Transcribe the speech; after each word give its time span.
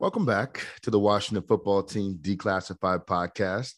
Welcome 0.00 0.26
back 0.26 0.64
to 0.82 0.92
the 0.92 0.98
Washington 1.00 1.42
football 1.42 1.82
team 1.82 2.20
declassified 2.22 3.04
podcast. 3.04 3.74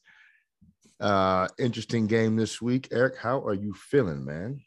Uh, 1.00 1.48
interesting 1.58 2.06
game 2.06 2.36
this 2.36 2.60
week. 2.60 2.88
Eric, 2.92 3.16
how 3.16 3.40
are 3.40 3.54
you 3.54 3.72
feeling, 3.72 4.26
man? 4.26 4.60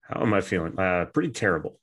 How 0.00 0.22
am 0.22 0.32
I 0.32 0.40
feeling? 0.40 0.78
Uh, 0.78 1.04
pretty 1.12 1.28
terrible. 1.28 1.78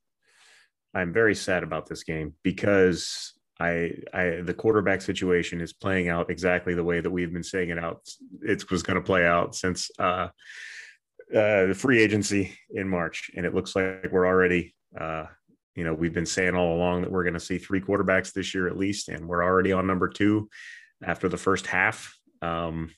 I'm 0.95 1.13
very 1.13 1.35
sad 1.35 1.62
about 1.62 1.85
this 1.85 2.04
game 2.04 2.34
because 2.41 3.34
I, 3.59 3.91
I, 4.12 4.41
the 4.43 4.55
quarterback 4.57 5.04
situation 5.04 5.62
is 5.62 5.71
playing 5.71 6.09
out 6.09 6.32
exactly 6.32 6.73
the 6.73 6.84
way 6.84 6.99
that 6.99 7.12
we've 7.12 7.32
been 7.32 7.43
saying 7.43 7.70
it 7.70 7.77
out. 7.77 8.09
It 8.41 8.71
was 8.71 8.82
going 8.82 8.98
to 8.98 9.05
play 9.05 9.23
out 9.23 9.54
since 9.54 9.91
uh, 9.99 10.29
uh, 11.32 11.66
the 11.68 11.77
free 11.77 12.02
agency 12.02 12.57
in 12.71 12.90
March, 12.90 13.29
and 13.38 13.45
it 13.45 13.54
looks 13.54 13.76
like 13.76 14.07
we're 14.12 14.26
already 14.26 14.73
uh, 14.99 15.26
you 15.75 15.84
know, 15.84 15.93
we've 15.93 16.13
been 16.13 16.25
saying 16.25 16.55
all 16.55 16.75
along 16.75 17.02
that 17.02 17.11
we're 17.11 17.23
going 17.23 17.34
to 17.34 17.39
see 17.39 17.57
three 17.57 17.81
quarterbacks 17.81 18.31
this 18.34 18.53
year 18.53 18.67
at 18.67 18.77
least, 18.77 19.09
and 19.09 19.27
we're 19.27 19.43
already 19.43 19.73
on 19.73 19.85
number 19.85 20.07
two 20.07 20.49
after 21.03 21.27
the 21.27 21.38
first 21.38 21.67
half. 21.67 22.17
Um, 22.41 22.91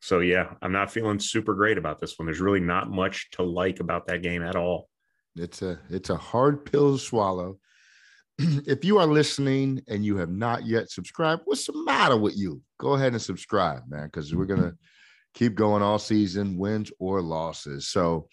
so 0.00 0.18
yeah, 0.18 0.54
I'm 0.60 0.72
not 0.72 0.90
feeling 0.90 1.20
super 1.20 1.54
great 1.54 1.78
about 1.78 2.00
this 2.00 2.18
one. 2.18 2.26
There's 2.26 2.40
really 2.40 2.60
not 2.60 2.90
much 2.90 3.30
to 3.32 3.44
like 3.44 3.78
about 3.78 4.06
that 4.06 4.22
game 4.22 4.42
at 4.42 4.56
all. 4.56 4.88
It's 5.36 5.62
a 5.62 5.78
it's 5.88 6.10
a 6.10 6.16
hard 6.16 6.64
pill 6.64 6.92
to 6.92 6.98
swallow. 6.98 7.58
if 8.38 8.84
you 8.84 8.98
are 8.98 9.06
listening 9.06 9.80
and 9.88 10.04
you 10.04 10.16
have 10.16 10.30
not 10.30 10.66
yet 10.66 10.90
subscribed, 10.90 11.42
what's 11.44 11.66
the 11.66 11.84
matter 11.84 12.16
with 12.16 12.36
you? 12.36 12.60
Go 12.78 12.94
ahead 12.94 13.12
and 13.12 13.22
subscribe, 13.22 13.82
man, 13.88 14.06
because 14.06 14.34
we're 14.34 14.46
gonna 14.46 14.74
keep 15.34 15.54
going 15.54 15.84
all 15.84 16.00
season, 16.00 16.58
wins 16.58 16.90
or 16.98 17.22
losses. 17.22 17.88
So, 17.88 18.28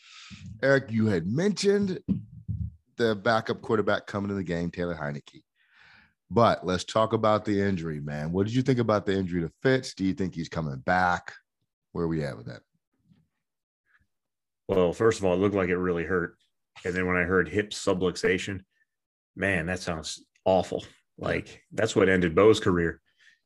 Eric, 0.64 0.86
you 0.90 1.06
had 1.06 1.28
mentioned 1.28 2.00
the 3.00 3.16
backup 3.16 3.62
quarterback 3.62 4.06
coming 4.06 4.30
in 4.30 4.38
the 4.38 4.44
game, 4.44 4.70
Taylor 4.70 4.96
Heinicke. 4.96 5.42
But 6.30 6.64
let's 6.64 6.84
talk 6.84 7.14
about 7.14 7.44
the 7.44 7.60
injury, 7.60 8.00
man. 8.00 8.32
What 8.32 8.46
did 8.46 8.54
you 8.54 8.62
think 8.62 8.78
about 8.78 9.08
the 9.08 9.18
injury 9.18 9.42
to 9.42 9.52
Fitz? 9.64 9.96
Do 9.96 10.06
you 10.06 10.14
think 10.14 10.36
he's 10.36 10.50
coming 10.50 10.78
back? 10.78 11.34
Where 11.94 12.06
are 12.06 12.08
we 12.08 12.24
at 12.24 12.38
with 12.38 12.46
that? 12.46 12.62
Well, 14.68 14.94
first 14.94 15.18
of 15.18 15.26
all, 15.26 15.34
it 15.34 15.38
looked 15.38 15.56
like 15.56 15.70
it 15.70 15.78
really 15.78 16.04
hurt. 16.04 16.36
And 16.86 16.94
then 16.94 17.08
when 17.08 17.18
I 17.18 17.24
heard 17.24 17.50
hip 17.50 17.72
subluxation, 17.72 18.62
man, 19.36 19.66
that 19.66 19.80
sounds 19.80 20.24
awful. 20.46 20.86
Like 21.18 21.64
that's 21.72 21.96
what 21.96 22.10
ended 22.10 22.36
Bo's 22.36 22.60
career. 22.60 23.02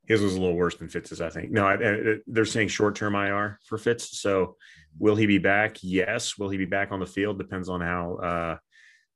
His 0.05 0.21
was 0.21 0.35
a 0.35 0.41
little 0.41 0.57
worse 0.57 0.75
than 0.75 0.89
Fitz's, 0.89 1.21
I 1.21 1.29
think. 1.29 1.51
No, 1.51 1.65
I, 1.65 1.75
I, 1.75 2.15
they're 2.27 2.43
saying 2.43 2.67
short 2.67 2.95
term 2.95 3.15
IR 3.15 3.57
for 3.63 3.77
Fitz. 3.77 4.19
So 4.19 4.57
will 4.99 5.15
he 5.15 5.25
be 5.25 5.37
back? 5.37 5.77
Yes. 5.81 6.37
Will 6.37 6.49
he 6.49 6.57
be 6.57 6.65
back 6.65 6.91
on 6.91 6.99
the 6.99 7.05
field? 7.05 7.37
Depends 7.37 7.69
on 7.69 7.79
how 7.79 8.15
uh, 8.15 8.57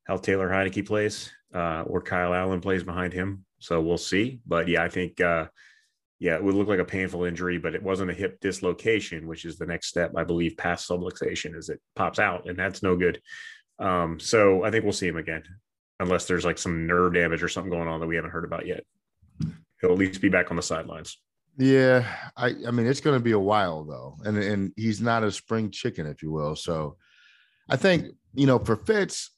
how 0.07 0.17
Taylor 0.17 0.49
Heinicke 0.49 0.85
plays 0.85 1.31
uh, 1.53 1.83
or 1.85 2.01
Kyle 2.01 2.33
Allen 2.33 2.61
plays 2.61 2.83
behind 2.83 3.13
him. 3.13 3.45
So 3.59 3.81
we'll 3.81 3.97
see. 3.97 4.39
But 4.45 4.67
yeah, 4.67 4.83
I 4.83 4.89
think, 4.89 5.19
uh, 5.19 5.47
yeah, 6.19 6.35
it 6.35 6.43
would 6.43 6.55
look 6.55 6.67
like 6.67 6.79
a 6.79 6.85
painful 6.85 7.25
injury, 7.25 7.57
but 7.57 7.75
it 7.75 7.83
wasn't 7.83 8.11
a 8.11 8.13
hip 8.13 8.39
dislocation, 8.39 9.27
which 9.27 9.45
is 9.45 9.57
the 9.57 9.65
next 9.65 9.87
step, 9.87 10.13
I 10.15 10.23
believe, 10.23 10.57
past 10.57 10.89
subluxation 10.89 11.55
is 11.55 11.69
it 11.69 11.79
pops 11.95 12.19
out, 12.19 12.49
and 12.49 12.57
that's 12.57 12.81
no 12.81 12.95
good. 12.95 13.21
Um, 13.79 14.19
so 14.19 14.63
I 14.63 14.71
think 14.71 14.83
we'll 14.83 14.93
see 14.93 15.07
him 15.07 15.17
again, 15.17 15.43
unless 15.99 16.25
there's 16.25 16.45
like 16.45 16.57
some 16.57 16.87
nerve 16.87 17.13
damage 17.13 17.43
or 17.43 17.49
something 17.49 17.71
going 17.71 17.87
on 17.87 17.99
that 17.99 18.07
we 18.07 18.15
haven't 18.15 18.31
heard 18.31 18.45
about 18.45 18.65
yet. 18.65 18.83
He'll 19.81 19.91
at 19.91 19.97
least 19.97 20.21
be 20.21 20.29
back 20.29 20.49
on 20.49 20.57
the 20.57 20.63
sidelines. 20.63 21.17
Yeah, 21.57 22.07
I, 22.35 22.53
I 22.67 22.71
mean, 22.71 22.87
it's 22.87 23.01
going 23.01 23.17
to 23.17 23.23
be 23.23 23.31
a 23.31 23.39
while 23.39 23.83
though, 23.83 24.15
and 24.23 24.37
and 24.37 24.73
he's 24.75 25.01
not 25.01 25.23
a 25.23 25.31
spring 25.31 25.71
chicken, 25.71 26.05
if 26.07 26.21
you 26.21 26.31
will. 26.31 26.55
So 26.55 26.97
I 27.69 27.77
think 27.77 28.07
you 28.33 28.47
know 28.47 28.59
for 28.59 28.75
Fitz, 28.75 29.31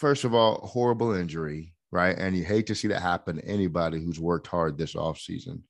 first 0.00 0.24
of 0.24 0.34
all, 0.34 0.66
horrible 0.66 1.12
injury, 1.12 1.74
right? 1.92 2.16
And 2.16 2.34
you 2.34 2.42
hate 2.42 2.66
to 2.68 2.74
see 2.74 2.88
that 2.88 3.02
happen 3.02 3.36
to 3.36 3.44
anybody 3.44 4.02
who's 4.02 4.18
worked 4.18 4.46
hard 4.46 4.78
this 4.78 4.94
offseason 4.94 5.60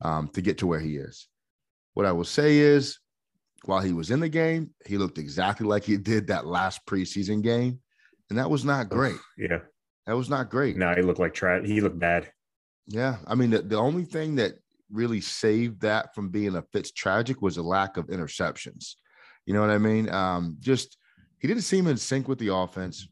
um, 0.00 0.28
to 0.28 0.40
get 0.40 0.56
to 0.58 0.66
where 0.66 0.80
he 0.80 0.96
is. 0.96 1.28
What 1.92 2.06
I 2.06 2.12
will 2.12 2.24
say 2.24 2.56
is, 2.56 2.98
while 3.66 3.82
he 3.82 3.92
was 3.92 4.10
in 4.10 4.20
the 4.20 4.28
game, 4.30 4.70
he 4.86 4.96
looked 4.96 5.18
exactly 5.18 5.66
like 5.66 5.84
he 5.84 5.98
did 5.98 6.28
that 6.28 6.46
last 6.46 6.80
preseason 6.86 7.42
game. 7.42 7.80
And 8.30 8.38
that 8.38 8.48
was 8.48 8.64
not 8.64 8.88
great. 8.88 9.18
Yeah. 9.36 9.58
That 10.06 10.16
was 10.16 10.30
not 10.30 10.50
great. 10.50 10.78
No, 10.78 10.94
he 10.94 11.02
looked 11.02 11.20
like 11.20 11.34
tra- 11.34 11.66
he 11.66 11.82
looked 11.82 11.98
bad. 11.98 12.32
Yeah. 12.88 13.16
I 13.26 13.34
mean, 13.34 13.50
the, 13.50 13.60
the 13.60 13.76
only 13.76 14.04
thing 14.04 14.36
that 14.36 14.54
really 14.90 15.20
saved 15.20 15.82
that 15.82 16.14
from 16.14 16.30
being 16.30 16.56
a 16.56 16.62
Fitz 16.72 16.90
tragic 16.90 17.42
was 17.42 17.58
a 17.58 17.62
lack 17.62 17.98
of 17.98 18.06
interceptions. 18.06 18.94
You 19.44 19.52
know 19.52 19.60
what 19.60 19.70
I 19.70 19.78
mean? 19.78 20.08
Um, 20.08 20.56
just 20.60 20.96
he 21.38 21.48
didn't 21.48 21.64
seem 21.64 21.86
in 21.86 21.98
sync 21.98 22.28
with 22.28 22.38
the 22.38 22.54
offense 22.54 23.08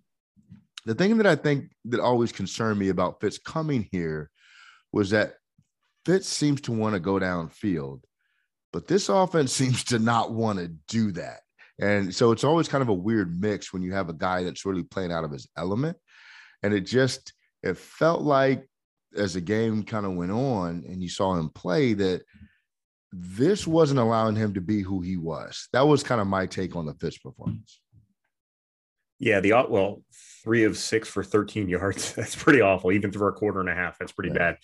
the 0.84 0.94
thing 0.94 1.16
that 1.18 1.26
I 1.26 1.36
think 1.36 1.72
that 1.86 2.00
always 2.00 2.32
concerned 2.32 2.78
me 2.78 2.88
about 2.88 3.20
Fitz 3.20 3.38
coming 3.38 3.88
here 3.90 4.30
was 4.92 5.10
that 5.10 5.34
Fitz 6.04 6.28
seems 6.28 6.60
to 6.62 6.72
want 6.72 6.94
to 6.94 7.00
go 7.00 7.14
downfield, 7.14 8.00
but 8.72 8.88
this 8.88 9.08
offense 9.08 9.52
seems 9.54 9.84
to 9.84 9.98
not 9.98 10.32
want 10.32 10.58
to 10.58 10.68
do 10.88 11.12
that. 11.12 11.40
And 11.80 12.14
so 12.14 12.32
it's 12.32 12.44
always 12.44 12.68
kind 12.68 12.82
of 12.82 12.88
a 12.88 12.94
weird 12.94 13.40
mix 13.40 13.72
when 13.72 13.82
you 13.82 13.92
have 13.92 14.08
a 14.08 14.14
guy 14.14 14.44
that's 14.44 14.64
really 14.64 14.82
playing 14.82 15.12
out 15.12 15.24
of 15.24 15.32
his 15.32 15.48
element. 15.56 15.96
And 16.62 16.74
it 16.74 16.82
just, 16.82 17.32
it 17.62 17.76
felt 17.76 18.22
like 18.22 18.68
as 19.16 19.34
the 19.34 19.40
game 19.40 19.82
kind 19.82 20.06
of 20.06 20.14
went 20.14 20.30
on 20.30 20.84
and 20.86 21.02
you 21.02 21.08
saw 21.08 21.34
him 21.34 21.48
play 21.50 21.94
that 21.94 22.22
this 23.12 23.66
wasn't 23.66 24.00
allowing 24.00 24.36
him 24.36 24.54
to 24.54 24.60
be 24.60 24.80
who 24.80 25.00
he 25.00 25.16
was. 25.16 25.68
That 25.72 25.86
was 25.86 26.02
kind 26.02 26.20
of 26.20 26.26
my 26.26 26.46
take 26.46 26.76
on 26.76 26.86
the 26.86 26.94
Fitz 26.94 27.18
performance. 27.18 27.81
Yeah, 29.22 29.38
the 29.38 29.52
well, 29.68 30.02
three 30.42 30.64
of 30.64 30.76
six 30.76 31.08
for 31.08 31.22
13 31.22 31.68
yards. 31.68 32.12
That's 32.16 32.34
pretty 32.34 32.60
awful. 32.60 32.90
Even 32.90 33.12
through 33.12 33.28
a 33.28 33.32
quarter 33.32 33.60
and 33.60 33.68
a 33.68 33.74
half, 33.74 33.96
that's 33.96 34.10
pretty 34.10 34.30
yeah. 34.34 34.56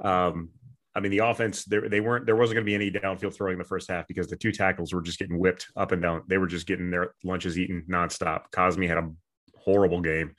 bad. 0.00 0.04
Um, 0.04 0.50
I 0.92 0.98
mean, 0.98 1.12
the 1.12 1.18
offense 1.18 1.64
they, 1.64 1.78
they 1.78 2.00
weren't 2.00 2.26
there 2.26 2.34
wasn't 2.34 2.56
going 2.56 2.66
to 2.66 2.68
be 2.68 2.74
any 2.74 2.90
downfield 2.90 3.32
throwing 3.32 3.52
in 3.52 3.58
the 3.60 3.64
first 3.64 3.88
half 3.88 4.08
because 4.08 4.26
the 4.26 4.36
two 4.36 4.50
tackles 4.50 4.92
were 4.92 5.02
just 5.02 5.20
getting 5.20 5.38
whipped 5.38 5.68
up 5.76 5.92
and 5.92 6.02
down. 6.02 6.22
They 6.26 6.38
were 6.38 6.48
just 6.48 6.66
getting 6.66 6.90
their 6.90 7.14
lunches 7.22 7.56
eaten 7.56 7.84
nonstop. 7.88 8.46
Cosmi 8.52 8.88
had 8.88 8.98
a 8.98 9.08
horrible 9.54 10.00
game. 10.00 10.34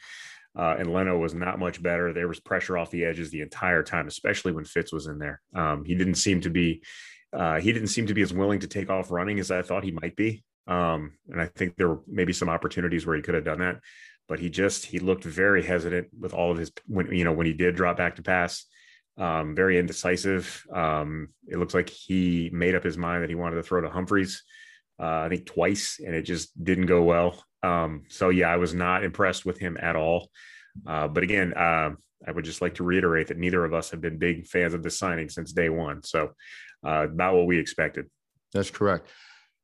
Uh, 0.56 0.76
and 0.78 0.94
Leno 0.94 1.18
was 1.18 1.34
not 1.34 1.58
much 1.58 1.82
better. 1.82 2.14
There 2.14 2.28
was 2.28 2.40
pressure 2.42 2.78
off 2.78 2.92
the 2.92 3.06
edges 3.06 3.32
the 3.32 3.42
entire 3.42 3.82
time, 3.82 4.08
especially 4.08 4.52
when 4.52 4.66
Fitz 4.66 4.92
was 4.92 5.08
in 5.08 5.18
there. 5.18 5.42
Um, 5.56 5.86
he 5.86 5.96
didn't 5.96 6.16
seem 6.16 6.42
to 6.42 6.50
be 6.50 6.84
uh, 7.32 7.60
he 7.60 7.72
didn't 7.72 7.88
seem 7.88 8.08
to 8.08 8.14
be 8.14 8.22
as 8.22 8.34
willing 8.34 8.60
to 8.60 8.68
take 8.68 8.90
off 8.90 9.10
running 9.10 9.40
as 9.40 9.50
I 9.50 9.62
thought 9.62 9.86
he 9.86 9.92
might 9.92 10.16
be. 10.16 10.44
Um, 10.68 11.14
and 11.30 11.42
I 11.42 11.48
think 11.48 11.76
there 11.76 11.90
were 11.90 12.02
maybe 12.08 12.34
some 12.34 12.50
opportunities 12.50 13.06
where 13.06 13.16
he 13.16 13.22
could 13.22 13.36
have 13.36 13.44
done 13.44 13.60
that, 13.60 13.80
but 14.28 14.40
he 14.40 14.50
just 14.50 14.86
he 14.86 15.00
looked 15.00 15.24
very 15.24 15.64
hesitant 15.64 16.08
with 16.18 16.34
all 16.34 16.52
of 16.52 16.58
his 16.58 16.72
when 16.88 17.14
you 17.14 17.24
know 17.24 17.34
when 17.34 17.46
he 17.46 17.54
did 17.54 17.76
drop 17.76 17.98
back 17.98 18.16
to 18.16 18.24
pass. 18.24 18.66
Um, 19.18 19.56
very 19.56 19.78
indecisive. 19.78 20.64
Um, 20.74 21.30
it 21.48 21.58
looks 21.58 21.76
like 21.76 21.90
he 21.90 22.50
made 22.52 22.74
up 22.74 22.84
his 22.84 22.98
mind 22.98 23.22
that 23.22 23.30
he 23.30 23.36
wanted 23.36 23.58
to 23.58 23.64
throw 23.64 23.82
to 23.82 23.90
Humphries. 23.90 24.44
Uh, 25.00 25.26
I 25.26 25.30
think 25.30 25.46
twice, 25.46 26.00
and 26.04 26.16
it 26.16 26.24
just 26.24 26.52
didn't 26.64 26.88
go 26.88 27.04
well. 27.04 27.44
Um, 27.62 28.04
so 28.10 28.30
yeah, 28.30 28.50
I 28.50 28.58
was 28.58 28.74
not 28.74 29.04
impressed 29.04 29.46
with 29.46 29.60
him 29.60 29.78
at 29.80 29.96
all. 29.96 30.30
Uh, 30.86 31.08
but 31.08 31.24
again, 31.24 31.54
uh, 31.54 31.92
I 32.28 32.32
would 32.32 32.46
just 32.46 32.62
like 32.62 32.76
to 32.76 32.84
reiterate 32.84 33.28
that 33.28 33.38
neither 33.38 33.64
of 33.64 33.74
us 33.74 33.92
have 33.92 34.02
been 34.02 34.18
big 34.18 34.48
fans 34.48 34.74
of 34.74 34.84
this 34.84 34.98
signing 34.98 35.30
since 35.30 35.52
day 35.52 35.70
one. 35.70 36.04
So 36.04 36.32
uh, 36.84 37.08
not 37.14 37.34
what 37.34 37.48
we 37.48 37.60
expected. 37.60 38.06
That's 38.54 38.72
correct. 38.72 39.10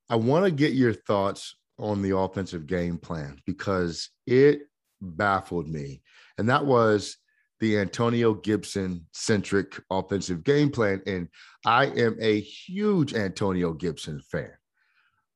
I 0.09 0.15
want 0.15 0.45
to 0.45 0.51
get 0.51 0.73
your 0.73 0.93
thoughts 0.93 1.55
on 1.77 2.01
the 2.01 2.17
offensive 2.17 2.67
game 2.67 2.97
plan 2.97 3.39
because 3.45 4.09
it 4.25 4.61
baffled 5.01 5.67
me. 5.67 6.01
And 6.37 6.49
that 6.49 6.65
was 6.65 7.17
the 7.59 7.77
Antonio 7.79 8.33
Gibson 8.33 9.05
centric 9.11 9.79
offensive 9.89 10.43
game 10.43 10.71
plan. 10.71 11.01
And 11.05 11.29
I 11.65 11.87
am 11.87 12.17
a 12.19 12.39
huge 12.39 13.13
Antonio 13.13 13.73
Gibson 13.73 14.21
fan. 14.21 14.51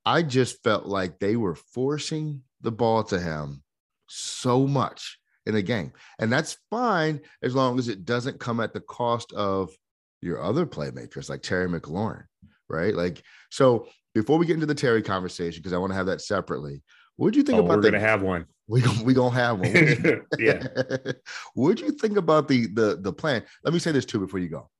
I 0.06 0.22
just 0.22 0.62
felt 0.62 0.86
like 0.86 1.18
they 1.18 1.36
were 1.36 1.54
forcing 1.54 2.42
the 2.60 2.72
ball 2.72 3.04
to 3.04 3.20
him 3.20 3.62
so 4.06 4.66
much 4.66 5.18
in 5.46 5.54
a 5.54 5.62
game. 5.62 5.92
And 6.18 6.32
that's 6.32 6.58
fine 6.70 7.20
as 7.42 7.54
long 7.54 7.78
as 7.78 7.88
it 7.88 8.04
doesn't 8.04 8.40
come 8.40 8.60
at 8.60 8.72
the 8.72 8.80
cost 8.80 9.32
of 9.32 9.70
your 10.20 10.42
other 10.42 10.66
playmakers 10.66 11.28
like 11.28 11.42
Terry 11.42 11.68
McLaurin, 11.68 12.24
right? 12.68 12.94
Like, 12.94 13.22
so 13.50 13.88
before 14.14 14.38
we 14.38 14.46
get 14.46 14.54
into 14.54 14.66
the 14.66 14.74
Terry 14.74 15.02
conversation, 15.02 15.60
because 15.60 15.72
I 15.72 15.78
want 15.78 15.90
to 15.90 15.96
have 15.96 16.06
that 16.06 16.20
separately. 16.20 16.82
What 17.16 17.32
do 17.32 17.38
you 17.38 17.44
think 17.44 17.58
oh, 17.58 17.64
about? 17.64 17.76
We're 17.76 17.82
going 17.82 17.94
to 17.94 18.00
have 18.00 18.22
one. 18.22 18.46
We 18.66 18.82
we 19.04 19.12
gonna 19.12 19.34
have 19.34 19.60
one. 19.60 20.24
yeah. 20.38 20.66
What'd 21.54 21.80
you 21.80 21.92
think 21.92 22.16
about 22.16 22.48
the 22.48 22.66
the 22.68 22.98
the 23.00 23.12
plan? 23.12 23.44
Let 23.62 23.74
me 23.74 23.78
say 23.78 23.92
this 23.92 24.06
too 24.06 24.18
before 24.18 24.40
you 24.40 24.48
go. 24.48 24.70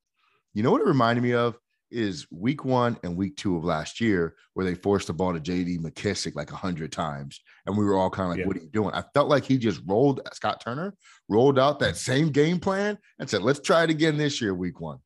You 0.54 0.62
know 0.62 0.70
what 0.70 0.80
it 0.80 0.86
reminded 0.86 1.22
me 1.22 1.34
of 1.34 1.58
is 1.90 2.26
week 2.30 2.64
one 2.64 2.98
and 3.02 3.16
week 3.16 3.36
two 3.36 3.56
of 3.56 3.64
last 3.64 4.00
year, 4.00 4.34
where 4.54 4.64
they 4.64 4.74
forced 4.74 5.06
the 5.06 5.12
ball 5.12 5.32
to 5.32 5.40
JD 5.40 5.80
McKissic 5.80 6.34
like 6.34 6.50
a 6.50 6.56
hundred 6.56 6.92
times. 6.92 7.40
And 7.66 7.76
we 7.76 7.84
were 7.84 7.96
all 7.96 8.10
kind 8.10 8.26
of 8.26 8.30
like, 8.30 8.38
Yeah. 8.40 8.46
what 8.46 8.56
are 8.56 8.60
you 8.60 8.70
doing? 8.70 8.94
I 8.94 9.04
felt 9.14 9.28
like 9.28 9.44
he 9.44 9.58
just 9.58 9.80
rolled 9.86 10.20
Scott 10.32 10.60
Turner, 10.60 10.94
rolled 11.28 11.58
out 11.58 11.78
that 11.80 11.96
same 11.96 12.30
game 12.30 12.58
plan 12.58 12.98
and 13.18 13.30
said, 13.30 13.42
let's 13.42 13.60
try 13.60 13.84
it 13.84 13.90
again 13.90 14.16
this 14.16 14.40
year, 14.40 14.54
week 14.54 14.80
one. 14.80 14.98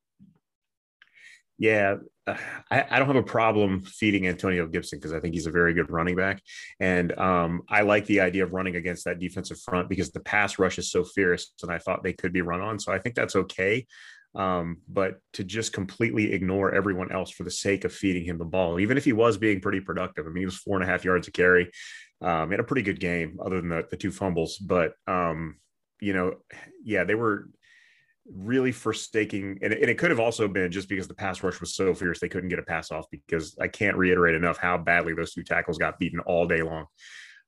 Yeah, 1.58 1.96
I, 2.70 2.84
I 2.90 2.98
don't 2.98 3.08
have 3.08 3.16
a 3.16 3.22
problem 3.22 3.80
feeding 3.82 4.26
Antonio 4.26 4.66
Gibson 4.66 4.98
because 4.98 5.12
I 5.12 5.20
think 5.20 5.34
he's 5.34 5.46
a 5.46 5.50
very 5.50 5.75
good 5.75 5.90
running 5.90 6.16
back, 6.16 6.42
and 6.80 7.16
um, 7.19 7.62
I 7.69 7.82
like 7.82 8.06
the 8.06 8.20
idea 8.20 8.44
of 8.44 8.52
running 8.52 8.76
against 8.76 9.04
that 9.04 9.19
defensive 9.19 9.60
front 9.60 9.88
because 9.88 10.10
the 10.10 10.20
pass 10.20 10.58
rush 10.58 10.78
is 10.78 10.90
so 10.90 11.04
fierce, 11.04 11.52
and 11.62 11.72
I 11.72 11.78
thought 11.78 12.02
they 12.02 12.12
could 12.12 12.32
be 12.32 12.42
run 12.42 12.60
on. 12.60 12.78
So 12.78 12.92
I 12.92 12.98
think 12.98 13.14
that's 13.14 13.36
okay. 13.36 13.86
Um, 14.34 14.78
but 14.88 15.19
to 15.34 15.44
just 15.44 15.72
completely 15.72 16.32
ignore 16.32 16.75
everyone 16.75 17.10
else 17.10 17.30
for 17.30 17.44
the 17.44 17.50
sake 17.50 17.84
of 17.84 17.92
feeding 17.92 18.25
him 18.25 18.38
the 18.38 18.44
ball, 18.44 18.78
even 18.78 18.96
if 18.96 19.04
he 19.04 19.12
was 19.12 19.38
being 19.38 19.60
pretty 19.60 19.80
productive. 19.80 20.26
I 20.26 20.28
mean, 20.28 20.42
he 20.42 20.46
was 20.46 20.58
four 20.58 20.76
and 20.76 20.84
a 20.84 20.86
half 20.86 21.04
yards 21.04 21.28
a 21.28 21.32
carry. 21.32 21.70
Um, 22.20 22.48
he 22.48 22.52
had 22.52 22.60
a 22.60 22.64
pretty 22.64 22.82
good 22.82 23.00
game, 23.00 23.38
other 23.44 23.60
than 23.60 23.70
the, 23.70 23.86
the 23.90 23.96
two 23.96 24.10
fumbles. 24.10 24.58
But 24.58 24.92
um, 25.06 25.56
you 26.00 26.12
know, 26.12 26.34
yeah, 26.84 27.04
they 27.04 27.14
were 27.14 27.48
really 28.34 28.72
forsaking 28.72 29.58
and, 29.62 29.72
and 29.72 29.90
it 29.90 29.96
could 29.96 30.10
have 30.10 30.20
also 30.20 30.46
been 30.46 30.70
just 30.70 30.88
because 30.88 31.08
the 31.08 31.14
pass 31.14 31.42
rush 31.42 31.60
was 31.60 31.75
so 31.75 31.94
fierce 31.94 32.20
they 32.20 32.28
couldn't 32.28 32.50
get 32.50 32.58
a 32.58 32.64
pass 32.64 32.90
off 32.90 33.06
because 33.10 33.56
i 33.60 33.66
can't 33.66 33.96
reiterate 33.96 34.34
enough 34.34 34.58
how 34.58 34.76
badly 34.76 35.14
those 35.14 35.32
two 35.32 35.42
tackles 35.42 35.78
got 35.78 35.98
beaten 35.98 36.20
all 36.20 36.46
day 36.46 36.62
long. 36.62 36.86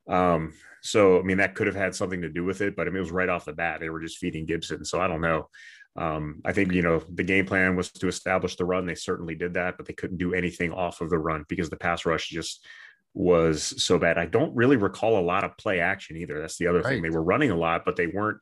Um 0.09 0.55
so 0.83 1.19
i 1.19 1.23
mean 1.23 1.37
that 1.37 1.55
could 1.55 1.67
have 1.67 1.77
had 1.77 1.95
something 1.95 2.23
to 2.23 2.31
do 2.31 2.45
with 2.45 2.63
it 2.63 2.77
but 2.77 2.87
i 2.87 2.91
mean 2.91 2.97
it 2.97 3.01
was 3.01 3.11
right 3.11 3.29
off 3.29 3.45
the 3.45 3.53
bat 3.53 3.81
they 3.81 3.91
were 3.91 4.01
just 4.01 4.19
feeding 4.19 4.47
gibson 4.47 4.85
so 4.85 5.01
i 5.01 5.07
don't 5.07 5.21
know. 5.21 5.49
Um 5.97 6.41
i 6.45 6.53
think 6.53 6.73
you 6.73 6.83
know 6.83 7.03
the 7.13 7.25
game 7.25 7.45
plan 7.45 7.77
was 7.77 7.91
to 7.93 8.09
establish 8.09 8.57
the 8.57 8.65
run. 8.65 8.87
They 8.87 8.95
certainly 8.95 9.35
did 9.35 9.55
that 9.55 9.77
but 9.77 9.87
they 9.87 9.93
couldn't 9.93 10.19
do 10.19 10.33
anything 10.33 10.73
off 10.73 11.03
of 11.03 11.11
the 11.11 11.19
run 11.19 11.45
because 11.49 11.69
the 11.69 11.77
pass 11.77 12.07
rush 12.07 12.29
just 12.29 12.65
was 13.13 13.83
so 13.83 13.99
bad. 13.99 14.17
I 14.19 14.27
don't 14.27 14.55
really 14.55 14.77
recall 14.77 15.19
a 15.19 15.21
lot 15.21 15.43
of 15.43 15.57
play 15.59 15.81
action 15.81 16.17
either. 16.17 16.41
That's 16.41 16.59
the 16.59 16.69
other 16.69 16.81
thing. 16.81 17.03
They 17.03 17.11
were 17.11 17.23
running 17.23 17.51
a 17.51 17.57
lot 17.57 17.85
but 17.85 17.97
they 17.97 18.07
weren't 18.07 18.39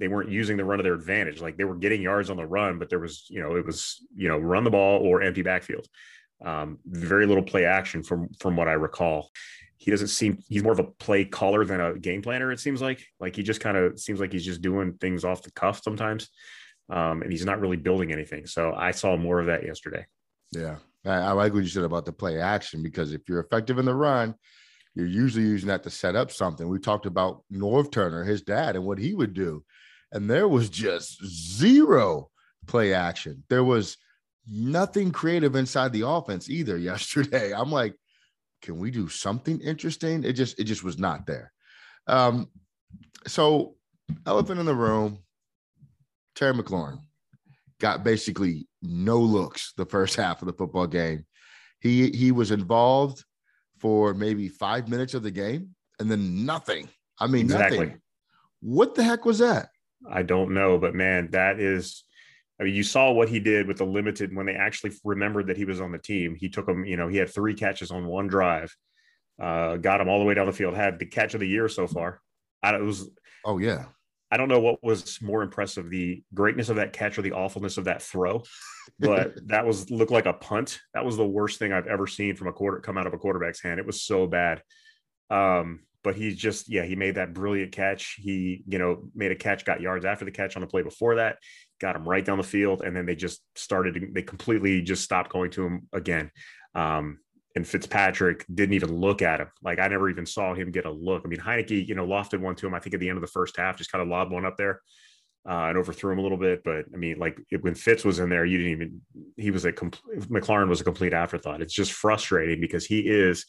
they 0.00 0.08
weren't 0.08 0.30
using 0.30 0.56
the 0.56 0.64
run 0.64 0.78
to 0.78 0.82
their 0.82 0.94
advantage. 0.94 1.40
Like 1.40 1.56
they 1.56 1.64
were 1.64 1.76
getting 1.76 2.00
yards 2.00 2.30
on 2.30 2.38
the 2.38 2.46
run, 2.46 2.78
but 2.78 2.88
there 2.88 2.98
was, 2.98 3.26
you 3.28 3.40
know, 3.40 3.54
it 3.56 3.64
was, 3.64 4.04
you 4.16 4.28
know, 4.28 4.38
run 4.38 4.64
the 4.64 4.70
ball 4.70 5.00
or 5.02 5.22
empty 5.22 5.42
backfield. 5.42 5.86
Um, 6.42 6.78
very 6.86 7.26
little 7.26 7.42
play 7.42 7.66
action 7.66 8.02
from 8.02 8.30
from 8.40 8.56
what 8.56 8.66
I 8.66 8.72
recall. 8.72 9.30
He 9.76 9.90
doesn't 9.90 10.08
seem 10.08 10.38
he's 10.48 10.64
more 10.64 10.72
of 10.72 10.78
a 10.78 10.84
play 10.84 11.26
caller 11.26 11.66
than 11.66 11.80
a 11.80 11.98
game 11.98 12.22
planner. 12.22 12.50
It 12.50 12.60
seems 12.60 12.80
like 12.80 13.04
like 13.20 13.36
he 13.36 13.42
just 13.42 13.60
kind 13.60 13.76
of 13.76 14.00
seems 14.00 14.20
like 14.20 14.32
he's 14.32 14.44
just 14.44 14.62
doing 14.62 14.94
things 14.94 15.24
off 15.24 15.42
the 15.42 15.52
cuff 15.52 15.82
sometimes, 15.84 16.30
um, 16.88 17.20
and 17.20 17.30
he's 17.30 17.44
not 17.44 17.60
really 17.60 17.76
building 17.76 18.10
anything. 18.10 18.46
So 18.46 18.72
I 18.74 18.92
saw 18.92 19.18
more 19.18 19.38
of 19.38 19.46
that 19.46 19.64
yesterday. 19.64 20.06
Yeah. 20.50 20.76
I, 21.04 21.10
I 21.10 21.32
like 21.32 21.52
what 21.52 21.62
you 21.62 21.68
said 21.68 21.84
about 21.84 22.04
the 22.04 22.12
play 22.12 22.40
action 22.40 22.82
because 22.82 23.12
if 23.12 23.22
you're 23.28 23.40
effective 23.40 23.78
in 23.78 23.84
the 23.84 23.94
run, 23.94 24.34
you're 24.94 25.06
usually 25.06 25.44
using 25.44 25.68
that 25.68 25.82
to 25.84 25.90
set 25.90 26.16
up 26.16 26.30
something. 26.30 26.68
We 26.68 26.78
talked 26.78 27.06
about 27.06 27.42
Norv 27.52 27.92
Turner, 27.92 28.24
his 28.24 28.42
dad, 28.42 28.76
and 28.76 28.84
what 28.84 28.98
he 28.98 29.14
would 29.14 29.34
do. 29.34 29.64
And 30.12 30.28
there 30.28 30.48
was 30.48 30.68
just 30.68 31.24
zero 31.24 32.30
play 32.66 32.94
action. 32.94 33.44
There 33.48 33.64
was 33.64 33.96
nothing 34.46 35.12
creative 35.12 35.54
inside 35.54 35.92
the 35.92 36.06
offense 36.06 36.48
either 36.50 36.76
yesterday. 36.90 37.52
I'm 37.52 37.70
like, 37.70 37.94
can 38.62 38.78
we 38.78 38.90
do 38.90 39.08
something 39.08 39.60
interesting? 39.60 40.24
It 40.24 40.34
just 40.34 40.58
it 40.58 40.64
just 40.64 40.84
was 40.84 40.98
not 40.98 41.26
there. 41.26 41.52
Um, 42.06 42.48
so 43.26 43.76
elephant 44.26 44.60
in 44.60 44.66
the 44.66 44.74
room, 44.74 45.18
Terry 46.34 46.54
McLaurin 46.54 46.98
got 47.80 48.04
basically 48.04 48.66
no 48.82 49.18
looks 49.18 49.72
the 49.76 49.86
first 49.86 50.16
half 50.22 50.42
of 50.42 50.46
the 50.46 50.52
football 50.52 50.86
game. 50.86 51.24
He 51.80 52.10
he 52.10 52.32
was 52.32 52.50
involved 52.50 53.24
for 53.78 54.12
maybe 54.12 54.48
five 54.48 54.88
minutes 54.88 55.14
of 55.14 55.22
the 55.22 55.30
game 55.30 55.74
and 55.98 56.10
then 56.10 56.44
nothing. 56.44 56.88
I 57.18 57.26
mean, 57.26 57.46
Exactly. 57.46 57.78
nothing. 57.78 58.00
What 58.60 58.94
the 58.94 59.02
heck 59.04 59.24
was 59.24 59.38
that? 59.38 59.70
I 60.08 60.22
don't 60.22 60.52
know, 60.54 60.78
but 60.78 60.94
man, 60.94 61.30
that 61.32 61.60
is. 61.60 62.04
I 62.58 62.64
mean, 62.64 62.74
you 62.74 62.82
saw 62.82 63.10
what 63.10 63.30
he 63.30 63.40
did 63.40 63.66
with 63.66 63.78
the 63.78 63.86
limited 63.86 64.36
when 64.36 64.44
they 64.44 64.54
actually 64.54 64.92
remembered 65.02 65.46
that 65.46 65.56
he 65.56 65.64
was 65.64 65.80
on 65.80 65.92
the 65.92 65.98
team. 65.98 66.34
He 66.38 66.50
took 66.50 66.68
him, 66.68 66.84
you 66.84 66.98
know, 66.98 67.08
he 67.08 67.16
had 67.16 67.30
three 67.30 67.54
catches 67.54 67.90
on 67.90 68.04
one 68.04 68.26
drive, 68.26 68.76
uh, 69.40 69.76
got 69.76 69.98
him 69.98 70.10
all 70.10 70.18
the 70.18 70.26
way 70.26 70.34
down 70.34 70.44
the 70.44 70.52
field, 70.52 70.74
had 70.74 70.98
the 70.98 71.06
catch 71.06 71.32
of 71.32 71.40
the 71.40 71.48
year 71.48 71.70
so 71.70 71.86
far. 71.86 72.20
I, 72.62 72.74
it 72.74 72.82
was, 72.82 73.08
Oh 73.46 73.56
yeah, 73.56 73.86
I 74.30 74.36
don't 74.36 74.48
know 74.48 74.60
what 74.60 74.82
was 74.82 75.20
more 75.20 75.42
impressive, 75.42 75.90
the 75.90 76.22
greatness 76.32 76.68
of 76.68 76.76
that 76.76 76.92
catch 76.92 77.18
or 77.18 77.22
the 77.22 77.32
awfulness 77.32 77.78
of 77.78 77.84
that 77.84 78.00
throw, 78.00 78.42
but 78.98 79.34
that 79.48 79.66
was 79.66 79.90
looked 79.90 80.12
like 80.12 80.26
a 80.26 80.32
punt. 80.32 80.78
That 80.94 81.04
was 81.04 81.16
the 81.16 81.26
worst 81.26 81.58
thing 81.58 81.72
I've 81.72 81.88
ever 81.88 82.06
seen 82.06 82.36
from 82.36 82.46
a 82.46 82.52
quarter 82.52 82.80
come 82.80 82.96
out 82.96 83.08
of 83.08 83.14
a 83.14 83.18
quarterback's 83.18 83.62
hand. 83.62 83.80
It 83.80 83.86
was 83.86 84.02
so 84.02 84.26
bad. 84.26 84.62
Um, 85.30 85.80
but 86.02 86.14
he 86.14 86.34
just, 86.34 86.68
yeah, 86.68 86.84
he 86.84 86.96
made 86.96 87.16
that 87.16 87.34
brilliant 87.34 87.72
catch. 87.72 88.16
He, 88.18 88.62
you 88.66 88.78
know, 88.78 89.04
made 89.14 89.32
a 89.32 89.36
catch, 89.36 89.64
got 89.64 89.80
yards 89.80 90.04
after 90.04 90.24
the 90.24 90.30
catch 90.30 90.56
on 90.56 90.62
the 90.62 90.66
play 90.66 90.82
before 90.82 91.16
that, 91.16 91.38
got 91.80 91.96
him 91.96 92.08
right 92.08 92.24
down 92.24 92.38
the 92.38 92.44
field, 92.44 92.82
and 92.82 92.96
then 92.96 93.06
they 93.06 93.16
just 93.16 93.42
started. 93.54 94.10
They 94.12 94.22
completely 94.22 94.82
just 94.82 95.04
stopped 95.04 95.30
going 95.30 95.50
to 95.52 95.66
him 95.66 95.88
again. 95.92 96.30
Um, 96.74 97.18
and 97.56 97.66
Fitzpatrick 97.66 98.46
didn't 98.52 98.74
even 98.74 98.94
look 98.94 99.22
at 99.22 99.40
him. 99.40 99.48
Like 99.62 99.78
I 99.78 99.88
never 99.88 100.08
even 100.08 100.24
saw 100.24 100.54
him 100.54 100.70
get 100.70 100.86
a 100.86 100.90
look. 100.90 101.22
I 101.24 101.28
mean, 101.28 101.40
Heinicke, 101.40 101.86
you 101.86 101.94
know, 101.94 102.06
lofted 102.06 102.40
one 102.40 102.54
to 102.56 102.66
him. 102.66 102.74
I 102.74 102.78
think 102.78 102.94
at 102.94 103.00
the 103.00 103.08
end 103.08 103.18
of 103.18 103.22
the 103.22 103.28
first 103.28 103.56
half, 103.56 103.76
just 103.76 103.90
kind 103.90 104.02
of 104.02 104.08
lobbed 104.08 104.32
one 104.32 104.46
up 104.46 104.56
there 104.56 104.80
uh, 105.48 105.66
and 105.68 105.78
overthrew 105.78 106.12
him 106.12 106.18
a 106.18 106.22
little 106.22 106.38
bit. 106.38 106.62
But 106.64 106.84
I 106.92 106.96
mean, 106.96 107.18
like 107.18 107.38
it, 107.50 107.62
when 107.62 107.74
Fitz 107.74 108.04
was 108.04 108.18
in 108.18 108.28
there, 108.28 108.44
you 108.44 108.58
didn't 108.58 108.72
even. 108.72 109.00
He 109.36 109.50
was 109.50 109.64
a 109.64 109.72
complete. 109.72 110.20
McLaurin 110.28 110.68
was 110.68 110.80
a 110.80 110.84
complete 110.84 111.12
afterthought. 111.12 111.62
It's 111.62 111.74
just 111.74 111.92
frustrating 111.92 112.60
because 112.60 112.86
he 112.86 113.00
is. 113.00 113.46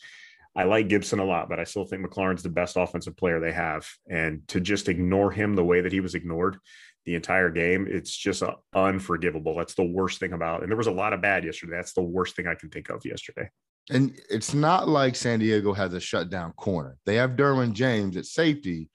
I 0.56 0.64
like 0.66 0.90
Gibson 0.90 1.20
a 1.20 1.26
lot, 1.26 1.48
but 1.50 1.60
I 1.60 1.64
still 1.64 1.86
think 1.86 2.06
McLaurin's 2.06 2.44
the 2.44 2.50
best 2.50 2.76
offensive 2.78 3.16
player 3.16 3.40
they 3.40 3.54
have, 3.54 3.88
and 4.10 4.46
to 4.50 4.60
just 4.60 4.90
ignore 4.90 5.32
him 5.32 5.56
the 5.56 5.64
way 5.64 5.82
that 5.82 5.92
he 5.94 6.00
was 6.02 6.14
ignored 6.16 6.58
the 7.06 7.16
entire 7.16 7.50
game, 7.50 7.88
it's 7.90 8.16
just 8.16 8.44
uh, 8.44 8.54
unforgivable. 8.76 9.56
That's 9.56 9.74
the 9.74 9.84
worst 9.86 10.20
thing 10.20 10.34
about. 10.34 10.62
And 10.62 10.70
there 10.70 10.78
was 10.78 10.86
a 10.88 10.92
lot 10.92 11.14
of 11.14 11.22
bad 11.22 11.44
yesterday. 11.44 11.74
That's 11.76 11.94
the 11.94 12.02
worst 12.04 12.36
thing 12.36 12.46
I 12.48 12.54
can 12.56 12.70
think 12.70 12.90
of 12.90 13.04
yesterday. 13.06 13.50
and 13.90 14.16
it's 14.30 14.54
not 14.54 14.88
like 14.88 15.16
San 15.16 15.40
Diego 15.40 15.74
has 15.74 15.94
a 15.94 16.00
shutdown 16.00 16.52
corner. 16.54 16.98
They 17.06 17.16
have 17.16 17.32
Derwin 17.32 17.74
James 17.74 18.18
at 18.18 18.26
safety, 18.26 18.90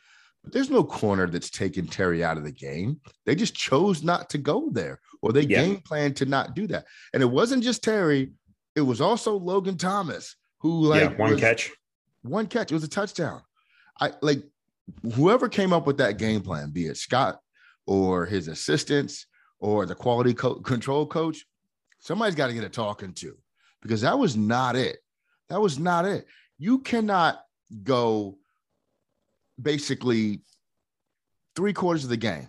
but 0.44 0.52
there's 0.52 0.70
no 0.70 0.84
corner 0.84 1.26
that's 1.26 1.50
taken 1.50 1.88
Terry 1.88 2.22
out 2.22 2.36
of 2.36 2.44
the 2.44 2.52
game. 2.52 3.00
They 3.24 3.34
just 3.34 3.54
chose 3.56 4.04
not 4.04 4.30
to 4.30 4.38
go 4.38 4.70
there, 4.70 5.00
or 5.20 5.32
they 5.32 5.40
Yeah. 5.40 5.64
game 5.64 5.78
plan 5.80 6.14
to 6.14 6.26
not 6.26 6.54
do 6.54 6.68
that. 6.68 6.84
And 7.12 7.22
it 7.24 7.26
wasn't 7.26 7.64
just 7.64 7.82
Terry; 7.82 8.30
it 8.76 8.82
was 8.82 9.00
also 9.00 9.34
Logan 9.36 9.78
Thomas, 9.78 10.36
who 10.66 10.86
like 10.86 11.02
yeah, 11.02 11.16
one 11.16 11.30
was- 11.32 11.40
catch. 11.40 11.70
one 12.22 12.46
catch. 12.46 12.70
It 12.70 12.74
was 12.74 12.84
a 12.84 12.88
touchdown. 12.88 13.42
I 14.00 14.12
like 14.20 14.42
whoever 15.14 15.48
came 15.48 15.72
up 15.72 15.86
with 15.86 15.98
that 15.98 16.18
game 16.18 16.42
plan, 16.42 16.70
be 16.70 16.86
it 16.86 16.96
Scott 16.96 17.40
or 17.86 18.26
his 18.26 18.48
assistants 18.48 19.26
or 19.58 19.86
the 19.86 19.94
quality 19.94 20.34
co- 20.34 20.60
control 20.60 21.06
coach. 21.06 21.46
Somebody's 22.00 22.34
got 22.34 22.48
to 22.48 22.52
get 22.54 22.64
a 22.64 22.68
talking 22.68 23.12
to 23.14 23.36
because 23.80 24.00
that 24.02 24.18
was 24.18 24.36
not 24.36 24.76
it. 24.76 24.98
That 25.48 25.60
was 25.60 25.78
not 25.78 26.04
it. 26.04 26.26
You 26.58 26.80
cannot 26.80 27.40
go 27.82 28.38
basically 29.60 30.40
three 31.54 31.72
quarters 31.72 32.04
of 32.04 32.10
the 32.10 32.16
game, 32.16 32.48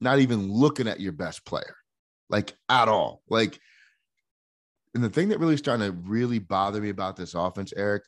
not 0.00 0.18
even 0.20 0.50
looking 0.50 0.88
at 0.88 1.00
your 1.00 1.12
best 1.12 1.44
player, 1.44 1.76
like 2.30 2.54
at 2.68 2.88
all. 2.88 3.22
Like, 3.28 3.58
and 4.96 5.04
the 5.04 5.10
thing 5.10 5.28
that 5.28 5.38
really 5.38 5.58
starting 5.58 5.86
to 5.86 5.92
really 6.08 6.38
bother 6.38 6.80
me 6.80 6.88
about 6.88 7.16
this 7.16 7.34
offense, 7.34 7.70
Eric, 7.76 8.02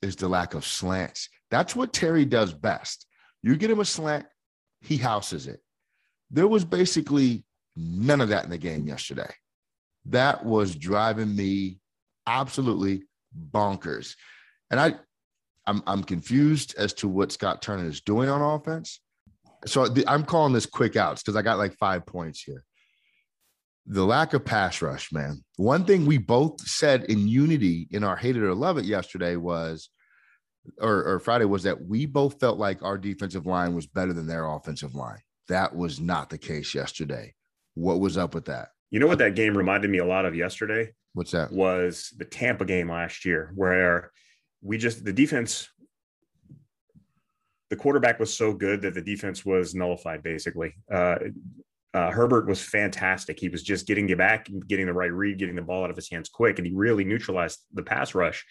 is 0.00 0.14
the 0.14 0.28
lack 0.28 0.54
of 0.54 0.64
slants. 0.64 1.28
That's 1.50 1.74
what 1.74 1.92
Terry 1.92 2.24
does 2.24 2.54
best. 2.54 3.06
You 3.42 3.56
get 3.56 3.68
him 3.68 3.80
a 3.80 3.84
slant, 3.84 4.26
he 4.80 4.96
houses 4.96 5.48
it. 5.48 5.60
There 6.30 6.46
was 6.46 6.64
basically 6.64 7.44
none 7.76 8.20
of 8.20 8.28
that 8.28 8.44
in 8.44 8.50
the 8.50 8.58
game 8.58 8.86
yesterday. 8.86 9.30
That 10.06 10.44
was 10.44 10.76
driving 10.76 11.34
me 11.34 11.78
absolutely 12.28 13.02
bonkers. 13.52 14.14
And 14.70 14.78
I 14.78 14.94
I'm 15.66 15.82
I'm 15.88 16.04
confused 16.04 16.76
as 16.78 16.92
to 16.94 17.08
what 17.08 17.32
Scott 17.32 17.60
Turner 17.60 17.86
is 17.86 18.00
doing 18.00 18.28
on 18.28 18.40
offense. 18.40 19.00
So 19.66 19.88
the, 19.88 20.06
I'm 20.06 20.24
calling 20.24 20.52
this 20.52 20.64
quick 20.64 20.94
outs 20.94 21.22
because 21.22 21.34
I 21.34 21.42
got 21.42 21.58
like 21.58 21.74
five 21.76 22.06
points 22.06 22.40
here. 22.40 22.64
The 23.86 24.04
lack 24.04 24.34
of 24.34 24.44
pass 24.44 24.82
rush, 24.82 25.12
man. 25.12 25.42
One 25.56 25.84
thing 25.84 26.06
we 26.06 26.18
both 26.18 26.60
said 26.60 27.04
in 27.04 27.26
unity 27.26 27.88
in 27.90 28.04
our 28.04 28.16
hate 28.16 28.36
it 28.36 28.42
or 28.42 28.54
love 28.54 28.78
it 28.78 28.84
yesterday 28.84 29.36
was, 29.36 29.88
or, 30.78 31.04
or 31.04 31.18
Friday 31.18 31.46
was 31.46 31.62
that 31.64 31.86
we 31.86 32.06
both 32.06 32.38
felt 32.38 32.58
like 32.58 32.82
our 32.82 32.98
defensive 32.98 33.46
line 33.46 33.74
was 33.74 33.86
better 33.86 34.12
than 34.12 34.26
their 34.26 34.46
offensive 34.46 34.94
line. 34.94 35.20
That 35.48 35.74
was 35.74 35.98
not 35.98 36.30
the 36.30 36.38
case 36.38 36.74
yesterday. 36.74 37.34
What 37.74 38.00
was 38.00 38.16
up 38.16 38.34
with 38.34 38.44
that? 38.44 38.68
You 38.90 39.00
know 39.00 39.06
what 39.06 39.18
that 39.18 39.34
game 39.34 39.56
reminded 39.56 39.90
me 39.90 39.98
a 39.98 40.04
lot 40.04 40.24
of 40.24 40.34
yesterday 40.34 40.92
What's 41.12 41.32
that? 41.32 41.52
was 41.52 42.12
the 42.16 42.24
Tampa 42.24 42.64
game 42.64 42.90
last 42.90 43.24
year, 43.24 43.52
where 43.54 44.12
we 44.62 44.78
just 44.78 45.04
the 45.04 45.12
defense 45.12 45.68
the 47.70 47.76
quarterback 47.76 48.18
was 48.18 48.34
so 48.36 48.52
good 48.52 48.82
that 48.82 48.94
the 48.94 49.00
defense 49.00 49.44
was 49.44 49.74
nullified 49.74 50.22
basically. 50.22 50.74
Uh, 50.92 51.16
uh, 51.92 52.10
Herbert 52.10 52.46
was 52.46 52.62
fantastic. 52.62 53.40
He 53.40 53.48
was 53.48 53.62
just 53.62 53.86
getting 53.86 54.08
you 54.08 54.16
back, 54.16 54.48
getting 54.68 54.86
the 54.86 54.92
right 54.92 55.12
read, 55.12 55.38
getting 55.38 55.56
the 55.56 55.62
ball 55.62 55.84
out 55.84 55.90
of 55.90 55.96
his 55.96 56.10
hands 56.10 56.28
quick, 56.28 56.58
and 56.58 56.66
he 56.66 56.72
really 56.72 57.04
neutralized 57.04 57.58
the 57.72 57.82
pass 57.82 58.14
rush. 58.14 58.46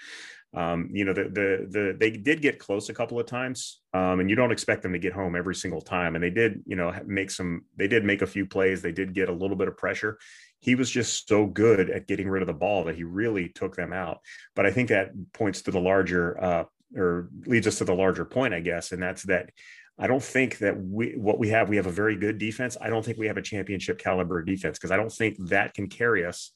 Um, 0.53 0.89
you 0.91 1.05
know, 1.05 1.13
the 1.13 1.25
the 1.25 1.67
the 1.69 1.98
they 1.98 2.10
did 2.10 2.41
get 2.41 2.60
close 2.60 2.89
a 2.89 2.93
couple 2.93 3.19
of 3.19 3.27
times, 3.27 3.81
um, 3.93 4.19
and 4.19 4.29
you 4.29 4.36
don't 4.36 4.51
expect 4.51 4.81
them 4.81 4.93
to 4.93 5.00
get 5.00 5.13
home 5.13 5.36
every 5.36 5.55
single 5.55 5.79
time. 5.79 6.15
And 6.15 6.24
they 6.24 6.31
did, 6.31 6.63
you 6.65 6.75
know, 6.75 6.93
make 7.05 7.29
some. 7.31 7.62
They 7.77 7.88
did 7.88 8.03
make 8.03 8.24
a 8.24 8.27
few 8.27 8.46
plays. 8.46 8.81
They 8.81 8.91
did 8.91 9.13
get 9.13 9.29
a 9.29 9.34
little 9.34 9.55
bit 9.55 9.67
of 9.67 9.77
pressure. 9.77 10.17
He 10.60 10.75
was 10.75 10.89
just 10.89 11.27
so 11.27 11.46
good 11.46 11.89
at 11.89 12.08
getting 12.08 12.27
rid 12.27 12.41
of 12.41 12.48
the 12.48 12.53
ball 12.53 12.86
that 12.86 12.96
he 12.96 13.03
really 13.03 13.50
took 13.50 13.75
them 13.75 13.93
out. 13.93 14.19
But 14.55 14.65
I 14.65 14.72
think 14.72 14.89
that 14.89 15.12
points 15.34 15.62
to 15.62 15.72
the 15.72 15.79
larger, 15.79 16.43
uh, 16.43 16.63
or 16.98 17.29
leads 17.46 17.67
us 17.67 17.77
to 17.77 17.86
the 17.86 17.96
larger 17.96 18.25
point, 18.25 18.53
I 18.53 18.60
guess, 18.60 18.91
and 18.91 19.01
that's 19.01 19.24
that. 19.24 19.51
I 20.00 20.08
don't 20.08 20.24
think 20.24 20.60
that 20.60 20.82
we 20.82 21.13
what 21.18 21.39
we 21.39 21.50
have. 21.50 21.68
We 21.68 21.75
have 21.75 21.86
a 21.86 21.91
very 21.91 22.15
good 22.15 22.38
defense. 22.38 22.77
I 22.79 22.89
don't 22.89 23.03
think 23.03 23.18
we 23.18 23.27
have 23.27 23.38
a 23.38 23.41
championship 23.41 24.00
caliber 24.00 24.41
defense 24.41 24.77
because 24.77 24.91
I 24.91 24.98
don't 24.98 25.12
think 25.12 25.36
that 25.50 25.74
can 25.74 25.88
carry 25.88 26.25
us 26.25 26.51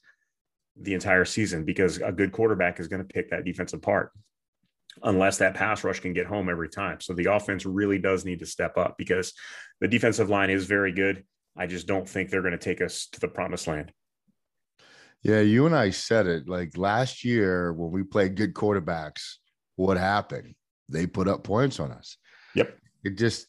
the 0.80 0.94
entire 0.94 1.26
season 1.26 1.64
because 1.64 1.98
a 1.98 2.10
good 2.10 2.32
quarterback 2.32 2.80
is 2.80 2.88
going 2.88 3.06
to 3.06 3.14
pick 3.14 3.30
that 3.30 3.44
defense 3.44 3.74
apart 3.74 4.10
unless 5.02 5.38
that 5.38 5.54
pass 5.54 5.84
rush 5.84 6.00
can 6.00 6.12
get 6.12 6.26
home 6.26 6.48
every 6.48 6.68
time. 6.68 7.00
So 7.00 7.12
the 7.12 7.32
offense 7.32 7.66
really 7.66 7.98
does 7.98 8.24
need 8.24 8.38
to 8.40 8.46
step 8.46 8.78
up 8.78 8.96
because 8.96 9.34
the 9.80 9.88
defensive 9.88 10.30
line 10.30 10.50
is 10.50 10.64
very 10.64 10.92
good. 10.92 11.24
I 11.56 11.66
just 11.66 11.86
don't 11.86 12.08
think 12.08 12.30
they're 12.30 12.42
going 12.42 12.52
to 12.52 12.58
take 12.58 12.80
us 12.80 13.08
to 13.12 13.20
the 13.20 13.28
promised 13.28 13.66
land. 13.66 13.92
Yeah, 15.22 15.40
you 15.40 15.66
and 15.66 15.74
I 15.74 15.90
said 15.90 16.26
it 16.26 16.48
like 16.48 16.76
last 16.76 17.24
year 17.24 17.72
when 17.72 17.90
we 17.90 18.02
played 18.02 18.36
good 18.36 18.54
quarterbacks, 18.54 19.34
what 19.76 19.96
happened? 19.96 20.54
They 20.88 21.06
put 21.06 21.28
up 21.28 21.44
points 21.44 21.80
on 21.80 21.92
us. 21.92 22.16
Yep. 22.54 22.78
It 23.04 23.16
just 23.16 23.46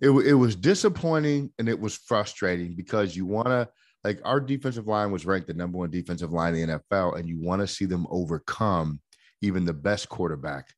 it, 0.00 0.10
it 0.10 0.34
was 0.34 0.56
disappointing 0.56 1.52
and 1.58 1.68
it 1.68 1.78
was 1.78 1.96
frustrating 1.96 2.74
because 2.74 3.14
you 3.14 3.26
want 3.26 3.48
to 3.48 3.68
like 4.02 4.20
our 4.24 4.40
defensive 4.40 4.86
line 4.86 5.10
was 5.10 5.26
ranked 5.26 5.46
the 5.46 5.54
number 5.54 5.78
one 5.78 5.90
defensive 5.90 6.32
line 6.32 6.54
in 6.54 6.68
the 6.68 6.78
NFL, 6.78 7.18
and 7.18 7.28
you 7.28 7.38
want 7.38 7.60
to 7.60 7.66
see 7.66 7.84
them 7.84 8.06
overcome 8.10 9.00
even 9.42 9.64
the 9.64 9.74
best 9.74 10.08
quarterback. 10.08 10.68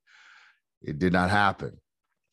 It 0.82 0.98
did 0.98 1.12
not 1.12 1.30
happen. 1.30 1.78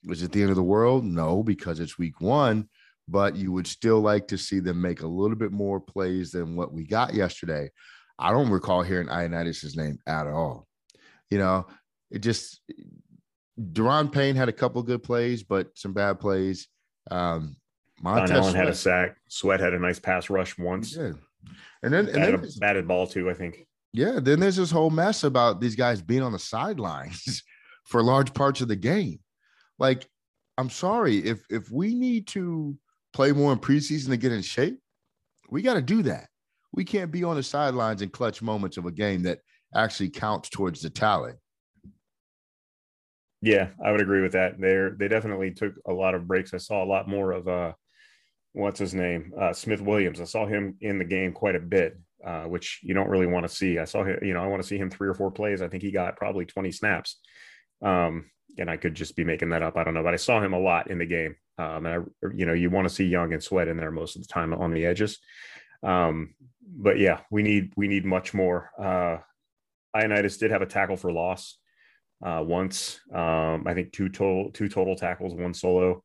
Was 0.06 0.24
it 0.24 0.32
the 0.32 0.42
end 0.42 0.50
of 0.50 0.56
the 0.56 0.64
world? 0.64 1.06
No, 1.06 1.44
because 1.44 1.80
it's 1.80 2.00
week 2.00 2.20
one, 2.22 2.70
but 3.08 3.36
you 3.36 3.52
would 3.52 3.68
still 3.68 4.00
like 4.00 4.28
to 4.30 4.38
see 4.38 4.60
them 4.60 4.82
make 4.82 5.02
a 5.02 5.08
little 5.08 5.36
bit 5.36 5.52
more 5.52 5.80
plays 5.80 6.32
than 6.32 6.56
what 6.56 6.74
we 6.74 6.86
got 6.86 7.14
yesterday. 7.14 7.70
I 8.18 8.32
don't 8.32 8.50
recall 8.50 8.82
hearing 8.82 9.08
Ioannidis' 9.08 9.78
name 9.78 10.00
at 10.08 10.28
all. 10.28 10.68
You 11.30 11.38
know, 11.38 11.68
it 12.10 12.20
just 12.20 12.62
Daron 13.60 14.12
Payne 14.12 14.36
had 14.36 14.50
a 14.50 14.54
couple 14.54 14.82
good 14.84 15.04
plays, 15.04 15.44
but 15.44 15.70
some 15.76 15.94
bad 15.94 16.20
plays. 16.20 16.68
Um, 17.12 17.58
Montez 18.02 18.32
Allen 18.32 18.56
had 18.56 18.68
a 18.68 18.76
sack. 18.76 19.18
Sweat 19.28 19.60
had 19.60 19.74
a 19.74 19.80
nice 19.80 20.00
pass 20.00 20.30
rush 20.30 20.58
once. 20.58 20.96
Yeah. 20.96 21.12
And 21.84 21.94
then, 21.94 22.06
and 22.06 22.14
batted, 22.14 22.42
then 22.42 22.50
batted 22.60 22.88
ball 22.88 23.08
too, 23.08 23.30
I 23.30 23.34
think. 23.34 23.68
Yeah. 23.94 24.20
Then 24.22 24.40
there's 24.40 24.56
this 24.56 24.72
whole 24.72 24.90
mess 24.90 25.24
about 25.24 25.60
these 25.60 25.76
guys 25.76 26.02
being 26.02 26.22
on 26.22 26.32
the 26.32 26.40
sidelines 26.40 27.44
for 27.86 28.04
large 28.04 28.34
parts 28.34 28.62
of 28.62 28.68
the 28.68 28.76
game. 28.76 29.20
Like, 29.78 30.08
I'm 30.58 30.70
sorry 30.70 31.18
if 31.18 31.42
if 31.50 31.72
we 31.72 31.96
need 31.96 32.28
to 32.28 32.78
play 33.14 33.32
more 33.32 33.52
in 33.52 33.60
preseason 33.60 34.10
to 34.10 34.18
get 34.18 34.32
in 34.32 34.42
shape, 34.42 34.80
we 35.50 35.62
got 35.62 35.76
to 35.76 35.82
do 35.82 36.04
that. 36.04 36.28
We 36.74 36.86
can't 36.86 37.12
be 37.12 37.24
on 37.24 37.36
the 37.36 37.44
sidelines 37.44 38.02
in 38.02 38.10
clutch 38.10 38.42
moments 38.42 38.78
of 38.78 38.86
a 38.86 38.92
game 38.92 39.24
that 39.24 39.40
actually 39.74 40.10
counts 40.10 40.50
towards 40.50 40.82
the 40.82 40.90
talent. 40.90 41.38
Yeah, 43.42 43.70
I 43.84 43.92
would 43.92 44.02
agree 44.02 44.22
with 44.22 44.34
that. 44.34 44.60
They 44.60 44.90
they 44.98 45.08
definitely 45.08 45.52
took 45.52 45.74
a 45.88 45.94
lot 45.94 46.16
of 46.16 46.28
breaks. 46.28 46.54
I 46.54 46.58
saw 46.58 46.84
a 46.84 46.86
lot 46.86 47.08
more 47.08 47.32
of 47.32 47.48
uh 47.48 47.74
what's 48.54 48.80
his 48.80 48.94
name, 48.94 49.34
uh, 49.40 49.54
Smith 49.54 49.82
Williams. 49.82 50.20
I 50.20 50.26
saw 50.26 50.46
him 50.46 50.76
in 50.82 50.98
the 50.98 51.06
game 51.06 51.32
quite 51.34 51.56
a 51.56 51.60
bit, 51.60 52.00
uh, 52.26 52.44
which 52.44 52.80
you 52.84 52.94
don't 52.94 53.10
really 53.10 53.28
want 53.28 53.48
to 53.48 53.54
see. 53.54 53.78
I 53.78 53.86
saw 53.86 54.04
him, 54.04 54.20
you 54.22 54.34
know, 54.34 54.44
I 54.44 54.48
want 54.48 54.62
to 54.62 54.68
see 54.68 54.78
him 54.78 54.90
three 54.90 55.08
or 55.08 55.14
four 55.14 55.32
plays. 55.32 55.62
I 55.62 55.68
think 55.68 55.84
he 55.84 55.92
got 55.92 56.18
probably 56.18 56.46
20 56.46 56.72
snaps. 56.72 57.20
Um, 57.82 58.30
and 58.58 58.70
I 58.70 58.78
could 58.78 58.96
just 58.96 59.16
be 59.16 59.24
making 59.24 59.50
that 59.50 59.62
up. 59.62 59.78
I 59.78 59.84
don't 59.84 59.94
know, 59.94 60.04
but 60.04 60.14
I 60.14 60.18
saw 60.18 60.42
him 60.42 60.54
a 60.54 60.60
lot 60.60 60.90
in 60.90 60.98
the 60.98 61.06
game. 61.06 61.36
Um, 61.58 61.86
and 61.86 61.88
I, 61.88 62.28
you 62.34 62.46
know, 62.46 62.54
you 62.54 62.70
want 62.70 62.88
to 62.90 62.94
see 62.94 63.06
Young 63.06 63.34
and 63.34 63.44
Sweat 63.44 63.68
in 63.68 63.78
there 63.78 63.92
most 63.92 64.16
of 64.16 64.22
the 64.24 64.28
time 64.28 64.54
on 64.54 64.74
the 64.74 64.86
edges. 64.86 65.20
Um, 65.84 66.34
but 66.62 66.98
yeah, 66.98 67.22
we 67.32 67.44
need 67.44 67.72
we 67.78 67.88
need 67.88 68.06
much 68.06 68.34
more. 68.34 68.72
Uh, 68.78 69.18
Ioannidis 69.96 70.40
did 70.40 70.52
have 70.52 70.62
a 70.62 70.66
tackle 70.66 70.98
for 70.98 71.12
loss 71.12 71.58
uh, 72.24 72.44
once. 72.46 73.00
Um, 73.14 73.66
I 73.68 73.74
think 73.74 73.92
two 73.92 74.10
total 74.10 74.52
two 74.52 74.70
total 74.70 74.96
tackles, 74.96 75.34
one 75.34 75.54
solo 75.54 76.04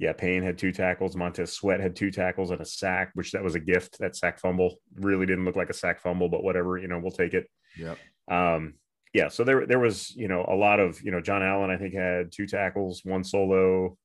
yeah, 0.00 0.14
Payne 0.14 0.42
had 0.42 0.56
two 0.56 0.72
tackles. 0.72 1.14
Montez 1.14 1.52
Sweat 1.52 1.78
had 1.78 1.94
two 1.94 2.10
tackles 2.10 2.50
and 2.50 2.60
a 2.62 2.64
sack, 2.64 3.10
which 3.12 3.32
that 3.32 3.44
was 3.44 3.54
a 3.54 3.60
gift. 3.60 3.98
That 3.98 4.16
sack 4.16 4.40
fumble 4.40 4.76
really 4.94 5.26
didn't 5.26 5.44
look 5.44 5.56
like 5.56 5.68
a 5.68 5.74
sack 5.74 6.00
fumble, 6.00 6.30
but 6.30 6.42
whatever, 6.42 6.78
you 6.78 6.88
know, 6.88 6.98
we'll 6.98 7.10
take 7.10 7.34
it. 7.34 7.50
Yeah. 7.76 7.96
Um, 8.26 8.76
yeah. 9.12 9.28
So 9.28 9.44
there, 9.44 9.66
there 9.66 9.78
was, 9.78 10.10
you 10.16 10.26
know, 10.26 10.42
a 10.48 10.54
lot 10.54 10.80
of, 10.80 11.02
you 11.02 11.10
know, 11.10 11.20
John 11.20 11.42
Allen, 11.42 11.70
I 11.70 11.76
think 11.76 11.92
had 11.92 12.32
two 12.32 12.46
tackles, 12.46 13.02
one 13.04 13.22
solo. 13.22 13.98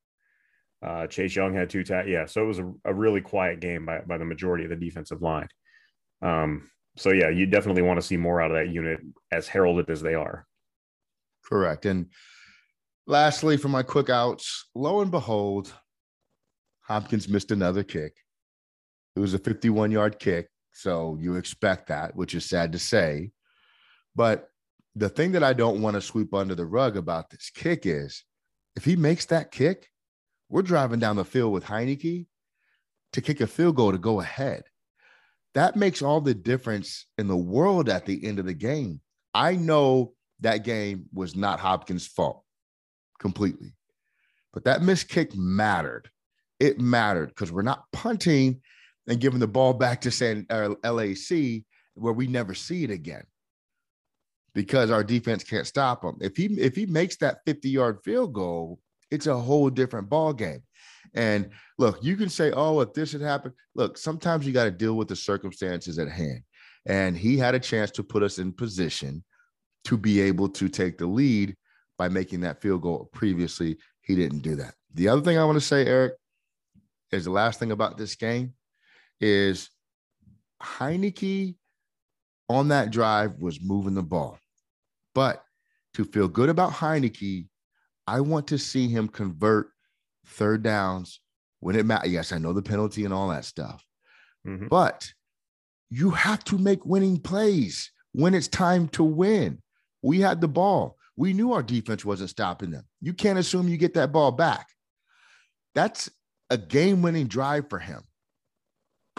Uh, 0.86 1.08
Chase 1.08 1.34
Young 1.34 1.54
had 1.54 1.70
two 1.70 1.86
tackles. 1.86 2.12
Yeah. 2.12 2.26
So 2.26 2.44
it 2.44 2.48
was 2.48 2.60
a, 2.60 2.74
a, 2.84 2.94
really 2.94 3.22
quiet 3.22 3.62
game 3.62 3.86
by, 3.86 4.02
by 4.02 4.18
the 4.18 4.26
majority 4.26 4.66
of 4.66 4.72
the 4.72 4.76
defensive 4.76 5.22
line. 5.22 5.48
Um, 6.22 6.70
so 6.98 7.14
yeah, 7.14 7.30
you 7.30 7.46
definitely 7.46 7.84
want 7.84 8.02
to 8.02 8.06
see 8.06 8.18
more 8.18 8.42
out 8.42 8.52
of 8.52 8.58
that 8.58 8.70
unit 8.70 9.00
as 9.32 9.48
heralded 9.48 9.90
as 9.90 10.02
they 10.02 10.14
are. 10.14 10.46
Correct. 11.46 11.86
And 11.86 12.08
lastly, 13.08 13.58
for 13.58 13.70
my 13.70 13.84
quick 13.84 14.10
outs, 14.10 14.68
lo 14.76 15.02
and 15.02 15.12
behold, 15.12 15.74
Hopkins 16.82 17.30
missed 17.30 17.52
another 17.52 17.84
kick. 17.84 18.16
It 19.16 19.20
was 19.20 19.34
a 19.34 19.40
51 19.40 19.92
yard 19.92 20.20
kick. 20.20 20.50
So 20.74 21.18
you 21.22 21.36
expect 21.36 21.88
that, 21.88 22.16
which 22.16 22.36
is 22.36 22.46
sad 22.46 22.74
to 22.74 22.80
say. 22.80 23.32
But 24.16 24.50
the 24.96 25.10
thing 25.10 25.34
that 25.34 25.44
I 25.44 25.54
don't 25.54 25.82
want 25.82 25.96
to 25.96 26.02
sweep 26.02 26.34
under 26.34 26.56
the 26.56 26.66
rug 26.66 26.98
about 26.98 27.30
this 27.30 27.50
kick 27.54 27.86
is 27.86 28.24
if 28.76 28.84
he 28.84 28.96
makes 28.96 29.26
that 29.26 29.52
kick, 29.52 29.90
we're 30.50 30.62
driving 30.62 31.00
down 31.00 31.16
the 31.16 31.26
field 31.26 31.54
with 31.54 31.66
Heinicke 31.66 32.28
to 33.14 33.22
kick 33.22 33.40
a 33.42 33.48
field 33.48 33.76
goal 33.76 33.92
to 33.94 33.98
go 33.98 34.20
ahead. 34.20 34.64
That 35.54 35.78
makes 35.78 36.02
all 36.02 36.20
the 36.20 36.34
difference 36.34 37.06
in 37.18 37.28
the 37.28 37.38
world 37.38 37.88
at 37.88 38.06
the 38.06 38.26
end 38.26 38.40
of 38.40 38.46
the 38.46 38.54
game. 38.54 39.00
I 39.34 39.56
know 39.56 40.15
that 40.42 40.64
game 40.64 41.06
was 41.14 41.36
not 41.36 41.60
Hopkins' 41.60 42.08
fault 42.08 42.44
completely, 43.20 43.74
but 44.54 44.66
that 44.66 44.82
missed 44.82 45.10
kick 45.10 45.36
mattered 45.36 46.10
it 46.60 46.80
mattered 46.80 47.30
because 47.30 47.52
we're 47.52 47.62
not 47.62 47.86
punting 47.92 48.62
and 49.08 49.20
giving 49.20 49.40
the 49.40 49.48
ball 49.48 49.74
back 49.74 50.02
to 50.02 50.12
San 50.12 50.46
uh, 50.50 50.74
LAC 50.84 51.64
where 51.96 52.14
we 52.14 52.28
never 52.28 52.54
see 52.54 52.84
it 52.84 52.92
again 52.92 53.24
because 54.54 54.90
our 54.90 55.04
defense 55.04 55.44
can't 55.44 55.68
stop 55.68 56.04
him. 56.04 56.16
If 56.22 56.36
he 56.38 56.46
if 56.60 56.76
he 56.76 56.86
makes 56.86 57.18
that 57.18 57.40
50 57.46 57.70
yard 57.70 58.00
field 58.04 58.34
goal, 58.34 58.80
it's 59.12 59.28
a 59.28 59.38
whole 59.38 59.70
different 59.70 60.10
ball 60.10 60.34
game. 60.34 60.64
And 61.14 61.50
look, 61.78 62.04
you 62.04 62.18
can 62.18 62.30
say, 62.30 62.52
"Oh, 62.52 62.82
if 62.82 62.94
this 62.94 63.12
had 63.12 63.22
happened," 63.22 63.54
look, 63.76 63.98
sometimes 63.98 64.46
you 64.46 64.54
got 64.54 64.66
to 64.66 64.72
deal 64.72 64.96
with 64.96 65.08
the 65.08 65.16
circumstances 65.16 66.00
at 66.00 66.10
hand. 66.10 66.42
And 66.86 67.18
he 67.18 67.38
had 67.38 67.56
a 67.56 67.60
chance 67.60 67.92
to 67.92 68.04
put 68.04 68.24
us 68.24 68.38
in 68.38 68.52
position 68.52 69.24
to 69.86 69.98
be 69.98 70.20
able 70.22 70.50
to 70.50 70.68
take 70.70 70.98
the 70.98 71.06
lead 71.06 71.56
by 71.98 72.10
making 72.10 72.42
that 72.42 72.62
field 72.62 72.82
goal. 72.82 73.10
Previously, 73.14 73.78
he 74.02 74.16
didn't 74.16 74.40
do 74.40 74.56
that. 74.56 74.76
The 74.94 75.08
other 75.08 75.22
thing 75.22 75.38
I 75.38 75.46
want 75.46 75.58
to 75.58 75.66
say, 75.66 75.86
Eric, 75.86 76.14
is 77.12 77.26
the 77.26 77.32
last 77.32 77.60
thing 77.60 77.72
about 77.72 77.98
this 77.98 78.16
game 78.16 78.54
is 79.20 79.70
Heinicke 80.62 81.56
on 82.50 82.70
that 82.70 82.92
drive 82.92 83.36
was 83.40 83.60
moving 83.62 83.94
the 83.94 84.04
ball. 84.04 84.38
But 85.14 85.44
to 85.94 86.04
feel 86.04 86.28
good 86.28 86.50
about 86.50 86.72
Heinicke, 86.72 87.48
I 88.08 88.22
want 88.22 88.48
to 88.48 88.58
see 88.58 88.88
him 88.88 89.08
convert 89.08 89.70
third 90.28 90.64
downs 90.64 91.20
when 91.60 91.76
it 91.76 91.86
matters. 91.86 92.12
Yes, 92.12 92.32
I 92.32 92.38
know 92.38 92.54
the 92.54 92.62
penalty 92.62 93.06
and 93.06 93.14
all 93.14 93.30
that 93.30 93.46
stuff, 93.46 93.84
mm-hmm. 94.46 94.68
but 94.68 95.08
you 95.90 96.10
have 96.12 96.44
to 96.46 96.58
make 96.58 96.86
winning 96.86 97.20
plays 97.20 97.92
when 98.12 98.34
it's 98.34 98.48
time 98.48 98.88
to 98.90 99.04
win. 99.04 99.62
We 100.06 100.20
had 100.20 100.40
the 100.40 100.48
ball. 100.48 100.98
We 101.18 101.34
knew 101.34 101.54
our 101.54 101.64
defense 101.64 102.06
wasn't 102.06 102.30
stopping 102.30 102.70
them. 102.70 102.86
You 103.02 103.14
can't 103.14 103.40
assume 103.40 103.68
you 103.68 103.78
get 103.78 103.96
that 103.96 104.12
ball 104.12 104.32
back. 104.32 104.68
That's 105.74 106.10
a 106.50 106.58
game-winning 106.58 107.28
drive 107.28 107.70
for 107.70 107.80
him. 107.80 108.04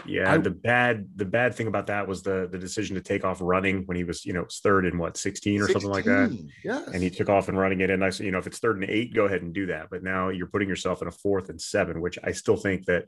Yeah, 0.05 0.31
I, 0.31 0.37
the 0.37 0.51
bad 0.51 1.09
the 1.15 1.25
bad 1.25 1.55
thing 1.55 1.65
about 1.65 1.87
that 1.87 2.07
was 2.07 2.21
the 2.21 2.47
the 2.51 2.59
decision 2.59 2.95
to 2.95 3.01
take 3.01 3.25
off 3.25 3.39
running 3.41 3.81
when 3.87 3.97
he 3.97 4.03
was 4.03 4.23
you 4.25 4.31
know 4.31 4.45
third 4.61 4.85
and 4.85 4.99
what 4.99 5.17
16 5.17 5.59
or 5.59 5.65
16, 5.65 5.73
something 5.73 5.89
like 5.89 6.05
that. 6.05 6.47
Yes. 6.63 6.87
And 6.93 7.01
he 7.01 7.09
took 7.09 7.29
off 7.29 7.49
and 7.49 7.57
running 7.57 7.81
it. 7.81 7.89
And 7.89 8.05
I 8.05 8.11
said, 8.11 8.27
you 8.27 8.31
know, 8.31 8.37
if 8.37 8.45
it's 8.45 8.59
third 8.59 8.79
and 8.79 8.89
eight, 8.89 9.15
go 9.15 9.25
ahead 9.25 9.41
and 9.41 9.53
do 9.53 9.65
that. 9.65 9.87
But 9.89 10.03
now 10.03 10.29
you're 10.29 10.47
putting 10.47 10.69
yourself 10.69 11.01
in 11.01 11.07
a 11.07 11.11
fourth 11.11 11.49
and 11.49 11.59
seven, 11.59 11.99
which 11.99 12.19
I 12.23 12.31
still 12.31 12.57
think 12.57 12.85
that 12.85 13.05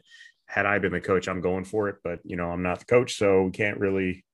had 0.48 0.66
I 0.66 0.80
been 0.80 0.92
the 0.92 1.00
coach, 1.00 1.28
I'm 1.28 1.42
going 1.42 1.64
for 1.64 1.90
it. 1.90 1.98
But 2.04 2.20
you 2.24 2.36
know, 2.36 2.50
I'm 2.50 2.64
not 2.64 2.80
the 2.80 2.86
coach, 2.86 3.16
so 3.18 3.44
we 3.44 3.52
can't 3.52 3.80
really, 3.80 4.26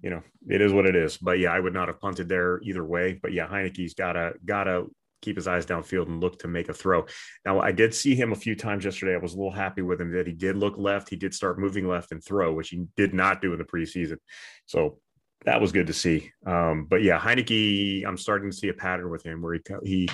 you 0.00 0.10
know, 0.10 0.22
it 0.48 0.60
is 0.60 0.72
what 0.72 0.86
it 0.86 0.96
is. 0.96 1.16
But 1.16 1.38
yeah, 1.38 1.52
I 1.52 1.60
would 1.60 1.74
not 1.74 1.88
have 1.88 2.00
punted 2.00 2.28
there 2.28 2.60
either 2.62 2.84
way. 2.84 3.18
But 3.20 3.32
yeah, 3.32 3.48
Heinicke's 3.48 3.94
gotta 3.94 4.34
gotta 4.44 4.86
keep 5.20 5.36
his 5.36 5.48
eyes 5.48 5.66
downfield 5.66 6.06
and 6.06 6.20
look 6.20 6.38
to 6.38 6.48
make 6.48 6.68
a 6.68 6.74
throw. 6.74 7.04
Now, 7.44 7.60
I 7.60 7.72
did 7.72 7.92
see 7.92 8.14
him 8.14 8.32
a 8.32 8.36
few 8.36 8.54
times 8.54 8.84
yesterday. 8.84 9.14
I 9.14 9.18
was 9.18 9.34
a 9.34 9.36
little 9.36 9.50
happy 9.50 9.82
with 9.82 10.00
him 10.00 10.12
that 10.12 10.28
he 10.28 10.32
did 10.32 10.56
look 10.56 10.78
left. 10.78 11.10
He 11.10 11.16
did 11.16 11.34
start 11.34 11.58
moving 11.58 11.88
left 11.88 12.12
and 12.12 12.24
throw, 12.24 12.52
which 12.52 12.68
he 12.68 12.84
did 12.96 13.14
not 13.14 13.42
do 13.42 13.52
in 13.52 13.58
the 13.58 13.64
preseason. 13.64 14.18
So 14.66 15.00
that 15.44 15.60
was 15.60 15.72
good 15.72 15.88
to 15.88 15.92
see. 15.92 16.30
Um, 16.46 16.86
but 16.88 17.02
yeah, 17.02 17.18
Heinicke, 17.18 18.06
I'm 18.06 18.16
starting 18.16 18.50
to 18.50 18.56
see 18.56 18.68
a 18.68 18.74
pattern 18.74 19.10
with 19.10 19.24
him 19.24 19.42
where 19.42 19.54
he 19.54 19.60
he 19.84 20.08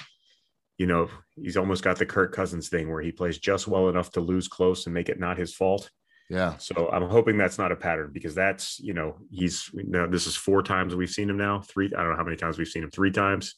you 0.79 0.87
know, 0.87 1.09
he's 1.37 1.57
almost 1.57 1.85
got 1.85 1.99
the 1.99 2.07
Kirk 2.07 2.35
Cousins 2.35 2.69
thing 2.69 2.91
where 2.91 3.01
he 3.01 3.13
plays 3.13 3.39
just 3.39 3.69
well 3.69 3.89
enough 3.89 4.11
to 4.13 4.21
lose 4.21 4.49
close 4.49 4.87
and 4.87 4.95
make 4.95 5.09
it 5.09 5.21
not 5.21 5.39
his 5.39 5.55
fault. 5.55 5.89
Yeah. 6.31 6.57
So 6.57 6.89
I'm 6.91 7.09
hoping 7.09 7.37
that's 7.37 7.59
not 7.59 7.73
a 7.73 7.77
pattern 7.77 8.11
because 8.13 8.35
that's, 8.35 8.81
you 8.81 8.95
know, 8.95 9.17
he's 9.31 9.71
now 9.75 10.07
this 10.07 10.27
is 10.27 10.37
four 10.37 10.63
times 10.63 10.95
we've 10.95 11.11
seen 11.11 11.29
him 11.29 11.37
now. 11.37 11.61
Three, 11.61 11.87
I 11.87 12.03
don't 12.03 12.11
know 12.11 12.17
how 12.17 12.25
many 12.25 12.37
times 12.37 12.59
we've 12.59 12.69
seen 12.69 12.83
him, 12.83 12.91
three 12.91 13.11
times. 13.11 13.55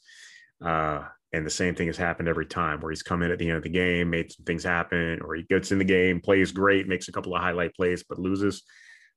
Uh, 0.65 1.05
and 1.33 1.45
the 1.45 1.51
same 1.51 1.75
thing 1.75 1.87
has 1.89 1.97
happened 1.97 2.29
every 2.29 2.47
time 2.47 2.81
where 2.81 2.91
he's 2.91 3.03
come 3.03 3.23
in 3.23 3.31
at 3.31 3.39
the 3.39 3.49
end 3.49 3.59
of 3.59 3.63
the 3.63 3.69
game, 3.69 4.11
made 4.11 4.33
some 4.33 4.45
things 4.45 4.65
happen, 4.65 5.21
or 5.21 5.35
he 5.35 5.43
gets 5.43 5.71
in 5.71 5.79
the 5.79 5.85
game, 5.85 6.21
plays 6.21 6.53
great, 6.53 6.89
makes 6.89 7.09
a 7.09 7.13
couple 7.13 7.35
of 7.35 7.43
highlight 7.43 7.75
plays, 7.75 8.05
but 8.09 8.19
loses. 8.19 8.63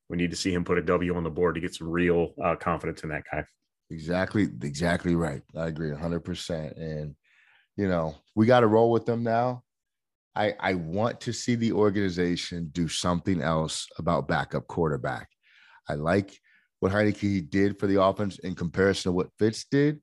We 0.10 0.18
need 0.18 0.32
to 0.32 0.38
see 0.38 0.54
him 0.54 0.64
put 0.64 0.80
a 0.80 0.82
W 0.82 1.16
on 1.16 1.24
the 1.24 1.30
board 1.30 1.56
to 1.56 1.62
get 1.62 1.76
some 1.76 1.88
real 1.88 2.34
uh, 2.44 2.56
confidence 2.56 3.04
in 3.04 3.10
that 3.10 3.24
guy. 3.32 3.46
Exactly, 3.92 4.50
exactly 4.64 5.16
right. 5.16 5.42
I 5.56 5.68
agree 5.68 5.92
100%. 5.92 6.78
And, 6.78 7.16
you 7.78 7.88
know, 7.88 8.16
we 8.36 8.46
got 8.46 8.62
to 8.62 8.68
roll 8.68 8.92
with 8.92 9.06
them 9.06 9.24
now. 9.24 9.64
I, 10.36 10.54
I 10.60 10.74
want 10.76 11.22
to 11.22 11.34
see 11.34 11.56
the 11.56 11.72
organization 11.72 12.70
do 12.72 12.88
something 12.88 13.42
else 13.42 13.88
about 13.98 14.28
backup 14.28 14.68
quarterback. 14.68 15.30
I 15.88 15.96
like 15.96 16.38
what 16.80 16.92
Heinicke 16.92 17.50
did 17.50 17.80
for 17.80 17.88
the 17.88 18.02
offense 18.02 18.40
in 18.40 18.56
comparison 18.56 19.10
to 19.10 19.16
what 19.16 19.32
Fitz 19.38 19.66
did. 19.66 20.02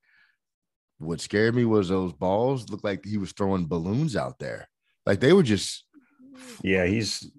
What 0.99 1.21
scared 1.21 1.55
me 1.55 1.65
was 1.65 1.89
those 1.89 2.13
balls 2.13 2.69
looked 2.71 2.85
like 2.85 3.05
he 3.05 3.19
was 3.19 3.33
throwing 3.33 3.67
balloons 3.67 4.17
out 4.17 4.39
there. 4.39 4.69
Like 5.05 5.21
they 5.21 5.33
were 5.33 5.43
just 5.43 5.85
Yeah, 6.63 6.87
he's 6.87 7.31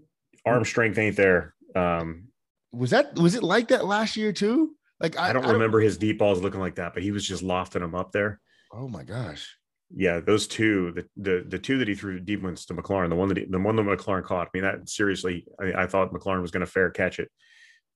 arm 0.45 0.63
strength 0.63 0.97
ain't 0.97 1.17
there. 1.17 1.55
Um 1.75 2.29
was 2.71 2.91
that 2.91 3.15
was 3.15 3.35
it 3.35 3.43
like 3.43 3.69
that 3.69 3.85
last 3.85 4.15
year 4.15 4.31
too? 4.31 4.75
Like 4.99 5.17
I, 5.19 5.29
I 5.29 5.33
don't 5.33 5.45
I 5.45 5.51
remember 5.51 5.79
don't... 5.79 5.85
his 5.85 5.97
deep 5.97 6.19
balls 6.19 6.41
looking 6.41 6.59
like 6.59 6.75
that, 6.75 6.93
but 6.93 7.03
he 7.03 7.11
was 7.11 7.27
just 7.27 7.43
lofting 7.43 7.81
them 7.81 7.95
up 7.95 8.11
there. 8.11 8.39
Oh 8.71 8.87
my 8.87 9.03
gosh 9.03 9.57
yeah, 9.95 10.19
those 10.19 10.47
two, 10.47 10.91
the 10.91 11.05
the 11.15 11.45
the 11.47 11.59
two 11.59 11.77
that 11.77 11.87
he 11.87 11.95
threw 11.95 12.19
deep 12.19 12.43
ones 12.43 12.65
to 12.65 12.73
McLaurin, 12.73 13.09
the 13.09 13.15
one 13.15 13.29
that 13.29 13.37
he, 13.37 13.45
the 13.45 13.59
one 13.59 13.75
that 13.77 13.83
McLaurin 13.83 14.23
caught. 14.23 14.47
I 14.47 14.49
mean, 14.53 14.63
that 14.63 14.89
seriously, 14.89 15.45
I, 15.59 15.83
I 15.83 15.87
thought 15.87 16.13
McLaurin 16.13 16.41
was 16.41 16.51
going 16.51 16.65
to 16.65 16.71
fair 16.71 16.89
catch 16.89 17.19
it. 17.19 17.29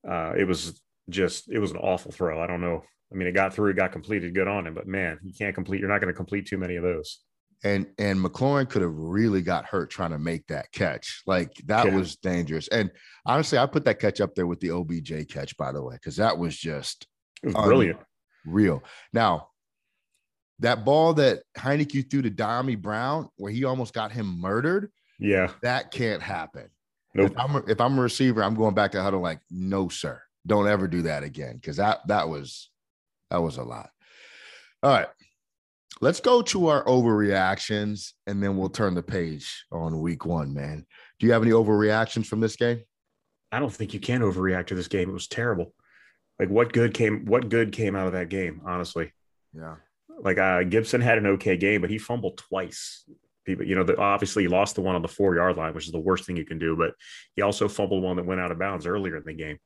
Uh, 0.08 0.32
it 0.36 0.44
was 0.44 0.80
just, 1.10 1.50
it 1.50 1.58
was 1.58 1.70
an 1.70 1.76
awful 1.76 2.10
throw. 2.10 2.42
I 2.42 2.46
don't 2.46 2.60
know. 2.60 2.82
I 3.12 3.14
mean, 3.14 3.28
it 3.28 3.32
got 3.32 3.52
through, 3.52 3.70
it 3.70 3.76
got 3.76 3.92
completed, 3.92 4.34
good 4.34 4.48
on 4.48 4.66
him, 4.66 4.74
but 4.74 4.86
man, 4.86 5.18
you 5.22 5.32
can't 5.36 5.54
complete. 5.54 5.80
You're 5.80 5.88
not 5.90 6.00
going 6.00 6.12
to 6.12 6.16
complete 6.16 6.46
too 6.46 6.56
many 6.56 6.76
of 6.76 6.82
those. 6.82 7.20
And 7.64 7.86
and 7.98 8.18
McLaurin 8.18 8.68
could 8.68 8.82
have 8.82 8.94
really 8.94 9.40
got 9.42 9.66
hurt 9.66 9.90
trying 9.90 10.10
to 10.10 10.18
make 10.18 10.46
that 10.48 10.72
catch. 10.72 11.22
Like 11.26 11.52
that 11.66 11.86
yeah. 11.86 11.94
was 11.94 12.16
dangerous. 12.16 12.66
And 12.68 12.90
honestly, 13.24 13.58
I 13.58 13.66
put 13.66 13.84
that 13.84 14.00
catch 14.00 14.20
up 14.20 14.34
there 14.34 14.48
with 14.48 14.58
the 14.58 14.70
OBJ 14.70 15.28
catch, 15.28 15.56
by 15.56 15.70
the 15.70 15.82
way, 15.82 15.94
because 15.94 16.16
that 16.16 16.36
was 16.36 16.56
just 16.56 17.06
it 17.42 17.46
was 17.46 17.54
brilliant. 17.54 18.00
Real. 18.44 18.82
Now, 19.12 19.50
that 20.62 20.84
ball 20.84 21.14
that 21.14 21.42
Heinicke 21.56 22.10
threw 22.10 22.22
to 22.22 22.30
Dyami 22.30 22.80
Brown, 22.80 23.28
where 23.36 23.52
he 23.52 23.64
almost 23.64 23.92
got 23.92 24.12
him 24.12 24.40
murdered. 24.40 24.90
Yeah, 25.18 25.50
that 25.62 25.90
can't 25.90 26.22
happen. 26.22 26.68
Nope. 27.14 27.30
If 27.30 27.38
I'm 27.38 27.56
a, 27.56 27.58
if 27.66 27.80
I'm 27.80 27.98
a 27.98 28.02
receiver, 28.02 28.42
I'm 28.42 28.54
going 28.54 28.74
back 28.74 28.92
to 28.92 29.02
huddle 29.02 29.20
like, 29.20 29.40
no, 29.50 29.88
sir, 29.88 30.20
don't 30.46 30.68
ever 30.68 30.88
do 30.88 31.02
that 31.02 31.22
again 31.22 31.56
because 31.56 31.76
that 31.76 32.06
that 32.08 32.28
was 32.28 32.70
that 33.30 33.42
was 33.42 33.58
a 33.58 33.62
lot. 33.62 33.90
All 34.82 34.90
right, 34.90 35.08
let's 36.00 36.20
go 36.20 36.42
to 36.42 36.68
our 36.68 36.84
overreactions 36.84 38.12
and 38.26 38.42
then 38.42 38.56
we'll 38.56 38.70
turn 38.70 38.94
the 38.94 39.02
page 39.02 39.64
on 39.70 40.00
week 40.00 40.24
one. 40.24 40.54
Man, 40.54 40.86
do 41.18 41.26
you 41.26 41.32
have 41.32 41.42
any 41.42 41.52
overreactions 41.52 42.26
from 42.26 42.40
this 42.40 42.56
game? 42.56 42.82
I 43.52 43.58
don't 43.58 43.72
think 43.72 43.92
you 43.92 44.00
can 44.00 44.22
overreact 44.22 44.68
to 44.68 44.74
this 44.74 44.88
game. 44.88 45.10
It 45.10 45.12
was 45.12 45.28
terrible. 45.28 45.74
Like 46.38 46.48
what 46.48 46.72
good 46.72 46.94
came 46.94 47.26
what 47.26 47.48
good 47.48 47.72
came 47.72 47.94
out 47.94 48.06
of 48.06 48.14
that 48.14 48.28
game, 48.28 48.62
honestly. 48.64 49.12
Yeah. 49.54 49.76
Like 50.20 50.38
uh, 50.38 50.62
Gibson 50.64 51.00
had 51.00 51.18
an 51.18 51.26
okay 51.26 51.56
game, 51.56 51.80
but 51.80 51.90
he 51.90 51.98
fumbled 51.98 52.38
twice. 52.38 53.04
People, 53.44 53.66
you 53.66 53.74
know, 53.74 53.82
the, 53.82 53.96
obviously 53.98 54.44
he 54.44 54.48
lost 54.48 54.76
the 54.76 54.82
one 54.82 54.94
on 54.94 55.02
the 55.02 55.08
four 55.08 55.34
yard 55.34 55.56
line, 55.56 55.74
which 55.74 55.86
is 55.86 55.92
the 55.92 55.98
worst 55.98 56.24
thing 56.24 56.36
you 56.36 56.44
can 56.44 56.58
do. 56.58 56.76
But 56.76 56.92
he 57.34 57.42
also 57.42 57.68
fumbled 57.68 58.02
one 58.02 58.16
that 58.16 58.26
went 58.26 58.40
out 58.40 58.52
of 58.52 58.58
bounds 58.58 58.86
earlier 58.86 59.16
in 59.16 59.24
the 59.24 59.34
game. 59.34 59.58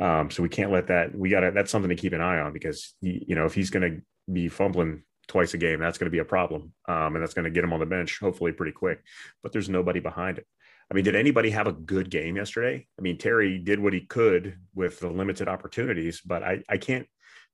Um, 0.00 0.30
so 0.30 0.42
we 0.42 0.48
can't 0.48 0.72
let 0.72 0.88
that. 0.88 1.16
We 1.16 1.30
got 1.30 1.40
to. 1.40 1.50
That's 1.52 1.70
something 1.70 1.88
to 1.88 1.96
keep 1.96 2.12
an 2.12 2.20
eye 2.20 2.40
on 2.40 2.52
because 2.52 2.94
he, 3.00 3.24
you 3.28 3.34
know 3.34 3.46
if 3.46 3.54
he's 3.54 3.70
going 3.70 3.90
to 3.90 4.32
be 4.32 4.48
fumbling 4.48 5.02
twice 5.28 5.54
a 5.54 5.58
game, 5.58 5.80
that's 5.80 5.98
going 5.98 6.06
to 6.06 6.10
be 6.10 6.18
a 6.18 6.24
problem, 6.24 6.72
um, 6.88 7.14
and 7.14 7.22
that's 7.22 7.34
going 7.34 7.44
to 7.44 7.50
get 7.50 7.64
him 7.64 7.72
on 7.72 7.80
the 7.80 7.86
bench 7.86 8.18
hopefully 8.20 8.52
pretty 8.52 8.72
quick. 8.72 9.02
But 9.42 9.52
there's 9.52 9.68
nobody 9.68 10.00
behind 10.00 10.38
it. 10.38 10.46
I 10.90 10.94
mean, 10.94 11.04
did 11.04 11.14
anybody 11.14 11.50
have 11.50 11.68
a 11.68 11.72
good 11.72 12.10
game 12.10 12.36
yesterday? 12.36 12.86
I 12.98 13.02
mean, 13.02 13.16
Terry 13.16 13.58
did 13.58 13.78
what 13.78 13.92
he 13.92 14.00
could 14.00 14.56
with 14.74 14.98
the 14.98 15.08
limited 15.08 15.46
opportunities, 15.46 16.20
but 16.20 16.42
I, 16.42 16.62
I 16.68 16.78
can't 16.78 17.06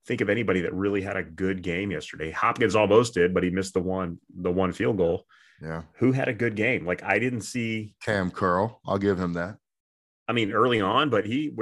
think 0.06 0.20
of 0.20 0.30
anybody 0.30 0.60
that 0.62 0.74
really 0.74 1.02
had 1.02 1.16
a 1.16 1.22
good 1.22 1.62
game 1.62 1.90
yesterday. 1.90 2.30
Hopkins 2.30 2.76
almost 2.76 3.14
did, 3.14 3.34
but 3.34 3.42
he 3.42 3.50
missed 3.50 3.74
the 3.74 3.80
one 3.80 4.18
the 4.34 4.50
one 4.50 4.72
field 4.72 4.96
goal. 4.96 5.24
Yeah. 5.60 5.82
Who 5.98 6.12
had 6.12 6.28
a 6.28 6.34
good 6.34 6.54
game? 6.54 6.86
Like 6.86 7.02
I 7.02 7.18
didn't 7.18 7.42
see 7.42 7.94
Cam 8.02 8.30
Curl. 8.30 8.80
I'll 8.86 8.98
give 8.98 9.18
him 9.18 9.34
that. 9.34 9.56
I 10.28 10.32
mean, 10.32 10.52
early 10.52 10.80
on, 10.80 11.10
but 11.10 11.26
he 11.26 11.52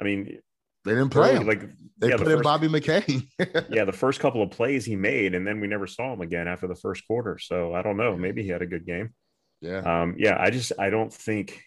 I 0.00 0.04
mean 0.04 0.38
they 0.84 0.92
didn't 0.92 1.10
play 1.10 1.30
early, 1.30 1.40
him. 1.40 1.46
like 1.46 1.62
they 1.98 2.10
yeah, 2.10 2.16
put 2.16 2.24
the 2.24 2.30
first, 2.30 2.36
in 2.36 2.42
Bobby 2.42 2.68
McCain. 2.68 3.26
yeah, 3.70 3.84
the 3.84 3.92
first 3.92 4.20
couple 4.20 4.42
of 4.42 4.50
plays 4.50 4.84
he 4.84 4.94
made, 4.94 5.34
and 5.34 5.46
then 5.46 5.60
we 5.60 5.66
never 5.66 5.86
saw 5.86 6.12
him 6.12 6.20
again 6.20 6.46
after 6.46 6.68
the 6.68 6.76
first 6.76 7.06
quarter. 7.06 7.38
So 7.38 7.74
I 7.74 7.82
don't 7.82 7.96
know. 7.96 8.16
Maybe 8.16 8.42
he 8.42 8.48
had 8.48 8.62
a 8.62 8.66
good 8.66 8.86
game. 8.86 9.12
Yeah. 9.60 9.78
Um, 9.78 10.14
yeah, 10.18 10.36
I 10.38 10.50
just 10.50 10.72
I 10.78 10.90
don't 10.90 11.12
think 11.12 11.60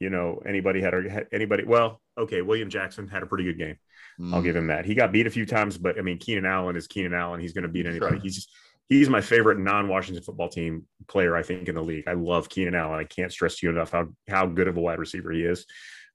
you 0.00 0.10
know 0.10 0.40
anybody 0.46 0.80
had, 0.80 0.94
a, 0.94 1.08
had 1.08 1.26
anybody. 1.32 1.64
Well, 1.64 2.00
okay, 2.16 2.42
William 2.42 2.70
Jackson 2.70 3.08
had 3.08 3.22
a 3.22 3.26
pretty 3.26 3.44
good 3.44 3.58
game. 3.58 3.76
Mm. 4.20 4.34
I'll 4.34 4.42
give 4.42 4.56
him 4.56 4.68
that. 4.68 4.84
He 4.84 4.94
got 4.94 5.12
beat 5.12 5.26
a 5.26 5.30
few 5.30 5.46
times, 5.46 5.78
but 5.78 5.98
I 5.98 6.02
mean, 6.02 6.18
Keenan 6.18 6.46
Allen 6.46 6.76
is 6.76 6.86
Keenan 6.86 7.14
Allen. 7.14 7.40
He's 7.40 7.52
going 7.52 7.62
to 7.62 7.68
beat 7.68 7.86
anybody. 7.86 8.16
Sure. 8.16 8.22
He's 8.22 8.34
just, 8.34 8.50
he's 8.88 9.08
my 9.08 9.20
favorite 9.20 9.58
non-Washington 9.58 10.22
football 10.22 10.48
team 10.48 10.86
player. 11.06 11.36
I 11.36 11.42
think 11.42 11.68
in 11.68 11.74
the 11.74 11.82
league. 11.82 12.08
I 12.08 12.14
love 12.14 12.48
Keenan 12.48 12.74
Allen. 12.74 12.98
I 12.98 13.04
can't 13.04 13.32
stress 13.32 13.56
to 13.56 13.66
you 13.66 13.72
enough 13.72 13.90
how 13.90 14.08
how 14.28 14.46
good 14.46 14.68
of 14.68 14.76
a 14.76 14.80
wide 14.80 14.98
receiver 14.98 15.30
he 15.30 15.42
is. 15.42 15.64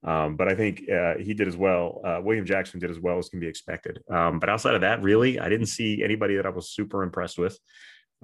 Um, 0.06 0.36
but 0.36 0.50
I 0.50 0.56
think 0.56 0.90
uh, 0.90 1.16
he 1.18 1.34
did 1.34 1.48
as 1.48 1.56
well. 1.56 2.02
Uh, 2.04 2.20
William 2.22 2.46
Jackson 2.46 2.80
did 2.80 2.92
as 2.92 3.00
well 3.00 3.18
as 3.20 3.30
can 3.30 3.40
be 3.40 3.48
expected. 3.48 4.02
Um, 4.10 4.40
but 4.40 4.50
outside 4.50 4.76
of 4.76 4.82
that, 4.82 5.02
really, 5.02 5.40
I 5.40 5.48
didn't 5.48 5.68
see 5.68 6.04
anybody 6.04 6.36
that 6.36 6.46
I 6.46 6.50
was 6.50 6.70
super 6.70 7.04
impressed 7.04 7.38
with. 7.38 7.58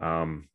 Um, 0.02 0.50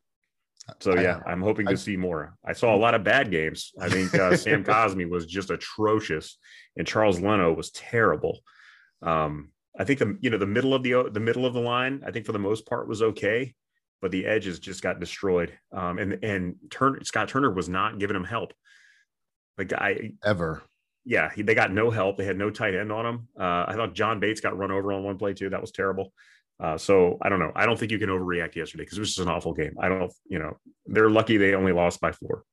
so 0.81 0.99
yeah, 0.99 1.21
I, 1.27 1.33
am 1.33 1.43
hoping 1.43 1.67
to 1.67 1.73
I, 1.73 1.77
see 1.77 1.97
more. 1.97 2.37
I 2.45 2.53
saw 2.53 2.75
a 2.75 2.79
lot 2.79 2.95
of 2.95 3.05
bad 3.05 3.31
games. 3.31 3.73
I 3.81 3.89
think 3.89 4.15
uh, 4.15 4.37
Sam 4.37 4.65
Cosmi 4.65 5.09
was 5.09 5.27
just 5.27 5.51
atrocious, 5.51 6.39
and 6.77 6.87
Charles 6.87 7.21
Leno 7.21 7.53
was 7.53 7.71
terrible. 7.71 8.41
Um, 9.03 9.51
I 9.79 9.85
think 9.85 9.99
the 9.99 10.17
you 10.21 10.31
know 10.31 10.39
the 10.39 10.47
middle 10.47 10.75
of 10.75 10.83
the 10.83 11.11
the 11.11 11.21
middle 11.21 11.47
of 11.47 11.55
the 11.55 11.61
line, 11.61 12.03
I 12.07 12.11
think 12.11 12.27
for 12.27 12.33
the 12.33 12.39
most 12.39 12.67
part 12.67 12.89
was 12.89 13.03
okay, 13.03 13.55
but 14.01 14.11
the 14.11 14.27
edges 14.27 14.59
just 14.59 14.83
got 14.83 15.01
destroyed. 15.01 15.53
Um, 15.73 15.99
and 15.99 16.25
and 16.25 16.55
Turner 16.71 17.05
Scott 17.05 17.29
Turner 17.29 17.51
was 17.51 17.69
not 17.69 17.99
giving 17.99 18.17
him 18.17 18.25
help. 18.25 18.53
The 19.57 19.65
guy 19.65 20.13
ever. 20.25 20.63
Yeah, 21.07 21.31
he, 21.35 21.43
they 21.43 21.55
got 21.55 21.71
no 21.71 21.91
help. 21.91 22.17
They 22.17 22.25
had 22.25 22.39
no 22.39 22.49
tight 22.49 22.75
end 22.75 22.91
on 22.91 23.05
him. 23.05 23.29
Uh, 23.39 23.67
I 23.69 23.75
thought 23.75 23.95
John 23.95 24.21
Bates 24.21 24.41
got 24.41 24.57
run 24.57 24.71
over 24.71 24.91
on 24.93 25.03
one 25.03 25.19
play 25.19 25.35
too. 25.35 25.51
That 25.51 25.61
was 25.61 25.71
terrible. 25.71 26.15
Uh, 26.61 26.79
so 26.79 27.19
I 27.21 27.29
don't 27.29 27.41
know. 27.41 27.53
I 27.55 27.67
don't 27.67 27.79
think 27.79 27.91
you 27.91 27.99
can 27.99 28.09
overreact 28.09 28.55
yesterday 28.55 28.85
because 28.85 28.99
it 28.99 29.01
was 29.01 29.15
just 29.15 29.27
an 29.27 29.33
awful 29.33 29.53
game. 29.53 29.75
I 29.81 29.89
don't, 29.89 30.13
you 30.27 30.39
know, 30.39 30.57
they're 30.87 31.11
lucky 31.11 31.37
they 31.37 31.55
only 31.55 31.73
lost 31.73 32.01
by 32.01 32.13
four. 32.13 32.45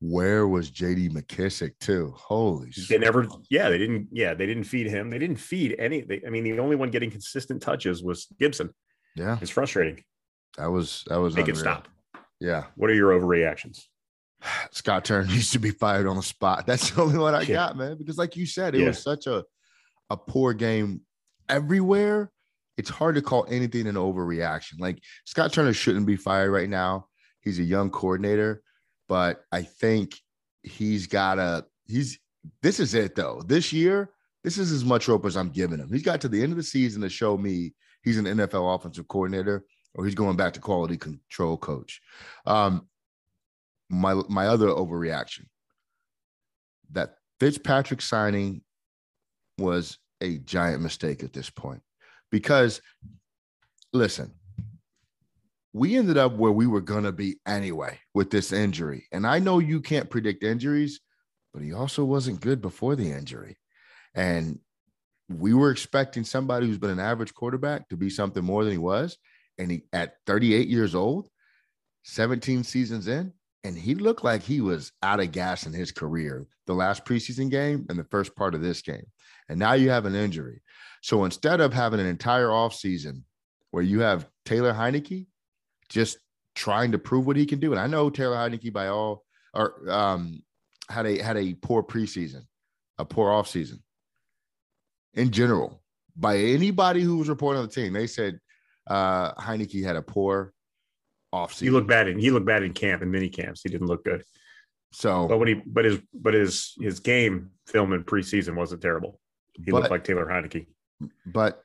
Where 0.00 0.48
was 0.48 0.70
JD 0.70 1.12
McKissic 1.12 1.72
too? 1.78 2.14
Holy 2.16 2.70
They 2.88 2.98
never, 2.98 3.26
yeah, 3.50 3.68
they 3.68 3.78
didn't, 3.78 4.08
yeah, 4.12 4.34
they 4.34 4.46
didn't 4.46 4.64
feed 4.64 4.86
him. 4.86 5.10
They 5.10 5.18
didn't 5.18 5.36
feed 5.36 5.76
any. 5.78 6.02
They, 6.02 6.22
I 6.26 6.30
mean, 6.30 6.44
the 6.44 6.58
only 6.58 6.76
one 6.76 6.90
getting 6.90 7.10
consistent 7.10 7.60
touches 7.60 8.02
was 8.02 8.26
Gibson. 8.38 8.70
Yeah. 9.14 9.38
It's 9.40 9.50
frustrating. 9.50 10.02
That 10.56 10.70
was, 10.70 11.04
that 11.08 11.16
was, 11.16 11.34
make 11.34 11.48
unreal. 11.48 11.56
it 11.56 11.60
stop. 11.60 11.88
Yeah. 12.40 12.64
What 12.76 12.88
are 12.88 12.94
your 12.94 13.10
overreactions? 13.18 13.84
Scott 14.70 15.04
Turner 15.04 15.26
needs 15.28 15.50
to 15.52 15.58
be 15.58 15.70
fired 15.70 16.06
on 16.06 16.16
the 16.16 16.22
spot. 16.22 16.66
That's 16.66 16.90
the 16.90 17.02
only 17.02 17.18
one 17.18 17.34
I 17.34 17.42
yeah. 17.42 17.54
got, 17.54 17.76
man. 17.76 17.96
Because, 17.98 18.16
like 18.16 18.36
you 18.36 18.46
said, 18.46 18.74
it 18.74 18.80
yeah. 18.80 18.88
was 18.88 19.02
such 19.02 19.26
a 19.26 19.44
a 20.10 20.16
poor 20.16 20.52
game 20.52 21.02
everywhere. 21.48 22.30
It's 22.80 22.88
hard 22.88 23.14
to 23.16 23.20
call 23.20 23.46
anything 23.50 23.86
an 23.86 23.96
overreaction. 23.96 24.80
Like 24.80 25.02
Scott 25.26 25.52
Turner 25.52 25.74
shouldn't 25.74 26.06
be 26.06 26.16
fired 26.16 26.50
right 26.50 26.68
now. 26.68 27.08
He's 27.42 27.58
a 27.58 27.62
young 27.62 27.90
coordinator, 27.90 28.62
but 29.06 29.42
I 29.52 29.64
think 29.64 30.18
he's 30.62 31.06
got 31.06 31.38
a 31.38 31.66
he's, 31.86 32.18
this 32.62 32.80
is 32.80 32.94
it 32.94 33.14
though. 33.14 33.42
This 33.46 33.70
year, 33.70 34.12
this 34.42 34.56
is 34.56 34.72
as 34.72 34.82
much 34.82 35.08
rope 35.08 35.26
as 35.26 35.36
I'm 35.36 35.50
giving 35.50 35.78
him. 35.78 35.92
He's 35.92 36.02
got 36.02 36.22
to 36.22 36.28
the 36.28 36.42
end 36.42 36.52
of 36.52 36.56
the 36.56 36.62
season 36.62 37.02
to 37.02 37.10
show 37.10 37.36
me 37.36 37.74
he's 38.02 38.16
an 38.16 38.24
NFL 38.24 38.74
offensive 38.74 39.08
coordinator 39.08 39.66
or 39.94 40.06
he's 40.06 40.14
going 40.14 40.38
back 40.38 40.54
to 40.54 40.60
quality 40.60 40.96
control 40.96 41.58
coach. 41.58 42.00
Um, 42.46 42.88
my 43.90 44.14
my 44.30 44.46
other 44.46 44.68
overreaction 44.68 45.44
that 46.92 47.16
Fitzpatrick 47.40 48.00
signing 48.00 48.62
was 49.58 49.98
a 50.22 50.38
giant 50.38 50.80
mistake 50.80 51.22
at 51.22 51.34
this 51.34 51.50
point 51.50 51.82
because 52.30 52.80
listen, 53.92 54.32
we 55.72 55.96
ended 55.96 56.16
up 56.16 56.32
where 56.32 56.52
we 56.52 56.66
were 56.66 56.80
going 56.80 57.04
to 57.04 57.12
be 57.12 57.38
anyway 57.46 57.98
with 58.14 58.30
this 58.30 58.52
injury. 58.52 59.06
And 59.12 59.26
I 59.26 59.38
know 59.38 59.58
you 59.58 59.80
can't 59.80 60.10
predict 60.10 60.42
injuries, 60.42 61.00
but 61.52 61.62
he 61.62 61.72
also 61.72 62.04
wasn't 62.04 62.40
good 62.40 62.60
before 62.60 62.96
the 62.96 63.10
injury. 63.10 63.56
And 64.14 64.58
we 65.28 65.54
were 65.54 65.70
expecting 65.70 66.24
somebody 66.24 66.66
who's 66.66 66.78
been 66.78 66.90
an 66.90 66.98
average 66.98 67.34
quarterback 67.34 67.88
to 67.88 67.96
be 67.96 68.10
something 68.10 68.44
more 68.44 68.64
than 68.64 68.72
he 68.72 68.78
was. 68.78 69.16
And 69.58 69.70
he, 69.70 69.82
at 69.92 70.14
38 70.26 70.68
years 70.68 70.94
old, 70.94 71.28
17 72.04 72.64
seasons 72.64 73.06
in, 73.06 73.32
and 73.62 73.76
he 73.76 73.94
looked 73.94 74.24
like 74.24 74.42
he 74.42 74.60
was 74.60 74.92
out 75.02 75.20
of 75.20 75.32
gas 75.32 75.66
in 75.66 75.72
his 75.72 75.92
career 75.92 76.46
the 76.66 76.72
last 76.72 77.04
preseason 77.04 77.50
game 77.50 77.86
and 77.88 77.98
the 77.98 78.04
first 78.04 78.34
part 78.34 78.54
of 78.54 78.62
this 78.62 78.80
game. 78.80 79.06
And 79.48 79.58
now 79.58 79.74
you 79.74 79.90
have 79.90 80.06
an 80.06 80.14
injury. 80.14 80.62
So 81.00 81.24
instead 81.24 81.60
of 81.60 81.72
having 81.72 82.00
an 82.00 82.06
entire 82.06 82.48
offseason 82.48 83.22
where 83.70 83.82
you 83.82 84.00
have 84.00 84.28
Taylor 84.44 84.72
Heinicke 84.72 85.26
just 85.88 86.18
trying 86.54 86.92
to 86.92 86.98
prove 86.98 87.26
what 87.26 87.36
he 87.36 87.46
can 87.46 87.60
do, 87.60 87.72
and 87.72 87.80
I 87.80 87.86
know 87.86 88.10
Taylor 88.10 88.36
Heinicke 88.36 88.72
by 88.72 88.88
all 88.88 89.24
or 89.54 89.90
um, 89.90 90.42
had 90.88 91.06
a 91.06 91.22
had 91.22 91.36
a 91.36 91.54
poor 91.54 91.82
preseason, 91.82 92.42
a 92.98 93.04
poor 93.04 93.30
offseason 93.30 93.80
in 95.14 95.30
general. 95.30 95.82
By 96.16 96.36
anybody 96.36 97.00
who 97.00 97.16
was 97.18 97.28
reporting 97.28 97.60
on 97.60 97.68
the 97.68 97.74
team, 97.74 97.92
they 97.92 98.06
said 98.06 98.38
uh 98.86 99.32
Heinicke 99.34 99.84
had 99.84 99.96
a 99.96 100.02
poor 100.02 100.52
offseason. 101.32 101.60
He 101.60 101.70
looked 101.70 101.88
bad 101.88 102.08
in 102.08 102.18
he 102.18 102.30
looked 102.30 102.46
bad 102.46 102.62
in 102.62 102.72
camp 102.72 103.02
and 103.02 103.10
mini 103.10 103.28
camps. 103.28 103.62
He 103.62 103.70
didn't 103.70 103.86
look 103.86 104.04
good. 104.04 104.24
So, 104.92 105.28
but 105.28 105.38
when 105.38 105.48
he 105.48 105.54
but 105.54 105.84
his 105.84 105.98
but 106.12 106.34
his 106.34 106.74
his 106.80 107.00
game 107.00 107.50
film 107.66 107.92
in 107.92 108.04
preseason 108.04 108.54
wasn't 108.54 108.82
terrible. 108.82 109.20
He 109.54 109.70
but, 109.70 109.78
looked 109.78 109.90
like 109.90 110.04
Taylor 110.04 110.26
Heinicke. 110.26 110.66
But 111.26 111.62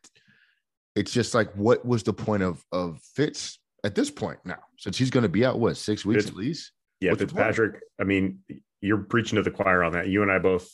it's 0.96 1.12
just 1.12 1.34
like, 1.34 1.52
what 1.54 1.86
was 1.86 2.04
the 2.04 2.14
point 2.14 2.44
of 2.44 2.64
of 2.72 3.00
Fitz 3.16 3.60
at 3.84 3.96
this 3.96 4.10
point 4.10 4.40
now? 4.46 4.60
Since 4.78 4.98
he's 4.98 5.10
going 5.10 5.24
to 5.24 5.30
be 5.30 5.46
out, 5.46 5.60
what 5.60 5.78
six 5.78 6.06
weeks 6.06 6.28
at 6.28 6.36
least? 6.36 6.72
Yeah, 7.02 7.12
What's 7.12 7.22
Fitzpatrick. 7.22 7.82
I 8.00 8.04
mean, 8.04 8.40
you're 8.82 9.00
preaching 9.00 9.36
to 9.36 9.44
the 9.44 9.52
choir 9.52 9.84
on 9.84 9.94
that. 9.94 10.08
You 10.08 10.22
and 10.22 10.32
I 10.32 10.40
both 10.40 10.70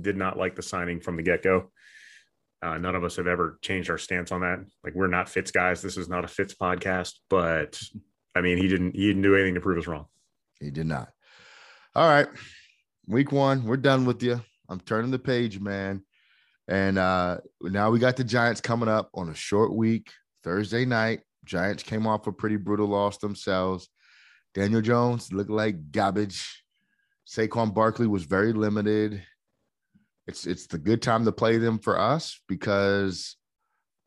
did 0.00 0.16
not 0.16 0.38
like 0.38 0.56
the 0.56 0.62
signing 0.62 1.00
from 1.00 1.16
the 1.16 1.22
get 1.22 1.42
go. 1.42 1.70
Uh, 2.62 2.78
none 2.78 2.96
of 2.96 3.04
us 3.04 3.16
have 3.16 3.26
ever 3.26 3.58
changed 3.62 3.90
our 3.90 3.98
stance 3.98 4.32
on 4.32 4.40
that. 4.40 4.64
Like 4.82 4.94
we're 4.94 5.06
not 5.06 5.28
Fitz 5.28 5.50
guys. 5.50 5.82
This 5.82 5.96
is 5.96 6.08
not 6.08 6.24
a 6.24 6.28
Fitz 6.28 6.54
podcast, 6.54 7.12
but 7.28 7.78
I 8.34 8.40
mean, 8.40 8.58
he 8.58 8.68
didn't 8.68 8.96
he 8.96 9.06
didn't 9.06 9.22
do 9.22 9.34
anything 9.34 9.54
to 9.54 9.60
prove 9.60 9.78
us 9.78 9.86
wrong. 9.86 10.06
He 10.60 10.70
did 10.70 10.86
not. 10.86 11.10
All 11.94 12.08
right. 12.08 12.28
Week 13.06 13.30
one, 13.30 13.64
we're 13.64 13.76
done 13.76 14.04
with 14.04 14.22
you. 14.22 14.40
I'm 14.68 14.80
turning 14.80 15.10
the 15.10 15.18
page, 15.18 15.60
man. 15.60 16.02
And 16.68 16.98
uh 16.98 17.38
now 17.62 17.90
we 17.90 17.98
got 17.98 18.16
the 18.16 18.24
Giants 18.24 18.60
coming 18.60 18.88
up 18.88 19.10
on 19.14 19.28
a 19.28 19.34
short 19.34 19.74
week, 19.74 20.10
Thursday 20.42 20.84
night. 20.84 21.20
Giants 21.44 21.82
came 21.82 22.06
off 22.06 22.26
a 22.26 22.32
pretty 22.32 22.56
brutal 22.56 22.88
loss 22.88 23.18
themselves. 23.18 23.88
Daniel 24.54 24.80
Jones 24.80 25.32
looked 25.32 25.50
like 25.50 25.92
garbage. 25.92 26.64
Saquon 27.26 27.74
Barkley 27.74 28.06
was 28.06 28.24
very 28.24 28.52
limited. 28.52 29.22
It's 30.26 30.46
it's 30.46 30.66
the 30.66 30.78
good 30.78 31.02
time 31.02 31.24
to 31.24 31.32
play 31.32 31.58
them 31.58 31.78
for 31.78 31.98
us 31.98 32.40
because 32.48 33.36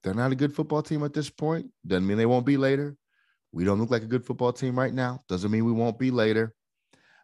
they're 0.03 0.13
not 0.13 0.31
a 0.31 0.35
good 0.35 0.55
football 0.55 0.81
team 0.81 1.03
at 1.03 1.13
this 1.13 1.29
point. 1.29 1.67
Doesn't 1.85 2.07
mean 2.07 2.17
they 2.17 2.25
won't 2.25 2.45
be 2.45 2.57
later. 2.57 2.95
We 3.51 3.63
don't 3.63 3.79
look 3.79 3.89
like 3.89 4.03
a 4.03 4.07
good 4.07 4.25
football 4.25 4.53
team 4.53 4.77
right 4.77 4.93
now. 4.93 5.23
Doesn't 5.27 5.51
mean 5.51 5.65
we 5.65 5.71
won't 5.71 5.99
be 5.99 6.11
later. 6.11 6.53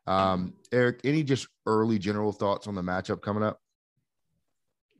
Um, 0.07 0.53
Eric, 0.71 1.01
any 1.03 1.23
just 1.23 1.47
early 1.65 1.99
general 1.99 2.31
thoughts 2.31 2.67
on 2.67 2.75
the 2.75 2.81
matchup 2.81 3.21
coming 3.21 3.43
up? 3.43 3.59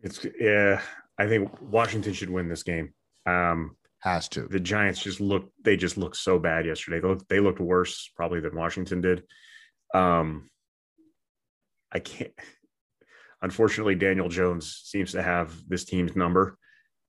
It's 0.05 0.23
yeah, 0.39 0.81
I 1.17 1.27
think 1.27 1.49
Washington 1.59 2.13
should 2.13 2.29
win 2.29 2.47
this 2.47 2.63
game. 2.63 2.93
Um, 3.25 3.75
Has 3.99 4.29
to. 4.29 4.47
The 4.47 4.59
Giants 4.59 5.01
just 5.01 5.19
look 5.19 5.51
they 5.63 5.75
just 5.75 5.97
looked 5.97 6.17
so 6.17 6.37
bad 6.37 6.67
yesterday. 6.67 6.99
They 6.99 7.07
looked, 7.07 7.27
they 7.27 7.39
looked 7.39 7.59
worse 7.59 8.09
probably 8.15 8.39
than 8.39 8.55
Washington 8.55 9.01
did. 9.01 9.23
Um, 9.93 10.49
I 11.91 11.99
can't. 11.99 12.31
Unfortunately, 13.41 13.95
Daniel 13.95 14.29
Jones 14.29 14.81
seems 14.83 15.11
to 15.13 15.23
have 15.23 15.55
this 15.67 15.85
team's 15.85 16.15
number, 16.15 16.57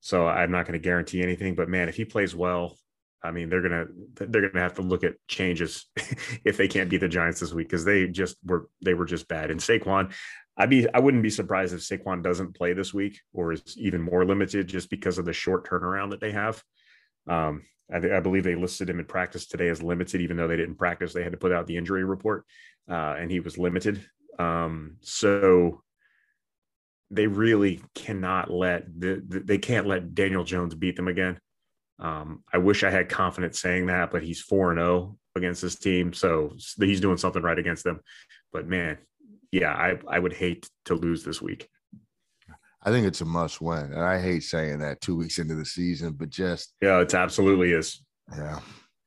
so 0.01 0.27
I'm 0.27 0.51
not 0.51 0.67
going 0.67 0.79
to 0.81 0.85
guarantee 0.85 1.23
anything. 1.23 1.55
But 1.55 1.69
man, 1.69 1.91
if 1.91 1.97
he 1.97 2.07
plays 2.07 2.35
well, 2.35 2.77
I 3.23 3.31
mean, 3.31 3.51
they're 3.51 3.63
gonna 3.63 3.87
they're 4.15 4.49
gonna 4.49 4.63
have 4.63 4.75
to 4.77 4.83
look 4.83 5.05
at 5.05 5.15
changes 5.29 5.87
if 6.45 6.57
they 6.57 6.69
can't 6.69 6.89
beat 6.89 7.01
the 7.01 7.09
Giants 7.09 7.41
this 7.41 7.53
week 7.53 7.69
because 7.69 7.85
they 7.85 8.07
just 8.07 8.37
were 8.43 8.69
they 8.83 8.95
were 8.95 9.05
just 9.05 9.29
bad. 9.29 9.51
And 9.51 9.61
Saquon, 9.61 10.15
I'd 10.57 10.71
be 10.71 10.89
I 10.93 11.01
wouldn't 11.01 11.23
be 11.23 11.31
surprised 11.31 11.75
if 11.75 11.81
Saquon 11.81 12.23
doesn't 12.23 12.55
play 12.55 12.73
this 12.73 12.95
week 12.95 13.21
or 13.33 13.53
is 13.53 13.77
even 13.77 14.01
more 14.01 14.25
limited 14.25 14.69
just 14.69 14.89
because 14.89 15.19
of 15.19 15.25
the 15.25 15.33
short 15.33 15.69
turnaround 15.69 16.11
that 16.11 16.21
they 16.21 16.33
have. 16.33 16.63
Um, 17.29 17.63
I, 17.93 17.97
I, 17.97 18.21
believe 18.21 18.45
they 18.45 18.55
listed 18.55 18.89
him 18.89 18.99
in 18.99 19.05
practice 19.05 19.47
today 19.47 19.69
as 19.69 19.83
limited, 19.83 20.21
even 20.21 20.37
though 20.37 20.49
they 20.49 20.57
didn't 20.57 20.77
practice. 20.77 21.13
They 21.13 21.23
had 21.23 21.33
to 21.33 21.39
put 21.39 21.53
out 21.53 21.67
the 21.67 21.77
injury 21.77 22.05
report, 22.05 22.45
uh, 22.91 23.17
and 23.19 23.31
he 23.31 23.41
was 23.41 23.59
limited. 23.59 24.05
Um, 24.39 24.97
so 25.01 25.83
they 27.11 27.27
really 27.27 27.83
cannot 27.95 28.51
let 28.51 28.87
the, 28.99 29.23
the, 29.27 29.41
they 29.41 29.59
can't 29.59 29.87
let 29.87 30.15
Daniel 30.15 30.45
Jones 30.45 30.75
beat 30.75 30.97
them 30.97 31.09
again. 31.09 31.39
Um, 31.99 32.43
I 32.53 32.59
wish 32.59 32.85
I 32.85 32.91
had 32.91 33.09
confidence 33.09 33.61
saying 33.61 33.87
that, 33.87 34.11
but 34.11 34.23
he's 34.23 34.41
4 34.41 34.73
and 34.73 34.81
0 34.81 35.17
against 35.35 35.63
this 35.63 35.77
team. 35.77 36.13
So 36.13 36.53
he's 36.79 37.01
doing 37.01 37.17
something 37.17 37.43
right 37.43 37.59
against 37.59 37.85
them. 37.85 38.01
But 38.53 38.67
man, 38.67 38.99
yeah, 39.61 39.73
I, 39.73 39.99
I 40.09 40.19
would 40.19 40.35
hate 40.35 40.69
to 40.85 40.95
lose 40.95 41.25
this 41.25 41.41
week. 41.41 41.69
I 42.83 42.91
think 42.91 43.07
it's 43.07 43.21
a 43.21 43.25
must 43.25 43.61
win. 43.61 43.93
And 43.93 44.03
I 44.03 44.21
hate 44.21 44.45
saying 44.45 44.79
that 44.81 45.01
two 45.01 45.17
weeks 45.17 45.39
into 45.39 45.55
the 45.55 45.65
season, 45.65 46.13
but 46.13 46.31
just. 46.31 46.75
Yeah, 46.81 47.01
it 47.01 47.15
absolutely 47.15 47.73
is. 47.73 48.03
Yeah. 48.37 48.61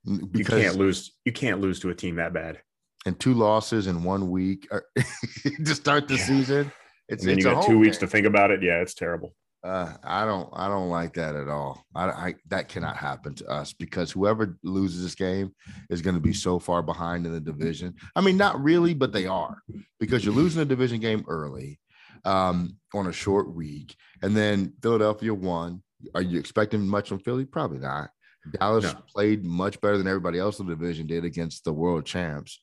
Because 0.06 0.30
you 0.34 0.46
can't 0.46 0.76
lose. 0.76 1.12
You 1.24 1.32
can't 1.32 1.62
lose 1.62 1.80
to 1.82 1.90
a 1.90 1.96
team 1.96 2.16
that 2.16 2.34
bad. 2.34 2.60
And 3.06 3.18
two 3.20 3.34
losses 3.34 3.88
in 3.88 4.04
one 4.04 4.30
week 4.30 4.68
to 5.66 5.76
start 5.76 6.08
the 6.08 6.16
yeah. 6.16 6.26
season. 6.26 6.72
It's, 7.08 7.24
and 7.24 7.30
then 7.30 7.38
it's 7.38 7.46
you 7.46 7.52
got 7.52 7.66
two 7.66 7.78
weeks 7.78 7.98
to 7.98 8.08
think 8.08 8.26
about 8.26 8.52
it. 8.52 8.64
Yeah, 8.64 8.82
it's 8.82 8.94
terrible. 8.94 9.36
Uh, 9.62 9.94
I 10.04 10.26
don't, 10.26 10.50
I 10.54 10.70
don't 10.70 10.90
like 10.90 11.14
that 11.16 11.36
at 11.36 11.50
all. 11.50 11.84
I, 11.94 12.10
I, 12.10 12.36
that 12.48 12.70
cannot 12.70 12.96
happen 12.96 13.36
to 13.36 13.48
us 13.48 13.74
because 13.74 14.10
whoever 14.10 14.58
loses 14.64 15.04
this 15.04 15.16
game 15.16 15.54
is 15.90 16.02
going 16.02 16.16
to 16.16 16.22
be 16.22 16.34
so 16.34 16.60
far 16.60 16.82
behind 16.82 17.26
in 17.26 17.34
the 17.34 17.42
division. 17.42 17.96
I 18.16 18.22
mean, 18.22 18.38
not 18.38 18.62
really, 18.64 18.94
but 18.94 19.12
they 19.12 19.26
are 19.26 19.58
because 20.00 20.24
you're 20.24 20.34
losing 20.34 20.62
a 20.62 20.66
division 20.66 21.02
game 21.02 21.26
early 21.28 21.80
um, 22.24 22.78
on 22.94 23.08
a 23.08 23.14
short 23.14 23.54
week, 23.54 23.96
and 24.22 24.36
then 24.36 24.74
Philadelphia 24.82 25.34
won. 25.34 25.84
Are 26.16 26.22
you 26.22 26.40
expecting 26.40 26.88
much 26.88 27.10
from 27.10 27.20
Philly? 27.20 27.44
Probably 27.44 27.80
not. 27.80 28.12
Dallas 28.58 28.86
no. 28.86 28.94
played 29.14 29.44
much 29.44 29.80
better 29.82 29.98
than 29.98 30.08
everybody 30.08 30.40
else 30.40 30.60
in 30.60 30.68
the 30.68 30.76
division 30.76 31.08
did 31.08 31.26
against 31.26 31.66
the 31.66 31.74
world 31.74 32.06
champs. 32.06 32.62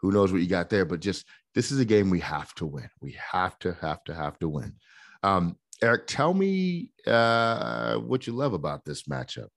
Who 0.00 0.12
knows 0.12 0.32
what 0.32 0.40
you 0.40 0.48
got 0.48 0.70
there? 0.70 0.84
But 0.84 1.00
just 1.00 1.26
this 1.54 1.72
is 1.72 1.80
a 1.80 1.84
game 1.84 2.10
we 2.10 2.20
have 2.20 2.54
to 2.54 2.66
win. 2.66 2.88
We 3.00 3.16
have 3.32 3.58
to, 3.60 3.76
have 3.80 4.02
to, 4.04 4.14
have 4.14 4.38
to 4.38 4.48
win. 4.48 4.74
Um, 5.22 5.56
Eric, 5.82 6.06
tell 6.06 6.32
me 6.32 6.90
uh, 7.06 7.96
what 7.96 8.26
you 8.26 8.32
love 8.32 8.52
about 8.52 8.84
this 8.84 9.02
matchup. 9.04 9.48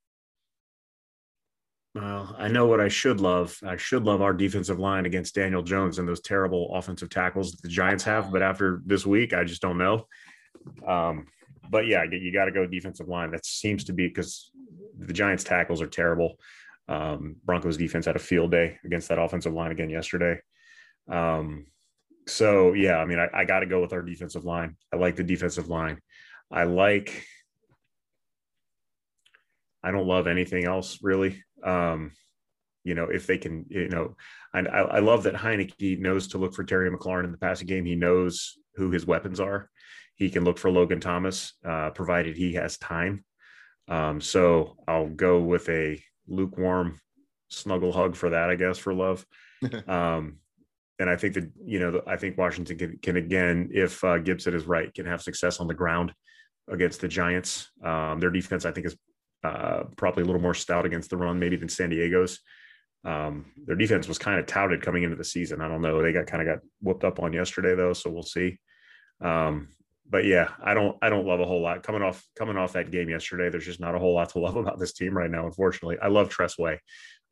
Well, 1.93 2.35
I 2.37 2.49
know 2.49 2.65
what 2.65 2.81
I 2.81 2.89
should 2.89 3.21
love. 3.21 3.57
I 3.65 3.77
should 3.77 4.03
love 4.03 4.21
our 4.21 4.33
defensive 4.33 4.79
line 4.79 5.05
against 5.05 5.35
Daniel 5.35 5.61
Jones 5.61 5.97
and 5.97 6.07
those 6.07 6.19
terrible 6.19 6.75
offensive 6.75 7.09
tackles 7.09 7.51
that 7.51 7.61
the 7.61 7.69
Giants 7.69 8.03
have. 8.03 8.31
But 8.31 8.41
after 8.41 8.81
this 8.85 9.05
week, 9.05 9.33
I 9.33 9.45
just 9.45 9.61
don't 9.61 9.77
know. 9.77 10.07
Um, 10.85 11.27
but 11.69 11.87
yeah, 11.87 12.03
you 12.03 12.33
got 12.33 12.45
to 12.45 12.51
go 12.51 12.65
defensive 12.65 13.07
line. 13.07 13.31
That 13.31 13.45
seems 13.45 13.85
to 13.85 13.93
be 13.93 14.07
because 14.07 14.51
the 14.97 15.13
Giants 15.13 15.45
tackles 15.45 15.81
are 15.81 15.87
terrible. 15.87 16.35
Um, 16.89 17.37
Broncos 17.45 17.77
defense 17.77 18.07
had 18.07 18.15
a 18.15 18.19
field 18.19 18.51
day 18.51 18.77
against 18.83 19.07
that 19.09 19.19
offensive 19.19 19.53
line 19.53 19.71
again 19.71 19.89
yesterday. 19.89 20.39
Um, 21.09 21.67
so 22.27 22.73
yeah, 22.73 22.97
I 22.97 23.05
mean, 23.05 23.19
I, 23.19 23.27
I 23.33 23.45
got 23.45 23.59
to 23.59 23.65
go 23.65 23.81
with 23.81 23.93
our 23.93 24.01
defensive 24.01 24.45
line. 24.45 24.75
I 24.93 24.97
like 24.97 25.15
the 25.15 25.23
defensive 25.23 25.69
line. 25.69 25.99
I 26.51 26.63
like. 26.63 27.25
I 29.83 29.91
don't 29.91 30.07
love 30.07 30.25
anything 30.25 30.65
else 30.65 30.99
really. 31.03 31.43
Um, 31.63 32.11
you 32.83 32.95
know, 32.95 33.05
if 33.05 33.27
they 33.27 33.37
can, 33.37 33.65
you 33.69 33.89
know, 33.89 34.15
and 34.53 34.67
I, 34.67 34.79
I 34.79 34.99
love 34.99 35.23
that 35.23 35.35
Heinicke 35.35 35.99
knows 35.99 36.27
to 36.29 36.37
look 36.37 36.53
for 36.53 36.63
Terry 36.63 36.89
McLaurin 36.89 37.25
in 37.25 37.31
the 37.31 37.37
passing 37.37 37.67
game. 37.67 37.85
He 37.85 37.95
knows 37.95 38.57
who 38.75 38.91
his 38.91 39.05
weapons 39.05 39.39
are. 39.39 39.69
He 40.15 40.29
can 40.29 40.43
look 40.43 40.57
for 40.57 40.71
Logan 40.71 40.99
Thomas, 40.99 41.53
uh, 41.65 41.89
provided 41.89 42.37
he 42.37 42.53
has 42.53 42.77
time. 42.77 43.25
Um, 43.87 44.21
so 44.21 44.77
I'll 44.87 45.09
go 45.09 45.41
with 45.41 45.67
a 45.69 46.01
lukewarm 46.27 46.99
snuggle 47.49 47.91
hug 47.91 48.15
for 48.15 48.29
that, 48.29 48.49
I 48.49 48.55
guess, 48.55 48.77
for 48.77 48.93
love. 48.93 49.25
um, 49.87 50.37
and 50.99 51.09
I 51.09 51.15
think 51.15 51.33
that 51.35 51.49
you 51.63 51.79
know 51.79 52.01
I 52.07 52.17
think 52.17 52.37
Washington 52.37 52.77
can, 52.77 52.97
can 53.01 53.17
again, 53.17 53.69
if 53.73 54.03
uh, 54.03 54.17
Gibson 54.19 54.53
is 54.53 54.65
right, 54.65 54.93
can 54.93 55.05
have 55.05 55.21
success 55.21 55.59
on 55.59 55.67
the 55.67 55.73
ground 55.73 56.13
against 56.69 57.01
the 57.01 57.07
Giants. 57.07 57.69
Um, 57.83 58.19
their 58.19 58.29
defense, 58.29 58.65
I 58.65 58.71
think, 58.71 58.87
is 58.87 58.97
uh, 59.43 59.83
probably 59.97 60.23
a 60.23 60.25
little 60.25 60.41
more 60.41 60.53
stout 60.53 60.85
against 60.85 61.09
the 61.09 61.17
run, 61.17 61.39
maybe 61.39 61.55
than 61.55 61.69
San 61.69 61.89
Diego's. 61.89 62.39
Um, 63.03 63.51
their 63.65 63.75
defense 63.75 64.07
was 64.07 64.17
kind 64.17 64.39
of 64.39 64.47
touted 64.47 64.81
coming 64.81 65.03
into 65.03 65.15
the 65.15 65.23
season. 65.23 65.61
I 65.61 65.67
don't 65.67 65.81
know. 65.81 66.01
They 66.01 66.11
got 66.11 66.25
kind 66.25 66.41
of 66.41 66.55
got 66.55 66.65
whooped 66.81 67.03
up 67.03 67.19
on 67.19 67.33
yesterday 67.33 67.75
though, 67.75 67.93
so 67.93 68.09
we'll 68.09 68.23
see. 68.23 68.57
Um, 69.21 69.69
but 70.09 70.25
yeah, 70.25 70.49
I 70.63 70.73
don't 70.73 70.97
I 71.01 71.09
don't 71.09 71.25
love 71.25 71.39
a 71.39 71.45
whole 71.45 71.61
lot 71.61 71.83
coming 71.83 72.01
off 72.01 72.25
coming 72.35 72.57
off 72.57 72.73
that 72.73 72.91
game 72.91 73.09
yesterday. 73.09 73.49
There's 73.49 73.65
just 73.65 73.79
not 73.79 73.95
a 73.95 73.99
whole 73.99 74.13
lot 74.13 74.29
to 74.29 74.39
love 74.45 74.55
about 74.55 74.79
this 74.79 74.93
team 74.93 75.15
right 75.15 75.29
now. 75.29 75.45
Unfortunately, 75.45 75.97
I 76.01 76.07
love 76.07 76.29
Tress 76.29 76.57
Way. 76.57 76.81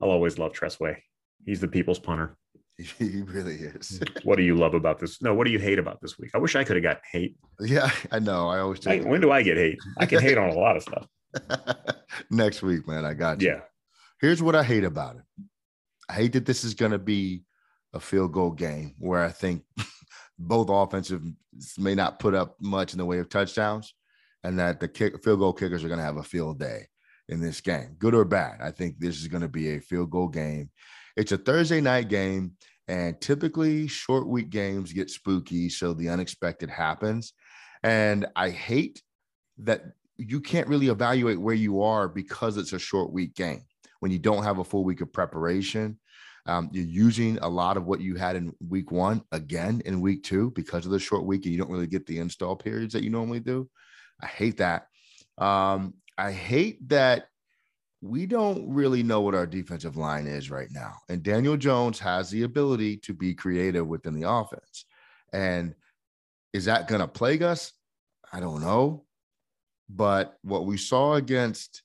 I'll 0.02 0.12
always 0.12 0.38
love 0.38 0.54
Tress 0.54 0.80
Way. 0.80 1.04
He's 1.46 1.60
the 1.60 1.68
people's 1.68 2.00
punter. 2.00 2.38
He 2.98 3.22
really 3.22 3.56
is. 3.56 4.00
Mm. 4.00 4.26
what 4.26 4.38
do 4.38 4.44
you 4.44 4.56
love 4.56 4.74
about 4.74 5.00
this? 5.00 5.22
No, 5.22 5.34
what 5.34 5.46
do 5.46 5.52
you 5.52 5.60
hate 5.60 5.80
about 5.80 6.02
this 6.02 6.18
week? 6.18 6.32
I 6.34 6.38
wish 6.40 6.56
I 6.56 6.64
could 6.64 6.76
have 6.76 6.84
gotten 6.84 7.02
hate. 7.12 7.36
Yeah, 7.60 7.92
I 8.12 8.20
know. 8.20 8.48
I 8.48 8.60
always. 8.60 8.86
I, 8.88 9.00
when 9.00 9.22
do 9.22 9.32
I 9.32 9.44
get 9.44 9.58
hate? 9.58 9.78
I 9.98 10.06
can 10.06 10.20
hate 10.20 10.38
on 10.38 10.50
a 10.50 10.54
lot 10.54 10.76
of 10.76 10.84
stuff. 10.84 11.08
Next 12.32 12.62
week, 12.62 12.88
man. 12.88 13.06
I 13.06 13.14
got 13.14 13.42
you. 13.42 13.50
Yeah. 13.50 13.60
Here's 14.20 14.42
what 14.42 14.56
I 14.56 14.64
hate 14.64 14.84
about 14.84 15.18
it. 15.18 15.46
I 16.10 16.14
hate 16.14 16.34
that 16.34 16.46
this 16.46 16.64
is 16.64 16.74
going 16.74 16.92
to 16.92 17.00
be 17.00 17.44
a 17.94 18.00
field 18.00 18.34
goal 18.34 18.52
game 18.52 18.96
where 18.98 19.24
I 19.24 19.30
think 19.30 19.64
both 20.40 20.70
offensive 20.70 21.22
may 21.78 21.96
not 21.96 22.20
put 22.20 22.34
up 22.34 22.56
much 22.60 22.94
in 22.94 22.98
the 22.98 23.06
way 23.06 23.20
of 23.20 23.30
touchdowns, 23.30 23.94
and 24.44 24.58
that 24.60 24.80
the 24.80 24.88
kick, 24.88 25.24
field 25.24 25.40
goal 25.40 25.54
kickers 25.54 25.84
are 25.84 25.90
going 25.90 26.00
to 26.00 26.06
have 26.06 26.18
a 26.18 26.24
field 26.24 26.60
day 26.60 26.88
in 27.30 27.42
this 27.42 27.62
game, 27.62 27.96
good 27.98 28.14
or 28.14 28.26
bad. 28.26 28.60
I 28.62 28.72
think 28.72 29.00
this 29.00 29.22
is 29.22 29.28
going 29.28 29.42
to 29.42 29.50
be 29.50 29.76
a 29.76 29.82
field 29.82 30.12
goal 30.12 30.28
game. 30.28 30.70
It's 31.16 31.32
a 31.32 31.38
Thursday 31.38 31.82
night 31.82 32.10
game, 32.10 32.54
and 32.88 33.20
typically 33.22 33.88
short 33.88 34.28
week 34.28 34.50
games 34.50 34.94
get 34.94 35.10
spooky, 35.10 35.70
so 35.70 35.94
the 35.94 36.10
unexpected 36.10 36.70
happens. 36.70 37.34
And 37.84 38.26
I 38.36 38.50
hate 38.50 39.02
that 39.60 39.84
you 40.18 40.42
can't 40.42 40.68
really 40.68 40.88
evaluate 40.88 41.40
where 41.40 41.56
you 41.56 41.82
are 41.82 42.08
because 42.08 42.58
it's 42.58 42.74
a 42.74 42.80
short 42.80 43.12
week 43.12 43.36
game 43.36 43.64
when 44.00 44.12
you 44.12 44.20
don't 44.20 44.44
have 44.44 44.60
a 44.60 44.64
full 44.64 44.84
week 44.84 45.02
of 45.02 45.14
preparation. 45.14 46.00
Um, 46.46 46.70
you're 46.74 46.86
using 46.86 47.38
a 47.42 47.48
lot 47.48 47.78
of 47.78 47.86
what 47.86 48.02
you 48.02 48.16
had 48.16 48.36
in 48.36 48.54
week 48.68 48.92
one 48.92 49.24
again 49.32 49.82
in 49.86 50.02
week 50.02 50.24
two 50.24 50.52
because 50.52 50.86
of 50.86 50.92
the 50.92 51.00
short 51.00 51.26
week, 51.26 51.46
and 51.46 51.54
you 51.54 51.58
don't 51.58 51.72
really 51.72 51.88
get 51.88 52.06
the 52.06 52.20
install 52.20 52.56
periods 52.56 52.94
that 52.94 53.04
you 53.04 53.10
normally 53.10 53.40
do. 53.40 53.70
I 54.22 54.26
hate 54.26 54.58
that. 54.58 54.88
Um, 55.38 55.94
I 56.18 56.32
hate 56.32 56.88
that 56.90 57.28
we 58.02 58.26
don't 58.26 58.70
really 58.70 59.02
know 59.02 59.22
what 59.22 59.36
our 59.36 59.48
defensive 59.48 59.96
line 59.96 60.28
is 60.28 60.52
right 60.52 60.68
now. 60.72 60.96
And 61.08 61.24
Daniel 61.24 61.56
Jones 61.56 62.00
has 62.00 62.30
the 62.30 62.44
ability 62.44 62.98
to 62.98 63.14
be 63.14 63.34
creative 63.34 63.88
within 63.88 64.14
the 64.14 64.30
offense. 64.30 64.86
And 65.32 65.74
is 66.52 66.66
that 66.66 66.88
going 66.88 67.02
to 67.02 67.08
plague 67.08 67.42
us? 67.42 67.72
I 68.32 68.40
don't 68.42 68.62
know. 68.62 69.06
But 69.90 70.38
what 70.44 70.66
we 70.66 70.78
saw 70.78 71.14
against 71.14 71.84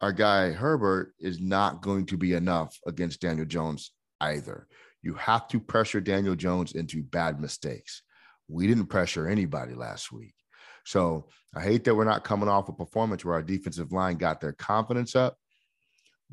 our 0.00 0.12
guy 0.12 0.50
Herbert 0.50 1.14
is 1.20 1.40
not 1.40 1.82
going 1.82 2.06
to 2.06 2.16
be 2.16 2.32
enough 2.32 2.78
against 2.86 3.20
Daniel 3.20 3.46
Jones 3.46 3.92
either. 4.20 4.66
You 5.02 5.14
have 5.14 5.46
to 5.48 5.60
pressure 5.60 6.00
Daniel 6.00 6.34
Jones 6.34 6.72
into 6.72 7.02
bad 7.02 7.40
mistakes. 7.40 8.02
We 8.48 8.66
didn't 8.66 8.86
pressure 8.86 9.28
anybody 9.28 9.74
last 9.74 10.10
week. 10.10 10.34
So 10.84 11.28
I 11.54 11.62
hate 11.62 11.84
that 11.84 11.94
we're 11.94 12.04
not 12.04 12.24
coming 12.24 12.48
off 12.48 12.68
a 12.68 12.72
performance 12.72 13.24
where 13.24 13.34
our 13.34 13.42
defensive 13.42 13.92
line 13.92 14.16
got 14.16 14.40
their 14.40 14.52
confidence 14.52 15.16
up. 15.16 15.36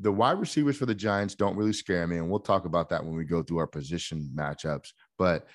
The 0.00 0.12
wide 0.12 0.38
receivers 0.38 0.76
for 0.76 0.86
the 0.86 0.94
Giants 0.94 1.34
don't 1.34 1.56
really 1.56 1.72
scare 1.72 2.06
me, 2.06 2.18
and 2.18 2.30
we'll 2.30 2.38
talk 2.38 2.64
about 2.64 2.88
that 2.90 3.04
when 3.04 3.16
we 3.16 3.24
go 3.24 3.42
through 3.42 3.58
our 3.58 3.66
position 3.66 4.30
matchups. 4.36 4.90
But 5.18 5.48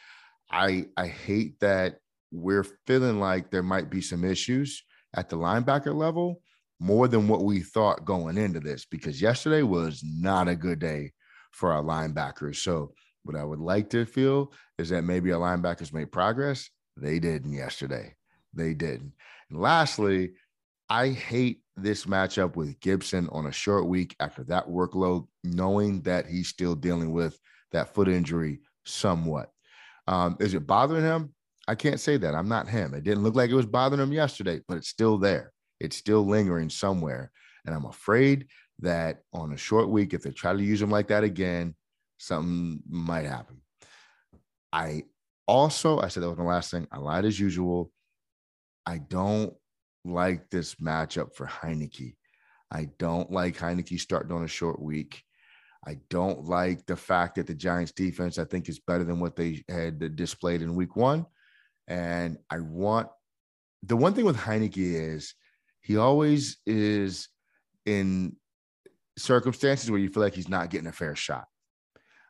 I 0.51 0.87
I 0.97 1.07
hate 1.07 1.59
that 1.61 1.99
we're 2.31 2.65
feeling 2.87 3.19
like 3.19 3.51
there 3.51 3.63
might 3.63 3.89
be 3.89 4.01
some 4.01 4.25
issues 4.25 4.83
at 5.15 5.29
the 5.29 5.37
linebacker 5.37 5.95
level 5.95 6.41
more 6.79 7.07
than 7.07 7.27
what 7.27 7.43
we 7.43 7.61
thought 7.61 8.03
going 8.03 8.37
into 8.37 8.59
this 8.59 8.85
because 8.85 9.21
yesterday 9.21 9.61
was 9.61 10.03
not 10.03 10.47
a 10.47 10.55
good 10.55 10.79
day 10.79 11.13
for 11.51 11.71
our 11.71 11.83
linebackers. 11.83 12.57
So, 12.57 12.93
what 13.23 13.37
I 13.37 13.43
would 13.45 13.59
like 13.59 13.89
to 13.91 14.05
feel 14.05 14.51
is 14.77 14.89
that 14.89 15.03
maybe 15.03 15.31
our 15.31 15.39
linebackers 15.39 15.93
made 15.93 16.11
progress. 16.11 16.69
They 16.97 17.19
didn't 17.19 17.53
yesterday. 17.53 18.15
They 18.53 18.73
didn't. 18.73 19.13
And 19.49 19.59
lastly, 19.59 20.33
I 20.89 21.09
hate 21.09 21.61
this 21.75 22.05
matchup 22.05 22.55
with 22.55 22.79
Gibson 22.79 23.27
on 23.31 23.47
a 23.47 23.51
short 23.51 23.87
week 23.87 24.15
after 24.19 24.43
that 24.45 24.67
workload, 24.67 25.27
knowing 25.43 26.01
that 26.01 26.27
he's 26.27 26.47
still 26.47 26.75
dealing 26.75 27.11
with 27.11 27.39
that 27.71 27.93
foot 27.93 28.07
injury 28.07 28.59
somewhat. 28.85 29.51
Um, 30.07 30.37
is 30.39 30.53
it 30.53 30.67
bothering 30.67 31.03
him? 31.03 31.33
I 31.67 31.75
can't 31.75 31.99
say 31.99 32.17
that. 32.17 32.35
I'm 32.35 32.49
not 32.49 32.67
him. 32.67 32.93
It 32.93 33.03
didn't 33.03 33.23
look 33.23 33.35
like 33.35 33.49
it 33.49 33.55
was 33.55 33.65
bothering 33.65 34.01
him 34.01 34.11
yesterday, 34.11 34.61
but 34.67 34.77
it's 34.77 34.89
still 34.89 35.17
there. 35.17 35.53
It's 35.79 35.97
still 35.97 36.25
lingering 36.25 36.69
somewhere. 36.69 37.31
And 37.65 37.73
I'm 37.73 37.85
afraid 37.85 38.47
that 38.79 39.21
on 39.33 39.53
a 39.53 39.57
short 39.57 39.89
week, 39.89 40.13
if 40.13 40.23
they 40.23 40.31
try 40.31 40.53
to 40.53 40.61
use 40.61 40.81
him 40.81 40.91
like 40.91 41.07
that 41.07 41.23
again, 41.23 41.75
something 42.17 42.81
might 42.87 43.25
happen. 43.25 43.61
I 44.71 45.03
also, 45.47 45.99
I 45.99 46.09
said 46.09 46.23
that 46.23 46.29
was 46.29 46.37
the 46.37 46.43
last 46.43 46.71
thing. 46.71 46.87
I 46.91 46.97
lied 46.97 47.25
as 47.25 47.39
usual. 47.39 47.91
I 48.85 48.97
don't 48.97 49.53
like 50.05 50.49
this 50.49 50.75
matchup 50.75 51.35
for 51.35 51.47
Heinicke. 51.47 52.15
I 52.71 52.89
don't 52.99 53.31
like 53.31 53.57
Heinicke 53.57 53.99
starting 53.99 54.31
on 54.31 54.43
a 54.43 54.47
short 54.47 54.81
week. 54.81 55.23
I 55.85 55.99
don't 56.09 56.45
like 56.45 56.85
the 56.85 56.95
fact 56.95 57.35
that 57.35 57.47
the 57.47 57.53
Giants 57.53 57.91
defense, 57.91 58.39
I 58.39 58.45
think, 58.45 58.69
is 58.69 58.79
better 58.79 59.03
than 59.03 59.19
what 59.19 59.35
they 59.35 59.63
had 59.69 60.15
displayed 60.15 60.61
in 60.61 60.75
week 60.75 60.95
one. 60.95 61.25
And 61.87 62.37
I 62.49 62.59
want 62.59 63.09
the 63.83 63.97
one 63.97 64.13
thing 64.13 64.25
with 64.25 64.37
Heinicke 64.37 64.77
is 64.77 65.35
he 65.81 65.97
always 65.97 66.57
is 66.65 67.27
in 67.85 68.37
circumstances 69.17 69.91
where 69.91 69.99
you 69.99 70.09
feel 70.09 70.23
like 70.23 70.33
he's 70.33 70.49
not 70.49 70.69
getting 70.69 70.87
a 70.87 70.93
fair 70.93 71.15
shot. 71.15 71.45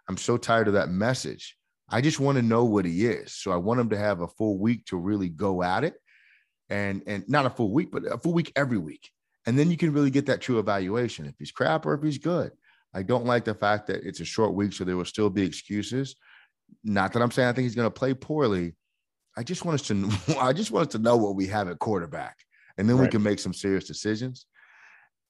I'm 0.09 0.17
so 0.17 0.37
tired 0.37 0.67
of 0.67 0.73
that 0.73 0.89
message. 0.89 1.55
I 1.89 2.01
just 2.01 2.19
want 2.19 2.37
to 2.37 2.41
know 2.41 2.65
what 2.65 2.85
he 2.85 3.05
is. 3.05 3.33
So 3.35 3.51
I 3.51 3.57
want 3.57 3.79
him 3.79 3.89
to 3.89 3.97
have 3.97 4.21
a 4.21 4.27
full 4.27 4.57
week 4.57 4.85
to 4.87 4.97
really 4.97 5.29
go 5.29 5.61
at 5.61 5.83
it. 5.83 5.93
And 6.73 7.03
and 7.05 7.23
not 7.27 7.45
a 7.45 7.49
full 7.49 7.71
week, 7.71 7.91
but 7.91 8.03
a 8.11 8.17
full 8.17 8.33
week 8.33 8.51
every 8.55 8.77
week. 8.77 9.11
And 9.45 9.59
then 9.59 9.69
you 9.69 9.77
can 9.77 9.93
really 9.93 10.09
get 10.09 10.25
that 10.25 10.41
true 10.41 10.57
evaluation 10.59 11.25
if 11.25 11.35
he's 11.37 11.51
crap 11.51 11.85
or 11.85 11.93
if 11.93 12.01
he's 12.01 12.17
good. 12.17 12.51
I 12.93 13.03
don't 13.03 13.25
like 13.25 13.45
the 13.45 13.53
fact 13.53 13.87
that 13.87 14.03
it's 14.03 14.21
a 14.21 14.25
short 14.25 14.53
week, 14.53 14.73
so 14.73 14.83
there 14.83 14.97
will 14.97 15.05
still 15.05 15.29
be 15.29 15.43
excuses. 15.43 16.15
Not 16.83 17.13
that 17.13 17.21
I'm 17.21 17.31
saying 17.31 17.49
I 17.49 17.53
think 17.53 17.65
he's 17.65 17.75
going 17.75 17.87
to 17.87 17.99
play 17.99 18.13
poorly, 18.13 18.73
I 19.35 19.43
just 19.43 19.65
want 19.65 19.81
us 19.81 19.87
to 19.87 20.37
I 20.39 20.53
just 20.53 20.71
want 20.71 20.87
us 20.87 20.91
to 20.93 20.99
know 20.99 21.17
what 21.17 21.35
we 21.35 21.47
have 21.47 21.67
at 21.67 21.79
quarterback, 21.79 22.37
and 22.77 22.87
then 22.87 22.97
right. 22.97 23.05
we 23.05 23.11
can 23.11 23.23
make 23.23 23.39
some 23.39 23.53
serious 23.53 23.85
decisions. 23.85 24.45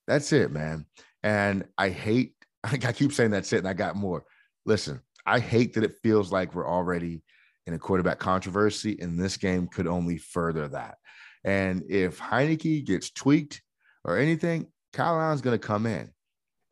That's 0.08 0.32
it, 0.34 0.51
man. 0.51 0.86
And 1.23 1.65
I 1.77 1.89
hate 1.89 2.34
I 2.63 2.77
keep 2.77 3.13
saying 3.13 3.32
that's 3.32 3.53
it, 3.53 3.60
and 3.60 3.67
I 3.67 3.73
got 3.73 3.95
more. 3.95 4.25
Listen, 4.65 5.01
I 5.25 5.39
hate 5.39 5.73
that 5.73 5.84
it 5.84 5.97
feels 6.03 6.32
like 6.32 6.53
we're 6.53 6.69
already 6.69 7.23
in 7.65 7.73
a 7.73 7.79
quarterback 7.79 8.19
controversy, 8.19 8.97
and 9.01 9.19
this 9.19 9.38
game 9.38 9.67
could 9.67 9.88
only 9.88 10.17
further 10.17 10.67
that. 10.69 10.97
And 11.43 11.84
if 11.89 12.19
Heinicke 12.19 12.86
gets 12.86 13.12
tweaked 13.12 13.62
or 14.06 14.17
anything, 14.17 14.67
Kyle 14.93 15.19
Allen's 15.19 15.41
going 15.41 15.60
to 15.60 15.67
come 15.67 15.86
in. 15.86 16.12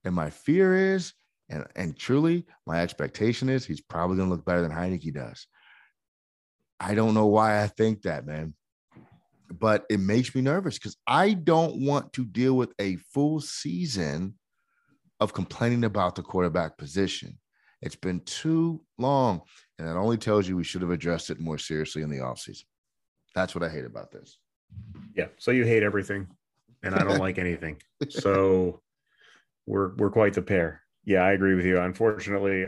And 0.04 0.16
my 0.16 0.30
fear 0.30 0.94
is, 0.94 1.14
and, 1.50 1.66
and 1.76 1.98
truly, 1.98 2.46
my 2.66 2.82
expectation 2.82 3.50
is 3.50 3.66
he's 3.66 3.82
probably 3.82 4.18
going 4.18 4.30
to 4.30 4.36
look 4.36 4.46
better 4.46 4.62
than 4.62 4.72
Heinicke 4.72 5.14
does. 5.14 5.48
I 6.80 6.96
don't 6.96 7.14
know 7.14 7.28
why 7.28 7.62
I 7.62 7.68
think 7.68 8.04
that, 8.04 8.26
man. 8.26 8.56
But 9.52 9.86
it 9.90 10.00
makes 10.00 10.34
me 10.34 10.42
nervous 10.42 10.78
because 10.78 10.98
I 11.06 11.34
don't 11.34 11.86
want 11.86 12.14
to 12.14 12.26
deal 12.26 12.56
with 12.56 12.74
a 12.80 12.96
full 13.14 13.42
season 13.42 14.36
of 15.20 15.34
complaining 15.34 15.84
about 15.84 16.16
the 16.16 16.24
quarterback 16.24 16.78
position. 16.78 17.38
It's 17.82 17.96
been 17.96 18.22
too 18.22 18.82
long. 18.98 19.42
And 19.78 19.88
it 19.88 19.96
only 19.96 20.18
tells 20.18 20.48
you 20.48 20.56
we 20.56 20.64
should 20.64 20.82
have 20.82 20.92
addressed 20.92 21.30
it 21.30 21.40
more 21.40 21.58
seriously 21.58 22.02
in 22.02 22.10
the 22.10 22.18
offseason. 22.18 22.64
That's 23.36 23.54
what 23.54 23.64
I 23.64 23.70
hate 23.70 23.86
about 23.86 24.12
this. 24.12 24.38
Yeah. 25.16 25.28
So 25.38 25.52
you 25.52 25.66
hate 25.66 25.84
everything, 25.84 26.28
and 26.84 26.96
I 26.96 27.04
don't 27.04 27.20
like 27.20 27.38
anything. 27.38 27.82
So 28.10 28.82
we're 29.66 29.96
we're 29.96 30.12
quite 30.12 30.34
the 30.34 30.42
pair. 30.42 30.82
Yeah, 31.06 31.22
I 31.22 31.32
agree 31.32 31.56
with 31.56 31.66
you. 31.66 31.80
Unfortunately, 31.80 32.66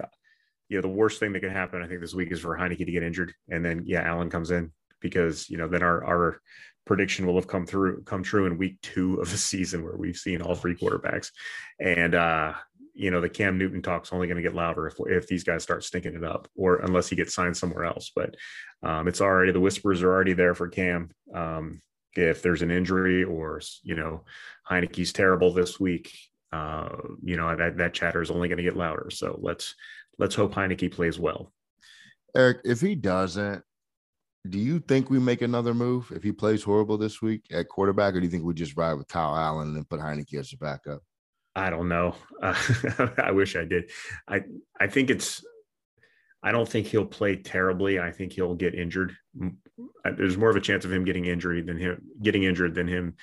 you 0.69 0.77
know, 0.77 0.81
the 0.81 0.87
worst 0.87 1.19
thing 1.19 1.33
that 1.33 1.41
can 1.41 1.51
happen, 1.51 1.81
I 1.81 1.87
think, 1.87 2.01
this 2.01 2.15
week 2.15 2.31
is 2.31 2.39
for 2.39 2.57
Heinicke 2.57 2.85
to 2.85 2.91
get 2.91 3.03
injured, 3.03 3.33
and 3.49 3.63
then 3.63 3.83
yeah, 3.85 4.01
Allen 4.01 4.29
comes 4.29 4.51
in 4.51 4.71
because 4.99 5.49
you 5.49 5.57
know 5.57 5.67
then 5.67 5.83
our 5.83 6.03
our 6.03 6.41
prediction 6.85 7.25
will 7.25 7.35
have 7.35 7.47
come 7.47 7.65
through 7.65 8.03
come 8.03 8.23
true 8.23 8.45
in 8.45 8.57
week 8.57 8.81
two 8.81 9.15
of 9.15 9.29
the 9.29 9.37
season 9.37 9.83
where 9.83 9.95
we've 9.95 10.17
seen 10.17 10.41
all 10.41 10.55
three 10.55 10.75
quarterbacks, 10.75 11.29
and 11.79 12.15
uh, 12.15 12.53
you 12.93 13.11
know 13.11 13.21
the 13.21 13.29
Cam 13.29 13.57
Newton 13.57 13.81
talk's 13.81 14.11
only 14.11 14.27
going 14.27 14.37
to 14.37 14.43
get 14.43 14.55
louder 14.55 14.87
if 14.87 14.95
if 15.05 15.27
these 15.27 15.43
guys 15.43 15.63
start 15.63 15.83
stinking 15.83 16.15
it 16.15 16.23
up, 16.23 16.47
or 16.55 16.77
unless 16.77 17.07
he 17.07 17.15
gets 17.15 17.35
signed 17.35 17.55
somewhere 17.55 17.85
else. 17.85 18.11
But 18.15 18.35
um, 18.81 19.07
it's 19.07 19.21
already 19.21 19.51
the 19.51 19.59
whispers 19.59 20.01
are 20.01 20.11
already 20.11 20.33
there 20.33 20.55
for 20.55 20.67
Cam. 20.67 21.11
Um, 21.33 21.81
if 22.15 22.41
there's 22.41 22.61
an 22.61 22.71
injury 22.71 23.23
or 23.23 23.61
you 23.83 23.95
know 23.95 24.23
Heinicke's 24.69 25.13
terrible 25.13 25.53
this 25.53 25.79
week, 25.79 26.15
uh, 26.51 26.89
you 27.23 27.37
know 27.37 27.55
that 27.55 27.77
that 27.77 27.93
chatter 27.93 28.21
is 28.21 28.31
only 28.31 28.47
going 28.47 28.57
to 28.57 28.63
get 28.63 28.77
louder. 28.77 29.09
So 29.11 29.39
let's 29.41 29.75
let's 30.19 30.35
hope 30.35 30.53
Heinicke 30.53 30.91
plays 30.91 31.19
well. 31.19 31.51
Eric, 32.35 32.59
if 32.63 32.81
he 32.81 32.95
doesn't, 32.95 33.63
do 34.49 34.59
you 34.59 34.79
think 34.79 35.09
we 35.09 35.19
make 35.19 35.41
another 35.41 35.73
move 35.73 36.11
if 36.15 36.23
he 36.23 36.31
plays 36.31 36.63
horrible 36.63 36.97
this 36.97 37.21
week 37.21 37.45
at 37.51 37.69
quarterback, 37.69 38.13
or 38.13 38.19
do 38.19 38.25
you 38.25 38.31
think 38.31 38.43
we 38.43 38.53
just 38.53 38.75
ride 38.75 38.95
with 38.95 39.07
Kyle 39.07 39.35
Allen 39.35 39.67
and 39.69 39.77
then 39.77 39.85
put 39.85 39.99
Heinicke 39.99 40.39
as 40.39 40.51
a 40.53 40.57
backup? 40.57 41.01
I 41.55 41.69
don't 41.69 41.87
know. 41.87 42.15
Uh, 42.41 42.55
I 43.17 43.31
wish 43.31 43.55
I 43.55 43.65
did. 43.65 43.91
I 44.27 44.43
I 44.79 44.87
think 44.87 45.09
it's 45.09 45.43
I 46.43 46.51
don't 46.51 46.67
think 46.67 46.87
he'll 46.87 47.05
play 47.05 47.37
terribly. 47.37 47.99
I 47.99 48.11
think 48.11 48.33
he'll 48.33 48.55
get 48.55 48.75
injured. 48.75 49.15
There's 50.03 50.37
more 50.37 50.49
of 50.49 50.57
a 50.57 50.61
chance 50.61 50.83
of 50.83 50.91
him 50.91 51.05
getting 51.05 51.25
injured 51.25 51.65
than 51.65 51.77
him 51.77 52.01
getting 52.21 52.43
injured 52.43 52.75
than 52.75 52.87
him 52.87 53.15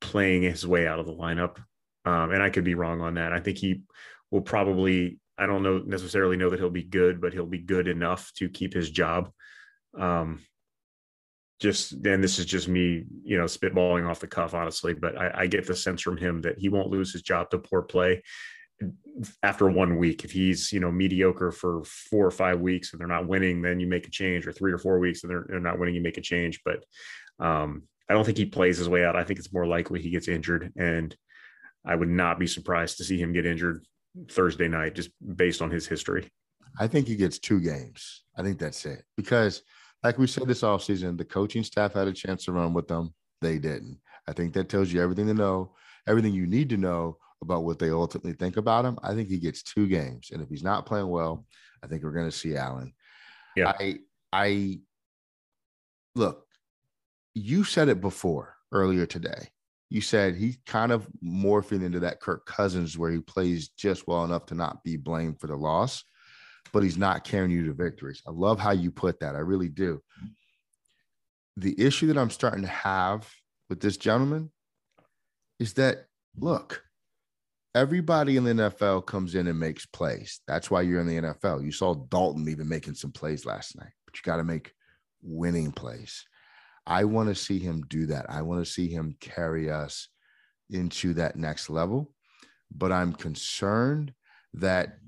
playing 0.00 0.42
his 0.42 0.66
way 0.66 0.86
out 0.86 0.98
of 0.98 1.06
the 1.06 1.14
lineup. 1.14 1.58
Um, 2.04 2.32
and 2.32 2.42
I 2.42 2.50
could 2.50 2.64
be 2.64 2.74
wrong 2.74 3.00
on 3.00 3.14
that. 3.14 3.32
I 3.32 3.40
think 3.40 3.58
he 3.58 3.82
will 4.30 4.42
probably. 4.42 5.18
I 5.38 5.46
don't 5.46 5.62
know 5.62 5.78
necessarily 5.78 6.36
know 6.36 6.50
that 6.50 6.60
he'll 6.60 6.70
be 6.70 6.84
good, 6.84 7.20
but 7.20 7.32
he'll 7.32 7.46
be 7.46 7.58
good 7.58 7.88
enough 7.88 8.32
to 8.36 8.48
keep 8.48 8.74
his 8.74 8.90
job. 8.90 9.30
Um, 9.98 10.40
just 11.60 12.02
then, 12.02 12.20
this 12.20 12.38
is 12.38 12.46
just 12.46 12.68
me, 12.68 13.04
you 13.22 13.38
know, 13.38 13.44
spitballing 13.44 14.08
off 14.08 14.20
the 14.20 14.26
cuff, 14.26 14.54
honestly. 14.54 14.94
But 14.94 15.16
I, 15.16 15.30
I 15.34 15.46
get 15.46 15.66
the 15.66 15.76
sense 15.76 16.02
from 16.02 16.16
him 16.16 16.42
that 16.42 16.58
he 16.58 16.68
won't 16.68 16.90
lose 16.90 17.12
his 17.12 17.22
job 17.22 17.50
to 17.50 17.58
poor 17.58 17.82
play 17.82 18.22
after 19.42 19.68
one 19.68 19.96
week. 19.96 20.24
If 20.24 20.32
he's, 20.32 20.72
you 20.72 20.80
know, 20.80 20.90
mediocre 20.90 21.52
for 21.52 21.82
four 21.84 22.26
or 22.26 22.30
five 22.30 22.60
weeks 22.60 22.92
and 22.92 23.00
they're 23.00 23.06
not 23.06 23.28
winning, 23.28 23.62
then 23.62 23.80
you 23.80 23.86
make 23.86 24.06
a 24.06 24.10
change, 24.10 24.46
or 24.46 24.52
three 24.52 24.72
or 24.72 24.78
four 24.78 24.98
weeks 24.98 25.22
and 25.22 25.30
they're, 25.30 25.46
they're 25.48 25.60
not 25.60 25.78
winning, 25.78 25.94
you 25.94 26.02
make 26.02 26.18
a 26.18 26.22
change. 26.22 26.60
But 26.64 26.84
um, 27.38 27.84
I 28.08 28.14
don't 28.14 28.24
think 28.24 28.38
he 28.38 28.46
plays 28.46 28.78
his 28.78 28.88
way 28.88 29.04
out. 29.04 29.16
I 29.16 29.24
think 29.24 29.38
it's 29.38 29.52
more 29.52 29.66
likely 29.66 30.00
he 30.00 30.10
gets 30.10 30.28
injured. 30.28 30.72
And 30.76 31.14
I 31.86 31.94
would 31.94 32.08
not 32.08 32.38
be 32.38 32.46
surprised 32.46 32.98
to 32.98 33.04
see 33.04 33.18
him 33.18 33.32
get 33.32 33.46
injured 33.46 33.84
Thursday 34.30 34.68
night, 34.68 34.94
just 34.94 35.10
based 35.36 35.62
on 35.62 35.70
his 35.70 35.86
history. 35.86 36.28
I 36.78 36.88
think 36.88 37.06
he 37.06 37.16
gets 37.16 37.38
two 37.38 37.60
games. 37.60 38.24
I 38.36 38.42
think 38.42 38.58
that's 38.58 38.84
it. 38.84 39.04
Because, 39.16 39.62
like 40.02 40.18
we 40.18 40.26
said 40.26 40.48
this 40.48 40.62
offseason, 40.62 41.16
the 41.16 41.24
coaching 41.24 41.62
staff 41.62 41.94
had 41.94 42.08
a 42.08 42.12
chance 42.12 42.44
to 42.44 42.52
run 42.52 42.74
with 42.74 42.88
them. 42.88 43.14
They 43.40 43.58
didn't. 43.58 43.98
I 44.26 44.32
think 44.32 44.54
that 44.54 44.68
tells 44.68 44.92
you 44.92 45.00
everything 45.00 45.26
to 45.28 45.34
know, 45.34 45.74
everything 46.06 46.34
you 46.34 46.46
need 46.46 46.68
to 46.70 46.76
know 46.76 47.18
about 47.42 47.64
what 47.64 47.78
they 47.78 47.90
ultimately 47.90 48.32
think 48.32 48.56
about 48.56 48.84
him. 48.84 48.98
I 49.02 49.14
think 49.14 49.28
he 49.28 49.38
gets 49.38 49.62
two 49.62 49.86
games. 49.86 50.30
And 50.32 50.42
if 50.42 50.48
he's 50.48 50.62
not 50.62 50.86
playing 50.86 51.08
well, 51.08 51.44
I 51.82 51.86
think 51.86 52.02
we're 52.02 52.12
going 52.12 52.30
to 52.30 52.36
see 52.36 52.56
Allen. 52.56 52.92
Yeah. 53.56 53.72
I, 53.78 53.98
I, 54.32 54.80
look, 56.14 56.46
you 57.34 57.64
said 57.64 57.88
it 57.88 58.00
before 58.00 58.56
earlier 58.72 59.06
today. 59.06 59.48
You 59.90 60.00
said 60.00 60.34
he's 60.34 60.58
kind 60.66 60.90
of 60.90 61.06
morphing 61.22 61.84
into 61.84 62.00
that 62.00 62.20
Kirk 62.20 62.46
Cousins 62.46 62.98
where 62.98 63.10
he 63.10 63.20
plays 63.20 63.68
just 63.68 64.08
well 64.08 64.24
enough 64.24 64.46
to 64.46 64.54
not 64.54 64.82
be 64.82 64.96
blamed 64.96 65.40
for 65.40 65.46
the 65.46 65.56
loss, 65.56 66.04
but 66.72 66.82
he's 66.82 66.96
not 66.96 67.22
carrying 67.22 67.50
you 67.50 67.66
to 67.66 67.74
victories. 67.74 68.22
I 68.26 68.30
love 68.30 68.58
how 68.58 68.72
you 68.72 68.90
put 68.90 69.20
that. 69.20 69.36
I 69.36 69.40
really 69.40 69.68
do. 69.68 70.02
The 71.56 71.80
issue 71.80 72.08
that 72.08 72.18
I'm 72.18 72.30
starting 72.30 72.62
to 72.62 72.68
have 72.68 73.30
with 73.68 73.80
this 73.80 73.96
gentleman 73.96 74.50
is 75.60 75.74
that, 75.74 76.06
look, 76.36 76.82
everybody 77.74 78.36
in 78.36 78.44
the 78.44 78.52
NFL 78.52 79.06
comes 79.06 79.34
in 79.34 79.46
and 79.46 79.58
makes 79.58 79.86
plays. 79.86 80.40
That's 80.46 80.70
why 80.70 80.82
you're 80.82 81.00
in 81.00 81.06
the 81.06 81.20
NFL. 81.20 81.64
You 81.64 81.72
saw 81.72 81.94
Dalton 81.94 82.48
even 82.48 82.68
making 82.68 82.94
some 82.94 83.12
plays 83.12 83.44
last 83.44 83.76
night, 83.76 83.92
but 84.06 84.16
you 84.16 84.22
got 84.22 84.36
to 84.36 84.44
make 84.44 84.72
winning 85.22 85.72
plays. 85.72 86.24
I 86.86 87.04
want 87.04 87.30
to 87.30 87.34
see 87.34 87.58
him 87.58 87.84
do 87.88 88.06
that. 88.06 88.26
I 88.28 88.42
want 88.42 88.64
to 88.64 88.70
see 88.70 88.88
him 88.88 89.16
carry 89.20 89.70
us 89.70 90.08
into 90.70 91.14
that 91.14 91.36
next 91.36 91.70
level. 91.70 92.12
But 92.74 92.92
I'm 92.92 93.12
concerned 93.12 94.12
that 94.54 94.98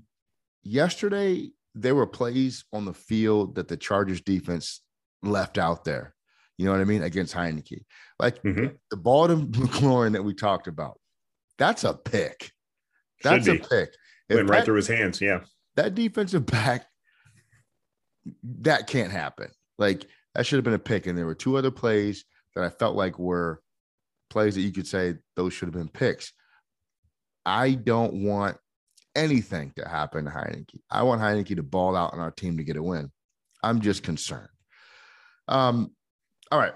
yesterday 0.62 1.50
there 1.74 1.94
were 1.94 2.07
plays 2.07 2.64
on 2.72 2.85
the 2.85 2.94
field 2.94 3.57
that 3.57 3.68
the 3.68 3.76
Chargers 3.76 4.20
defense 4.20 4.81
left 5.22 5.59
out 5.59 5.85
there. 5.85 6.14
You 6.57 6.64
know 6.64 6.72
what 6.72 6.81
I 6.81 6.85
mean? 6.85 7.02
Against 7.02 7.35
Heinicke. 7.35 7.85
Like 8.18 8.42
mm-hmm. 8.42 8.74
the 8.90 8.96
ball 8.96 9.29
to 9.29 9.37
McLaurin 9.37 10.12
that 10.12 10.24
we 10.24 10.35
talked 10.35 10.68
about. 10.68 10.98
That's 11.59 11.85
a 11.85 11.94
pick. 11.94 12.52
That's 13.22 13.48
a 13.48 13.57
pick. 13.57 13.90
Went 14.29 14.48
right 14.48 14.64
through 14.64 14.76
his 14.76 14.88
hands. 14.88 15.20
Yeah. 15.20 15.40
That 15.76 15.94
defensive 15.94 16.46
back, 16.46 16.87
that 18.61 18.87
can't 18.87 19.12
happen. 19.12 19.50
Like 19.79 20.07
that 20.35 20.46
should 20.46 20.57
have 20.57 20.64
been 20.64 20.74
a 20.74 20.79
pick. 20.79 21.07
And 21.07 21.16
there 21.16 21.26
were 21.26 21.35
two 21.35 21.57
other 21.57 21.70
plays 21.70 22.24
that 22.55 22.64
I 22.64 22.70
felt 22.70 22.96
like 22.96 23.18
were 23.18 23.61
plays 24.31 24.55
that 24.55 24.62
you 24.62 24.72
could 24.72 24.87
say 24.87 25.14
those 25.37 25.52
should 25.52 25.66
have 25.66 25.74
been 25.74 25.88
picks. 25.88 26.33
I 27.44 27.72
don't 27.72 28.24
want 28.24 28.57
anything 29.14 29.72
to 29.76 29.88
happen 29.88 30.24
to 30.24 30.31
Heinicke. 30.31 30.79
I 30.90 31.02
want 31.05 31.20
Heinicke 31.20 31.57
to 31.57 31.62
ball 31.62 31.96
out 31.96 32.12
on 32.12 32.20
our 32.20 32.31
team 32.31 32.57
to 32.57 32.64
get 32.64 32.76
a 32.76 32.83
win. 32.83 33.11
I'm 33.62 33.81
just 33.81 34.02
concerned. 34.02 34.48
Um, 35.48 35.92
all 36.50 36.59
right. 36.59 36.74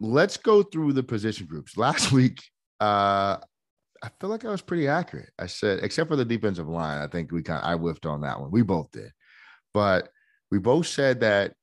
Let's 0.00 0.36
go 0.36 0.62
through 0.62 0.94
the 0.94 1.02
position 1.02 1.46
groups. 1.46 1.76
Last 1.76 2.12
week, 2.12 2.42
uh, 2.80 3.38
I 4.02 4.10
feel 4.20 4.30
like 4.30 4.44
I 4.44 4.50
was 4.50 4.62
pretty 4.62 4.88
accurate. 4.88 5.30
I 5.38 5.46
said, 5.46 5.80
except 5.82 6.08
for 6.08 6.16
the 6.16 6.24
defensive 6.24 6.68
line, 6.68 7.00
I 7.00 7.06
think 7.06 7.30
we 7.30 7.42
kind 7.42 7.62
of 7.62 7.68
I 7.68 7.76
whiffed 7.76 8.06
on 8.06 8.22
that 8.22 8.40
one. 8.40 8.50
We 8.50 8.62
both 8.62 8.90
did, 8.90 9.12
but 9.72 10.08
we 10.50 10.58
both 10.58 10.86
said 10.86 11.20
that 11.20 11.54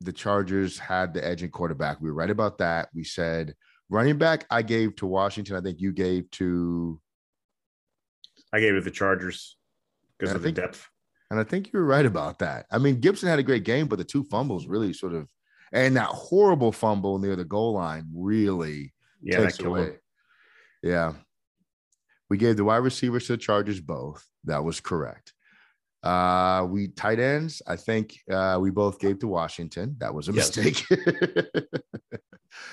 the 0.00 0.12
Chargers 0.12 0.78
had 0.78 1.14
the 1.14 1.24
edge 1.24 1.42
in 1.42 1.50
quarterback. 1.50 2.00
We 2.00 2.10
were 2.10 2.16
right 2.16 2.30
about 2.30 2.58
that. 2.58 2.88
We 2.92 3.04
said 3.04 3.54
running 3.88 4.18
back. 4.18 4.44
I 4.50 4.62
gave 4.62 4.96
to 4.96 5.06
Washington. 5.06 5.56
I 5.56 5.60
think 5.60 5.80
you 5.80 5.92
gave 5.92 6.30
to. 6.32 7.00
I 8.52 8.60
gave 8.60 8.74
it 8.74 8.78
to 8.78 8.84
the 8.84 8.90
Chargers 8.90 9.56
because 10.18 10.34
of 10.34 10.42
think, 10.42 10.56
the 10.56 10.62
depth. 10.62 10.88
And 11.30 11.38
I 11.38 11.44
think 11.44 11.72
you 11.72 11.78
were 11.78 11.86
right 11.86 12.04
about 12.04 12.40
that. 12.40 12.66
I 12.70 12.78
mean, 12.78 13.00
Gibson 13.00 13.28
had 13.28 13.38
a 13.38 13.44
great 13.44 13.64
game, 13.64 13.86
but 13.86 13.96
the 13.96 14.04
two 14.04 14.24
fumbles 14.24 14.66
really 14.66 14.92
sort 14.92 15.14
of, 15.14 15.28
and 15.72 15.96
that 15.96 16.08
horrible 16.08 16.72
fumble 16.72 17.18
near 17.18 17.36
the 17.36 17.44
goal 17.44 17.72
line 17.74 18.06
really 18.14 18.92
yeah, 19.22 19.38
takes 19.38 19.60
away. 19.60 19.84
Him. 19.84 19.98
Yeah. 20.82 21.12
We 22.32 22.38
gave 22.38 22.56
the 22.56 22.64
wide 22.64 22.78
receivers 22.78 23.26
to 23.26 23.34
the 23.34 23.36
Chargers 23.36 23.78
both. 23.78 24.26
That 24.44 24.64
was 24.64 24.80
correct. 24.80 25.34
Uh, 26.02 26.66
we 26.66 26.88
tight 26.88 27.20
ends. 27.20 27.60
I 27.66 27.76
think 27.76 28.18
uh, 28.30 28.56
we 28.58 28.70
both 28.70 28.98
gave 28.98 29.18
to 29.18 29.28
Washington. 29.28 29.96
That 29.98 30.14
was 30.14 30.30
a 30.30 30.32
yes. 30.32 30.56
mistake. 30.56 30.86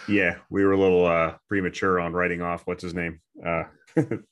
yeah, 0.08 0.38
we 0.50 0.64
were 0.64 0.72
a 0.72 0.80
little 0.80 1.06
uh, 1.06 1.34
premature 1.50 2.00
on 2.00 2.14
writing 2.14 2.42
off 2.42 2.62
what's 2.68 2.82
his 2.82 2.94
name. 2.94 3.20
Uh, 3.46 3.64
can't 3.98 4.24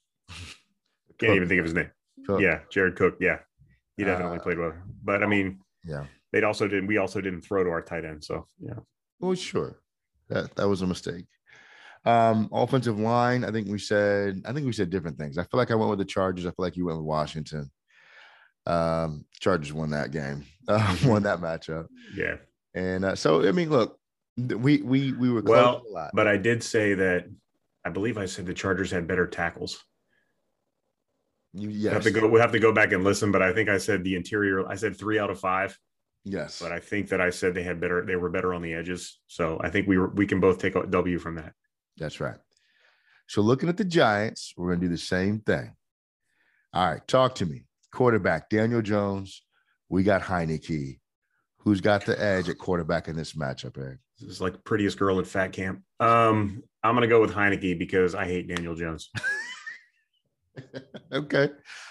even 1.22 1.50
think 1.50 1.60
of 1.60 1.66
his 1.66 1.74
name. 1.74 1.92
Cook. 2.26 2.40
Yeah, 2.40 2.62
Jared 2.72 2.96
Cook. 2.96 3.18
Yeah, 3.20 3.40
he 3.98 4.06
definitely 4.06 4.38
uh, 4.38 4.44
played 4.44 4.60
well. 4.60 4.76
But 5.04 5.24
I 5.24 5.26
mean, 5.26 5.60
yeah, 5.84 6.06
they 6.32 6.42
also 6.42 6.70
didn't. 6.70 6.88
We 6.88 7.00
also 7.00 7.20
didn't 7.20 7.42
throw 7.42 7.66
to 7.66 7.70
our 7.70 7.82
tight 7.82 8.06
end. 8.06 8.24
So 8.24 8.46
yeah. 8.62 8.76
Well, 9.20 9.36
sure, 9.36 9.82
that 10.30 10.56
that 10.56 10.70
was 10.70 10.84
a 10.84 10.88
mistake. 10.88 11.26
Um, 12.08 12.48
offensive 12.54 12.98
line, 12.98 13.44
I 13.44 13.52
think 13.52 13.68
we 13.68 13.80
said, 13.80 14.42
I 14.46 14.54
think 14.54 14.66
we 14.66 14.72
said 14.72 14.90
different 14.90 15.18
things. 15.18 15.38
I 15.38 15.44
feel 15.44 15.58
like 15.58 15.72
I 15.72 15.76
went 15.76 15.90
with 15.90 16.00
the 16.00 16.06
Chargers. 16.06 16.46
I 16.46 16.52
feel 16.52 16.56
like 16.60 16.78
you 16.78 16.86
went 16.86 17.00
with 17.00 17.06
Washington. 17.06 17.70
Um, 18.66 19.26
Chargers 19.42 19.74
won 19.74 19.90
that 19.90 20.12
game, 20.12 20.46
uh, 20.70 20.96
won 21.06 21.24
that 21.24 21.40
matchup. 21.40 21.88
Yeah. 22.16 22.38
And 22.74 23.04
uh, 23.04 23.16
so, 23.16 23.46
I 23.46 23.52
mean, 23.52 23.70
look, 23.70 24.00
we 24.38 24.82
we 24.84 25.12
we 25.14 25.30
were 25.30 25.42
well, 25.42 25.84
but 26.14 26.28
I 26.28 26.38
did 26.38 26.64
say 26.64 26.94
that 26.94 27.26
I 27.84 27.90
believe 27.90 28.18
I 28.18 28.26
said 28.26 28.46
the 28.46 28.54
Chargers 28.54 28.92
had 28.92 29.08
better 29.08 29.28
tackles. 29.28 29.84
You, 31.54 31.70
yes. 31.70 31.90
We 31.90 31.94
have 31.94 32.04
to 32.04 32.12
go. 32.12 32.28
We 32.28 32.40
have 32.40 32.52
to 32.52 32.60
go 32.60 32.72
back 32.72 32.94
and 32.94 33.04
listen. 33.04 33.32
But 33.32 33.42
I 33.42 33.52
think 33.52 33.68
I 33.68 33.80
said 33.80 34.04
the 34.04 34.16
interior. 34.16 34.66
I 34.68 34.76
said 34.76 34.96
three 34.96 35.20
out 35.20 35.30
of 35.30 35.40
five. 35.40 35.78
Yes. 36.24 36.62
But 36.62 36.72
I 36.72 36.80
think 36.80 37.10
that 37.10 37.20
I 37.20 37.32
said 37.32 37.54
they 37.54 37.64
had 37.64 37.82
better. 37.82 38.06
They 38.06 38.16
were 38.16 38.30
better 38.30 38.54
on 38.54 38.62
the 38.62 38.74
edges. 38.74 39.20
So 39.28 39.60
I 39.62 39.70
think 39.70 39.88
we 39.88 39.98
were. 39.98 40.10
We 40.10 40.28
can 40.28 40.40
both 40.40 40.60
take 40.60 40.76
a 40.76 40.86
W 40.86 41.20
from 41.20 41.36
that. 41.36 41.54
That's 41.98 42.20
right. 42.20 42.38
So 43.28 43.42
looking 43.42 43.70
at 43.70 43.78
the 43.78 43.86
Giants, 43.86 44.54
we're 44.56 44.68
going 44.70 44.80
to 44.80 44.86
do 44.88 44.92
the 44.92 44.98
same 44.98 45.40
thing. 45.40 45.76
All 46.74 46.90
right, 46.90 47.06
talk 47.08 47.36
to 47.36 47.46
me. 47.46 47.66
Quarterback 47.92 48.50
Daniel 48.50 48.82
Jones. 48.82 49.44
We 49.90 50.04
got 50.04 50.22
Heinicke. 50.22 51.00
Who's 51.60 51.82
got 51.82 52.06
the 52.06 52.22
edge 52.22 52.50
at 52.50 52.58
quarterback 52.58 53.08
in 53.08 53.16
this 53.16 53.34
matchup, 53.34 53.78
Eric? 53.78 54.00
This 54.20 54.30
is 54.30 54.42
like 54.42 54.64
prettiest 54.64 54.98
girl 54.98 55.20
at 55.20 55.28
fat 55.28 55.52
camp. 55.52 55.82
Um, 56.00 56.64
I'm 56.84 56.96
going 56.96 57.02
to 57.02 57.08
go 57.08 57.22
with 57.22 57.34
Heinicke 57.34 57.78
because 57.78 58.16
I 58.16 58.26
hate 58.26 58.48
Daniel 58.48 58.76
Jones. 58.76 59.10
okay, 61.12 61.50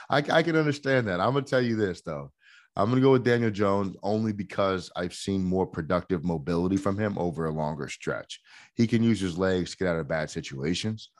I, 0.09 0.19
I 0.19 0.42
can 0.42 0.57
understand 0.57 1.09
that. 1.09 1.21
I'm 1.21 1.33
going 1.33 1.45
to 1.45 1.51
tell 1.51 1.61
you 1.61 1.77
this 1.77 2.01
though. 2.01 2.33
I'm 2.77 2.91
going 2.91 3.01
to 3.01 3.07
go 3.07 3.12
with 3.12 3.25
Daniel 3.25 3.51
Jones 3.51 3.97
only 4.03 4.33
because 4.33 4.91
I've 4.95 5.15
seen 5.15 5.43
more 5.43 5.67
productive 5.67 6.25
mobility 6.25 6.77
from 6.77 6.99
him 6.99 7.17
over 7.17 7.47
a 7.47 7.51
longer 7.51 7.89
stretch. 7.89 8.41
He 8.75 8.87
can 8.87 9.03
use 9.03 9.19
his 9.19 9.39
legs 9.39 9.71
to 9.71 9.77
get 9.79 9.89
out 9.89 9.99
of 9.99 10.09
bad 10.09 10.31
situations. 10.31 11.11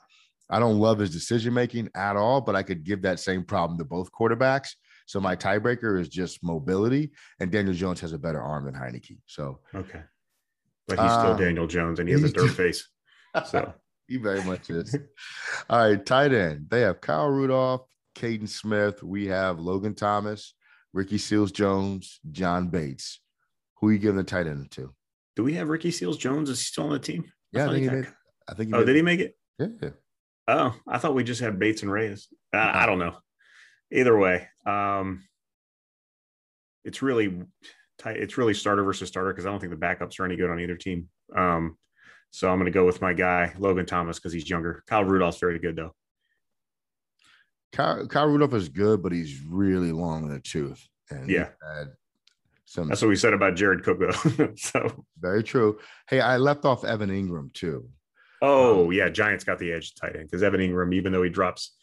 I 0.49 0.59
don't 0.59 0.79
love 0.79 0.99
his 0.99 1.11
decision 1.11 1.53
making 1.53 1.89
at 1.95 2.15
all, 2.15 2.41
but 2.41 2.55
I 2.55 2.63
could 2.63 2.83
give 2.83 3.01
that 3.01 3.19
same 3.19 3.43
problem 3.43 3.77
to 3.79 3.85
both 3.85 4.11
quarterbacks. 4.11 4.69
So 5.07 5.19
my 5.19 5.35
tiebreaker 5.35 5.99
is 5.99 6.09
just 6.09 6.43
mobility, 6.43 7.11
and 7.39 7.51
Daniel 7.51 7.73
Jones 7.73 8.01
has 8.01 8.13
a 8.13 8.17
better 8.17 8.41
arm 8.41 8.65
than 8.65 8.75
Heinicke. 8.75 9.19
So 9.25 9.59
okay, 9.73 10.01
but 10.87 10.99
he's 10.99 11.11
still 11.11 11.33
uh, 11.33 11.37
Daniel 11.37 11.65
Jones, 11.65 11.99
and 11.99 12.07
he 12.09 12.13
has 12.13 12.23
a 12.23 12.31
dirt 12.31 12.51
face. 12.55 12.87
So 13.49 13.73
he 14.07 14.17
very 14.17 14.43
much 14.43 14.69
is. 14.69 14.95
All 15.69 15.79
right, 15.79 16.05
tight 16.05 16.33
end. 16.33 16.67
They 16.69 16.81
have 16.81 16.99
Kyle 16.99 17.29
Rudolph, 17.29 17.87
Kaden 18.15 18.49
Smith. 18.49 19.01
We 19.01 19.27
have 19.27 19.59
Logan 19.59 19.95
Thomas, 19.95 20.53
Ricky 20.97 21.19
Seals 21.19 21.51
Jones, 21.51 22.19
John 22.31 22.69
Bates. 22.69 23.21
Who 23.75 23.89
are 23.89 23.93
you 23.93 23.99
giving 23.99 24.17
the 24.17 24.23
tight 24.23 24.47
end 24.47 24.71
to? 24.71 24.91
Do 25.35 25.43
we 25.43 25.53
have 25.53 25.69
Ricky 25.69 25.91
Seals 25.91 26.17
Jones? 26.17 26.49
Is 26.49 26.59
he 26.59 26.63
still 26.63 26.85
on 26.85 26.89
the 26.89 26.97
team? 26.97 27.31
Yeah, 27.51 27.65
I, 27.65 27.67
I 27.67 27.71
think 27.71 27.83
he 27.83 27.89
did. 27.89 28.07
I 28.49 28.53
think. 28.55 28.73
oh, 28.73 28.83
did 28.83 28.95
he 28.95 29.03
make 29.03 29.19
it? 29.19 29.37
Yeah. 29.59 29.89
Oh, 30.47 30.75
I 30.87 30.97
thought 30.97 31.13
we 31.13 31.23
just 31.23 31.39
had 31.39 31.59
Bates 31.59 31.83
and 31.83 31.91
Reyes. 31.91 32.29
Uh, 32.51 32.71
I 32.73 32.87
don't 32.87 32.97
know. 32.97 33.15
Either 33.91 34.17
way, 34.17 34.47
um, 34.65 35.23
it's 36.83 37.03
really 37.03 37.43
tight. 37.99 38.17
It's 38.17 38.39
really 38.39 38.55
starter 38.55 38.83
versus 38.83 39.07
starter 39.07 39.31
because 39.31 39.45
I 39.45 39.49
don't 39.49 39.59
think 39.59 39.71
the 39.71 39.77
backups 39.77 40.19
are 40.19 40.25
any 40.25 40.35
good 40.35 40.49
on 40.49 40.59
either 40.59 40.77
team. 40.77 41.09
Um, 41.35 41.77
so 42.31 42.49
I'm 42.49 42.57
going 42.57 42.65
to 42.65 42.71
go 42.71 42.87
with 42.87 43.01
my 43.01 43.13
guy 43.13 43.53
Logan 43.59 43.85
Thomas 43.85 44.17
because 44.17 44.33
he's 44.33 44.49
younger. 44.49 44.83
Kyle 44.87 45.05
Rudolph's 45.05 45.39
very 45.39 45.59
good 45.59 45.75
though. 45.75 45.93
Kyle, 47.73 48.07
Kyle 48.07 48.27
Rudolph 48.27 48.53
is 48.53 48.69
good, 48.69 49.01
but 49.03 49.11
he's 49.11 49.41
really 49.41 49.91
long 49.91 50.23
in 50.25 50.29
the 50.31 50.39
tooth. 50.39 50.85
And 51.09 51.29
Yeah. 51.29 51.49
had 51.75 51.87
some 52.65 52.87
That's 52.89 53.01
what 53.01 53.07
we 53.09 53.15
said 53.15 53.33
about 53.33 53.55
Jared 53.55 53.83
Cook 53.83 53.99
though. 53.99 54.53
so 54.57 55.05
very 55.19 55.43
true. 55.43 55.79
Hey, 56.09 56.19
I 56.21 56.37
left 56.37 56.65
off 56.65 56.83
Evan 56.83 57.09
Engram 57.09 57.53
too. 57.53 57.89
oh 58.41 58.85
um, 58.85 58.91
yeah, 58.93 59.09
Giants 59.09 59.43
got 59.43 59.57
the 59.59 59.71
edge 59.71 59.95
tight 59.95 60.15
end 60.15 60.25
because 60.25 60.43
Evan 60.43 60.59
Engram, 60.61 60.93
even 60.93 61.11
though 61.11 61.23
he 61.23 61.29
drops 61.29 61.75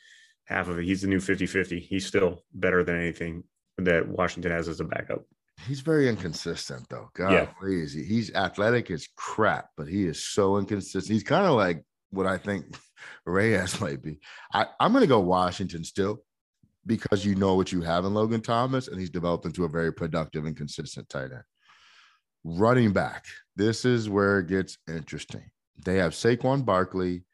half 0.45 0.69
of 0.69 0.79
it, 0.79 0.85
he's 0.85 1.03
the 1.03 1.09
new 1.09 1.19
50-50. 1.19 1.81
He's 1.81 2.07
still 2.07 2.45
better 2.53 2.85
than 2.85 2.97
anything 3.01 3.45
that 3.79 4.07
Washington 4.07 4.53
has 4.53 4.69
as 4.69 4.81
a 4.81 4.85
backup. 4.85 5.23
He's 5.67 5.81
very 5.81 6.09
inconsistent 6.09 6.87
though. 6.91 7.09
God, 7.15 7.33
Yeah. 7.33 7.47
crazy. 7.47 8.05
He's 8.05 8.33
athletic 8.35 8.91
as 8.91 9.09
crap, 9.17 9.71
but 9.77 9.89
he 9.89 10.05
is 10.05 10.23
so 10.23 10.59
inconsistent. 10.59 11.13
He's 11.13 11.23
kind 11.25 11.47
of 11.47 11.55
like 11.55 11.83
what 12.15 12.27
I 12.27 12.39
think 12.39 12.77
Reyes 13.27 13.81
might 13.81 14.03
be. 14.03 14.21
I, 14.53 14.67
I'm 14.81 14.93
going 14.93 15.03
to 15.03 15.09
go 15.09 15.21
Washington 15.21 15.85
still 15.85 16.23
because 16.87 17.25
you 17.25 17.35
know 17.35 17.55
what 17.55 17.73
you 17.73 17.83
have 17.83 18.05
in 18.05 18.15
Logan 18.15 18.41
Thomas, 18.41 18.89
and 18.89 18.99
he's 19.01 19.11
developed 19.11 19.47
into 19.47 19.65
a 19.65 19.69
very 19.69 19.93
productive 19.93 20.45
and 20.45 20.57
consistent 20.57 21.09
tight 21.09 21.33
end. 21.33 21.43
Running 22.45 22.93
back. 22.93 23.25
This 23.57 23.85
is 23.85 24.09
where 24.09 24.41
it 24.41 24.49
gets 24.49 24.77
interesting. 24.89 25.51
They 25.85 25.97
have 25.97 26.13
Saquon 26.13 26.65
Barkley, 26.65 27.25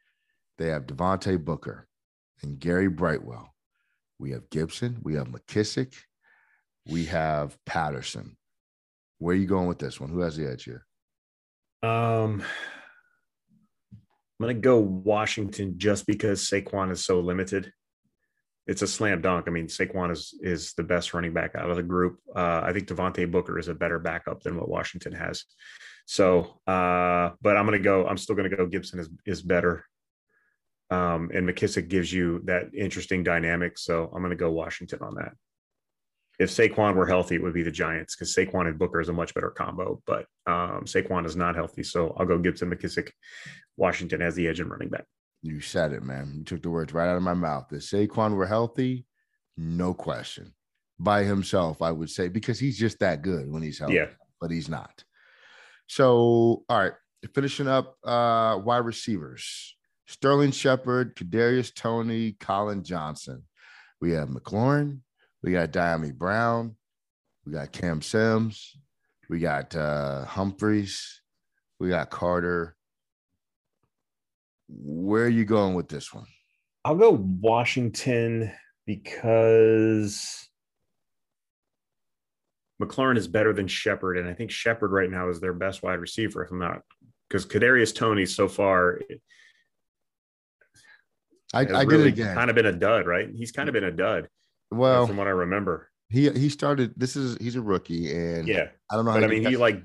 they 0.57 0.67
have 0.67 0.87
Devontae 0.87 1.43
Booker, 1.43 1.87
and 2.41 2.59
Gary 2.59 2.87
Brightwell. 2.87 3.53
We 4.19 4.31
have 4.31 4.49
Gibson, 4.49 4.99
we 5.03 5.15
have 5.15 5.27
McKissic, 5.27 5.95
we 6.87 7.05
have 7.05 7.57
Patterson. 7.65 8.37
Where 9.17 9.35
are 9.35 9.39
you 9.39 9.47
going 9.47 9.67
with 9.67 9.79
this 9.79 9.99
one? 9.99 10.09
Who 10.09 10.19
has 10.21 10.37
the 10.37 10.49
edge 10.49 10.63
here? 10.63 10.85
Um, 11.83 12.43
I'm 14.41 14.47
going 14.47 14.55
to 14.55 14.61
go 14.61 14.79
Washington 14.79 15.77
just 15.77 16.07
because 16.07 16.49
Saquon 16.49 16.91
is 16.91 17.05
so 17.05 17.19
limited. 17.19 17.71
It's 18.65 18.81
a 18.81 18.87
slam 18.87 19.21
dunk. 19.21 19.45
I 19.47 19.51
mean, 19.51 19.67
Saquon 19.67 20.11
is 20.11 20.33
is 20.41 20.73
the 20.73 20.81
best 20.81 21.13
running 21.13 21.31
back 21.31 21.53
out 21.53 21.69
of 21.69 21.75
the 21.75 21.83
group. 21.83 22.17
Uh, 22.35 22.61
I 22.63 22.73
think 22.73 22.87
Devontae 22.87 23.29
Booker 23.29 23.59
is 23.59 23.67
a 23.67 23.75
better 23.75 23.99
backup 23.99 24.41
than 24.41 24.57
what 24.57 24.67
Washington 24.67 25.13
has. 25.13 25.43
So, 26.07 26.59
uh, 26.65 27.31
but 27.39 27.55
I'm 27.55 27.67
going 27.67 27.77
to 27.77 27.83
go. 27.83 28.07
I'm 28.07 28.17
still 28.17 28.35
going 28.35 28.49
to 28.49 28.57
go. 28.57 28.65
Gibson 28.65 28.99
is 28.99 29.09
is 29.27 29.43
better, 29.43 29.85
um, 30.89 31.29
and 31.31 31.47
McKissic 31.47 31.87
gives 31.87 32.11
you 32.11 32.41
that 32.45 32.73
interesting 32.73 33.23
dynamic. 33.23 33.77
So 33.77 34.05
I'm 34.05 34.23
going 34.23 34.31
to 34.31 34.35
go 34.35 34.49
Washington 34.49 35.03
on 35.03 35.13
that. 35.15 35.33
If 36.41 36.49
Saquon 36.49 36.95
were 36.95 37.05
healthy, 37.05 37.35
it 37.35 37.43
would 37.43 37.53
be 37.53 37.61
the 37.61 37.71
Giants 37.71 38.15
because 38.15 38.33
Saquon 38.35 38.67
and 38.67 38.79
Booker 38.79 38.99
is 38.99 39.09
a 39.09 39.13
much 39.13 39.33
better 39.35 39.51
combo. 39.51 40.01
But 40.07 40.25
um, 40.47 40.85
Saquon 40.85 41.25
is 41.27 41.35
not 41.35 41.55
healthy, 41.55 41.83
so 41.83 42.15
I'll 42.17 42.25
go 42.25 42.39
Gibson, 42.39 42.71
McKissic. 42.71 43.09
Washington 43.77 44.21
has 44.21 44.33
the 44.35 44.47
edge 44.47 44.59
in 44.59 44.67
running 44.67 44.89
back. 44.89 45.05
You 45.43 45.59
said 45.59 45.93
it, 45.93 46.01
man. 46.03 46.33
You 46.35 46.43
took 46.43 46.63
the 46.63 46.69
words 46.71 46.93
right 46.93 47.07
out 47.07 47.17
of 47.17 47.21
my 47.23 47.35
mouth. 47.35 47.67
If 47.71 47.81
Saquon 47.81 48.35
were 48.35 48.47
healthy, 48.47 49.05
no 49.55 49.93
question. 49.93 50.53
By 50.99 51.23
himself, 51.23 51.81
I 51.81 51.91
would 51.91 52.09
say, 52.09 52.27
because 52.27 52.59
he's 52.59 52.77
just 52.77 52.99
that 52.99 53.21
good 53.21 53.51
when 53.51 53.61
he's 53.61 53.77
healthy, 53.79 53.95
Yeah. 53.95 54.07
but 54.39 54.49
he's 54.51 54.69
not. 54.69 55.03
So, 55.87 56.63
all 56.69 56.79
right, 56.79 56.93
finishing 57.35 57.67
up 57.67 57.97
uh 58.03 58.59
wide 58.63 58.85
receivers. 58.85 59.75
Sterling 60.07 60.51
Shepard, 60.51 61.15
Kadarius 61.15 61.73
Toney, 61.73 62.33
Collin 62.39 62.83
Johnson. 62.83 63.43
We 64.01 64.11
have 64.11 64.29
McLaurin, 64.29 64.99
we 65.43 65.51
got 65.51 65.71
Dyami 65.71 66.13
Brown, 66.13 66.75
we 67.45 67.53
got 67.53 67.71
Cam 67.71 68.01
Sims, 68.01 68.77
we 69.29 69.39
got 69.39 69.75
uh 69.75 70.25
Humphreys, 70.25 71.21
we 71.79 71.89
got 71.89 72.09
Carter. 72.09 72.75
Where 74.67 75.25
are 75.25 75.29
you 75.29 75.45
going 75.45 75.73
with 75.73 75.89
this 75.89 76.13
one? 76.13 76.27
I'll 76.85 76.95
go 76.95 77.11
Washington 77.11 78.51
because 78.85 80.49
McLaurin 82.81 83.17
is 83.17 83.27
better 83.27 83.53
than 83.53 83.67
Shepard, 83.67 84.17
and 84.17 84.27
I 84.27 84.33
think 84.33 84.49
Shepard 84.49 84.91
right 84.91 85.09
now 85.09 85.29
is 85.29 85.39
their 85.39 85.53
best 85.53 85.83
wide 85.83 85.99
receiver. 85.99 86.43
If 86.43 86.51
I'm 86.51 86.59
not, 86.59 86.81
because 87.27 87.45
Kadarius 87.45 87.93
Toney 87.93 88.25
so 88.25 88.47
far 88.47 88.99
I, 91.53 91.61
I 91.61 91.65
did 91.65 91.87
really 91.87 92.07
it 92.07 92.13
again. 92.13 92.35
kind 92.35 92.49
of 92.49 92.55
been 92.55 92.65
a 92.65 92.71
dud, 92.71 93.05
right? 93.05 93.27
He's 93.35 93.51
kind 93.51 93.67
of 93.67 93.73
been 93.73 93.83
a 93.83 93.91
dud 93.91 94.27
well, 94.71 95.07
from 95.07 95.17
what 95.17 95.27
I 95.27 95.31
remember. 95.31 95.89
he 96.09 96.29
he 96.31 96.49
started. 96.49 96.93
This 96.97 97.15
is 97.15 97.37
he's 97.39 97.55
a 97.55 97.61
rookie, 97.61 98.11
and 98.15 98.47
Yeah, 98.47 98.67
I 98.91 98.95
don't 98.95 99.05
know. 99.05 99.11
but 99.13 99.21
how 99.21 99.27
I 99.27 99.29
mean, 99.29 99.45
he 99.45 99.57
like 99.57 99.81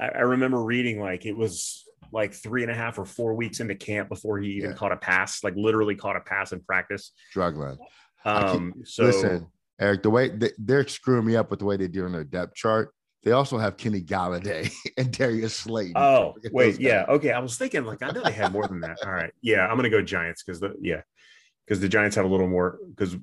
I, 0.00 0.08
I 0.08 0.20
remember 0.20 0.62
reading 0.62 1.00
like 1.00 1.26
it 1.26 1.36
was 1.36 1.84
like 2.12 2.32
three 2.32 2.62
and 2.62 2.70
a 2.70 2.74
half 2.74 2.98
or 2.98 3.04
four 3.04 3.34
weeks 3.34 3.60
into 3.60 3.74
camp 3.74 4.08
before 4.08 4.38
he 4.38 4.50
even 4.52 4.70
Yeah. 4.70 4.76
caught 4.76 4.92
a 4.92 4.96
pass, 4.96 5.42
like 5.44 5.54
literally 5.56 5.94
caught 5.94 6.16
a 6.16 6.20
pass 6.20 6.52
in 6.52 6.60
practice. 6.60 7.12
I 7.36 7.50
keep- 7.50 8.60
Um, 8.60 8.74
so 8.84 9.04
Listen, 9.04 9.46
Eric, 9.80 10.02
the 10.02 10.10
way 10.10 10.28
they, 10.28 10.50
they're 10.58 10.86
screwing 10.88 11.26
me 11.26 11.36
up 11.36 11.50
with 11.50 11.58
the 11.60 11.64
way 11.66 11.76
they 11.76 11.88
do 11.88 12.04
on 12.06 12.12
their 12.12 12.24
depth 12.24 12.54
chart. 12.54 12.92
They 13.24 13.32
also 13.32 13.58
have 13.58 13.76
Kenny 13.76 14.00
Golladay 14.00 14.72
and 14.96 15.12
Darius 15.12 15.54
Slayton. 15.54 15.94
Oh, 15.96 16.34
wait, 16.52 16.80
yeah, 16.80 17.00
guys. 17.04 17.16
okay. 17.16 17.32
I 17.32 17.40
was 17.40 17.58
thinking 17.58 17.84
like 17.84 18.02
I 18.02 18.10
know 18.10 18.22
they 18.22 18.32
had 18.32 18.52
more 18.52 18.66
than 18.66 18.80
that. 18.80 18.98
All 19.04 19.10
right, 19.12 19.32
yeah, 19.42 19.66
I'm 19.66 19.76
gonna 19.76 19.90
go 19.90 20.00
Giants 20.00 20.42
because 20.42 20.60
the 20.60 20.74
yeah, 20.80 21.02
because 21.66 21.80
the 21.80 21.88
Giants 21.88 22.16
have 22.16 22.24
a 22.24 22.28
little 22.28 22.48
more 22.48 22.78
because 22.88 23.16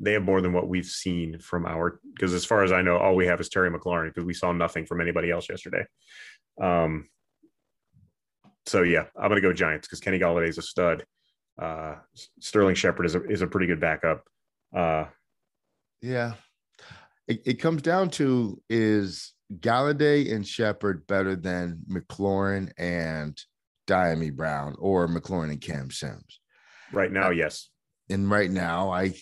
they 0.00 0.12
have 0.12 0.22
more 0.22 0.40
than 0.40 0.52
what 0.52 0.68
we've 0.68 0.86
seen 0.86 1.38
from 1.38 1.66
our. 1.66 2.00
Because 2.14 2.34
as 2.34 2.44
far 2.44 2.64
as 2.64 2.72
I 2.72 2.82
know, 2.82 2.98
all 2.98 3.14
we 3.14 3.26
have 3.26 3.40
is 3.40 3.48
Terry 3.48 3.70
McLaurin 3.70 4.08
because 4.08 4.24
we 4.24 4.34
saw 4.34 4.52
nothing 4.52 4.86
from 4.86 5.00
anybody 5.00 5.30
else 5.30 5.48
yesterday. 5.48 5.84
Um. 6.60 7.08
So 8.66 8.82
yeah, 8.82 9.04
I'm 9.16 9.28
gonna 9.28 9.40
go 9.40 9.52
Giants 9.52 9.86
because 9.88 10.00
Kenny 10.00 10.18
Golladay 10.18 10.48
is 10.48 10.58
a 10.58 10.62
stud. 10.62 11.04
Uh, 11.60 11.96
Sterling 12.40 12.74
Shepard 12.74 13.06
is 13.06 13.14
a 13.14 13.24
is 13.24 13.42
a 13.42 13.46
pretty 13.46 13.66
good 13.66 13.80
backup. 13.80 14.22
Uh, 14.76 15.06
Yeah. 16.02 16.34
It, 17.26 17.42
it 17.44 17.54
comes 17.54 17.82
down 17.82 18.10
to 18.10 18.60
is 18.70 19.34
Golladay 19.60 20.32
and 20.34 20.46
Shepard 20.46 21.06
better 21.06 21.36
than 21.36 21.80
McLaurin 21.90 22.70
and 22.78 23.38
Dyami 23.86 24.34
Brown 24.34 24.76
or 24.78 25.08
McLaurin 25.08 25.50
and 25.50 25.60
Cam 25.60 25.90
Sims? 25.90 26.40
right 26.92 27.12
now, 27.12 27.30
yes. 27.30 27.68
And 28.08 28.30
right 28.30 28.50
now, 28.50 28.90
I 28.90 29.14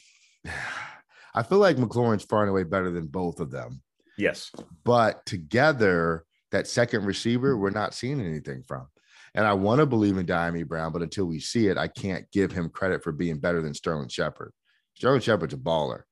I 1.35 1.43
feel 1.43 1.59
like 1.59 1.77
McLaurin's 1.77 2.25
far 2.25 2.41
and 2.43 2.51
away 2.51 2.63
better 2.63 2.91
than 2.91 3.07
both 3.07 3.41
of 3.41 3.51
them. 3.51 3.83
Yes. 4.19 4.51
but 4.85 5.27
together 5.27 6.25
that 6.51 6.67
second 6.67 7.05
receiver 7.05 7.57
we're 7.57 7.69
not 7.69 7.93
seeing 7.93 8.21
anything 8.21 8.63
from. 8.67 8.87
And 9.35 9.47
i 9.47 9.53
want 9.53 9.81
to 9.81 9.87
believe 9.87 10.17
in 10.17 10.25
Dyami 10.25 10.67
brown 10.67 10.93
but 10.93 11.03
until 11.03 11.27
we 11.27 11.39
see 11.39 11.67
it 11.69 11.77
i 11.77 11.87
can't 11.87 12.25
give 12.33 12.51
him 12.51 12.71
credit 12.71 13.03
for 13.05 13.13
being 13.13 13.39
better 13.39 13.61
than 13.61 13.75
sterling 13.75 14.09
shepard. 14.09 14.53
Sterling 14.95 15.21
shepard's 15.21 15.53
a 15.53 15.59
baller. 15.59 16.05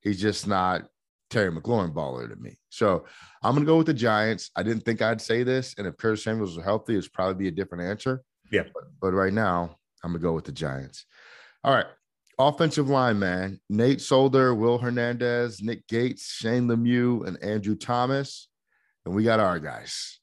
He's 0.00 0.20
just 0.20 0.48
not 0.48 0.88
terry 1.30 1.52
mclaurin 1.52 1.94
baller 1.94 2.28
to 2.28 2.34
me. 2.34 2.58
So 2.68 3.04
i'm 3.44 3.54
going 3.54 3.64
to 3.64 3.70
go 3.70 3.76
with 3.78 3.86
the 3.86 3.94
giants. 3.94 4.50
I 4.56 4.64
didn't 4.64 4.84
think 4.84 5.00
i'd 5.00 5.20
say 5.20 5.44
this 5.44 5.76
and 5.78 5.86
if 5.86 5.96
curtis 5.96 6.24
samuels 6.24 6.56
was 6.56 6.64
healthy 6.64 6.96
it's 6.96 7.06
probably 7.08 7.34
be 7.34 7.48
a 7.48 7.52
different 7.52 7.84
answer. 7.84 8.22
Yeah. 8.50 8.64
but, 8.74 8.84
but 9.00 9.12
right 9.12 9.32
now 9.32 9.76
i'm 10.02 10.10
going 10.10 10.20
to 10.20 10.26
go 10.26 10.32
with 10.32 10.46
the 10.46 10.52
giants. 10.52 11.06
All 11.62 11.72
right 11.72 11.86
offensive 12.38 12.88
line, 12.88 13.18
man. 13.18 13.60
Nate 13.68 14.00
Solder, 14.00 14.54
Will 14.54 14.78
Hernandez, 14.78 15.62
Nick 15.62 15.86
Gates, 15.86 16.26
Shane 16.26 16.68
Lemieux, 16.68 17.26
and 17.26 17.42
Andrew 17.42 17.76
Thomas. 17.76 18.48
And 19.04 19.14
we 19.14 19.24
got 19.24 19.40
our 19.40 19.58
guys. 19.58 20.18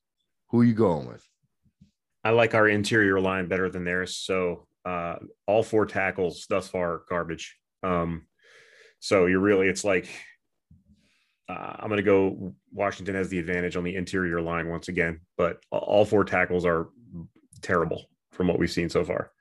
Who 0.49 0.62
you 0.62 0.74
going 0.74 1.07
with? 1.07 1.26
I 2.24 2.32
like 2.32 2.53
our 2.53 2.68
interior 2.68 3.20
line 3.20 3.47
better 3.47 3.70
than 3.70 3.84
theirs. 3.84 4.18
So 4.18 4.68
uh, 4.86 5.16
all 5.47 5.64
four 5.64 5.86
tackles 5.86 6.45
thus 6.49 6.68
far 6.68 7.03
garbage. 7.10 7.55
Um, 7.84 8.26
so 8.99 9.28
you're 9.28 9.39
really 9.39 9.68
it's 9.68 9.84
like 9.84 10.10
uh, 11.49 11.76
I'm 11.80 11.88
going 11.89 11.97
to 11.97 12.03
go. 12.03 12.53
Washington 12.72 13.16
has 13.16 13.30
the 13.30 13.39
advantage 13.39 13.76
on 13.76 13.84
the 13.84 13.95
interior 13.95 14.41
line 14.41 14.68
once 14.68 14.88
again, 14.88 15.22
but 15.38 15.64
all 15.72 16.05
four 16.05 16.24
tackles 16.24 16.66
are 16.66 16.89
terrible 17.62 18.05
from 18.32 18.47
what 18.47 18.60
we've 18.60 18.72
seen 18.72 18.89
so 18.89 19.03
far. 19.03 19.32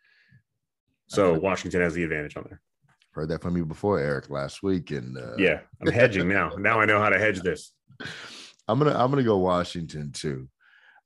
So 1.09 1.38
Washington 1.38 1.80
has 1.80 1.94
the 1.94 2.04
advantage 2.04 2.36
on 2.36 2.44
there. 2.48 2.61
Heard 3.12 3.30
that 3.30 3.42
from 3.42 3.56
you 3.56 3.64
before, 3.64 3.98
Eric, 3.98 4.30
last 4.30 4.62
week. 4.62 4.90
And 4.90 5.16
uh, 5.16 5.36
Yeah, 5.36 5.61
I'm 5.80 5.92
hedging 5.92 6.28
now. 6.28 6.50
Now 6.59 6.80
I 6.80 6.84
know 6.84 7.00
how 7.00 7.09
to 7.09 7.18
hedge 7.18 7.40
this. 7.40 7.72
I'm 8.68 8.78
gonna 8.78 8.96
I'm 8.96 9.11
gonna 9.11 9.22
go 9.24 9.38
Washington 9.38 10.12
too. 10.12 10.48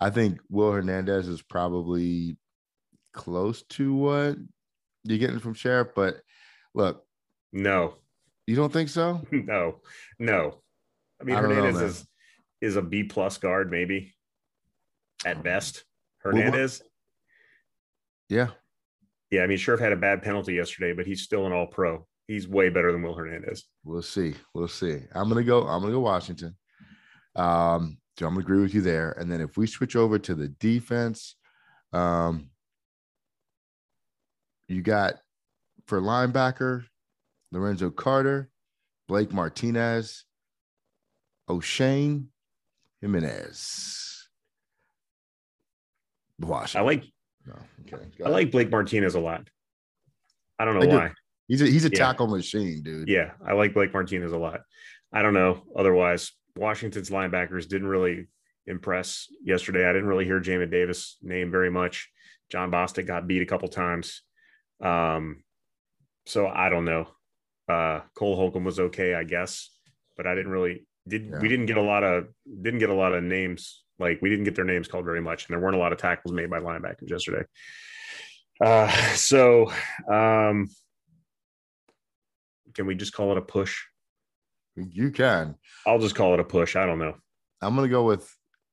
I 0.00 0.10
think 0.10 0.40
Will 0.50 0.72
Hernandez 0.72 1.28
is 1.28 1.42
probably 1.42 2.36
close 3.12 3.62
to 3.62 3.94
what 3.94 4.36
you're 5.04 5.18
getting 5.18 5.38
from 5.38 5.54
Scherff, 5.54 5.90
but 5.94 6.16
look, 6.74 7.04
No, 7.52 7.94
you 8.46 8.56
don't 8.56 8.72
think 8.72 8.88
so? 8.88 9.22
no, 9.30 9.80
no. 10.18 10.58
I 11.20 11.24
mean, 11.24 11.36
I 11.36 11.40
don't 11.40 11.50
know, 11.50 11.54
Hernandez 11.56 11.82
is 11.82 12.06
is 12.60 12.76
a 12.76 12.82
B 12.82 13.04
plus 13.04 13.38
guard 13.38 13.70
maybe 13.70 14.12
at 15.24 15.42
best. 15.42 15.84
Well, 16.24 16.34
Hernandez. 16.34 16.82
Yeah. 18.28 18.48
Yeah, 19.32 19.44
I 19.44 19.46
mean, 19.46 19.56
Scherff 19.56 19.80
had 19.80 19.92
a 19.92 19.96
bad 19.96 20.22
penalty 20.22 20.52
yesterday, 20.52 20.92
but 20.92 21.06
he's 21.06 21.22
still 21.22 21.46
an 21.46 21.52
all 21.52 21.66
pro. 21.66 22.06
He's 22.28 22.46
way 22.46 22.68
better 22.68 22.92
than 22.92 23.02
Will 23.02 23.14
Hernandez. 23.14 23.64
We'll 23.82 24.02
see. 24.02 24.34
We'll 24.52 24.68
see. 24.68 25.00
I'm 25.14 25.28
gonna 25.30 25.42
go. 25.42 25.66
I'm 25.66 25.80
gonna 25.80 25.94
go 25.94 26.00
Washington. 26.00 26.54
Um, 27.34 27.96
so 28.18 28.26
I'm 28.26 28.34
gonna 28.34 28.44
agree 28.44 28.60
with 28.60 28.74
you 28.74 28.82
there. 28.82 29.12
And 29.12 29.32
then 29.32 29.40
if 29.40 29.56
we 29.56 29.66
switch 29.66 29.96
over 29.96 30.18
to 30.18 30.34
the 30.34 30.48
defense, 30.48 31.34
um, 31.94 32.50
you 34.68 34.82
got 34.82 35.14
for 35.86 35.98
linebacker 35.98 36.84
Lorenzo 37.52 37.88
Carter, 37.88 38.50
Blake 39.08 39.32
Martinez, 39.32 40.26
Oshane 41.48 42.26
Ximines. 43.02 44.24
Wash. 46.38 46.76
I 46.76 46.82
like. 46.82 47.04
No, 47.46 47.54
okay. 47.82 48.04
I 48.24 48.28
like 48.28 48.50
Blake 48.50 48.70
Martinez 48.70 49.14
a 49.14 49.20
lot. 49.20 49.48
I 50.58 50.64
don't 50.64 50.74
know 50.74 50.90
I 50.90 50.96
why. 50.96 51.08
Do. 51.08 51.14
He's 51.48 51.62
a 51.62 51.66
he's 51.66 51.84
a 51.84 51.90
yeah. 51.90 51.98
tackle 51.98 52.28
machine, 52.28 52.82
dude. 52.82 53.08
Yeah, 53.08 53.32
I 53.44 53.52
like 53.52 53.74
Blake 53.74 53.92
Martinez 53.92 54.32
a 54.32 54.38
lot. 54.38 54.60
I 55.12 55.22
don't 55.22 55.34
know. 55.34 55.62
Otherwise, 55.76 56.32
Washington's 56.56 57.10
linebackers 57.10 57.68
didn't 57.68 57.88
really 57.88 58.28
impress 58.66 59.26
yesterday. 59.42 59.88
I 59.88 59.92
didn't 59.92 60.08
really 60.08 60.24
hear 60.24 60.40
Jamin 60.40 60.70
Davis 60.70 61.16
name 61.20 61.50
very 61.50 61.70
much. 61.70 62.08
Jon 62.50 62.70
Bostic 62.70 63.06
got 63.06 63.26
beat 63.26 63.42
a 63.42 63.46
couple 63.46 63.68
times. 63.68 64.22
Um, 64.80 65.42
so 66.26 66.46
I 66.46 66.68
don't 66.68 66.84
know. 66.84 67.08
Uh, 67.68 68.00
Cole 68.14 68.36
Holcomb 68.36 68.64
was 68.64 68.78
okay, 68.78 69.14
I 69.14 69.24
guess, 69.24 69.70
but 70.16 70.26
I 70.26 70.34
didn't 70.34 70.52
really 70.52 70.86
did 71.08 71.30
yeah. 71.30 71.38
we 71.40 71.48
didn't 71.48 71.66
get 71.66 71.76
a 71.76 71.82
lot 71.82 72.04
of 72.04 72.28
didn't 72.62 72.78
get 72.78 72.90
a 72.90 72.94
lot 72.94 73.12
of 73.12 73.24
names 73.24 73.82
like 74.02 74.20
we 74.20 74.28
didn't 74.28 74.44
get 74.44 74.54
their 74.54 74.64
names 74.64 74.88
called 74.88 75.04
very 75.04 75.22
much, 75.22 75.46
and 75.46 75.54
there 75.54 75.60
weren't 75.60 75.76
a 75.76 75.78
lot 75.78 75.92
of 75.92 75.98
tackles 75.98 76.34
made 76.34 76.50
by 76.50 76.60
linebackers 76.60 77.08
yesterday. 77.08 77.44
Uh, 78.62 78.90
so 79.14 79.72
um, 80.10 80.68
can 82.74 82.86
we 82.86 82.94
just 82.94 83.12
call 83.12 83.32
it 83.32 83.38
a 83.38 83.42
push? 83.42 83.80
You 84.76 85.10
can. 85.10 85.56
I'll 85.86 85.98
just 85.98 86.14
call 86.14 86.34
it 86.34 86.40
a 86.40 86.44
push. 86.44 86.76
I 86.76 86.86
don't 86.86 86.98
know. 86.98 87.14
I'm 87.60 87.74
gonna 87.74 87.88
go 87.88 88.04
with 88.04 88.30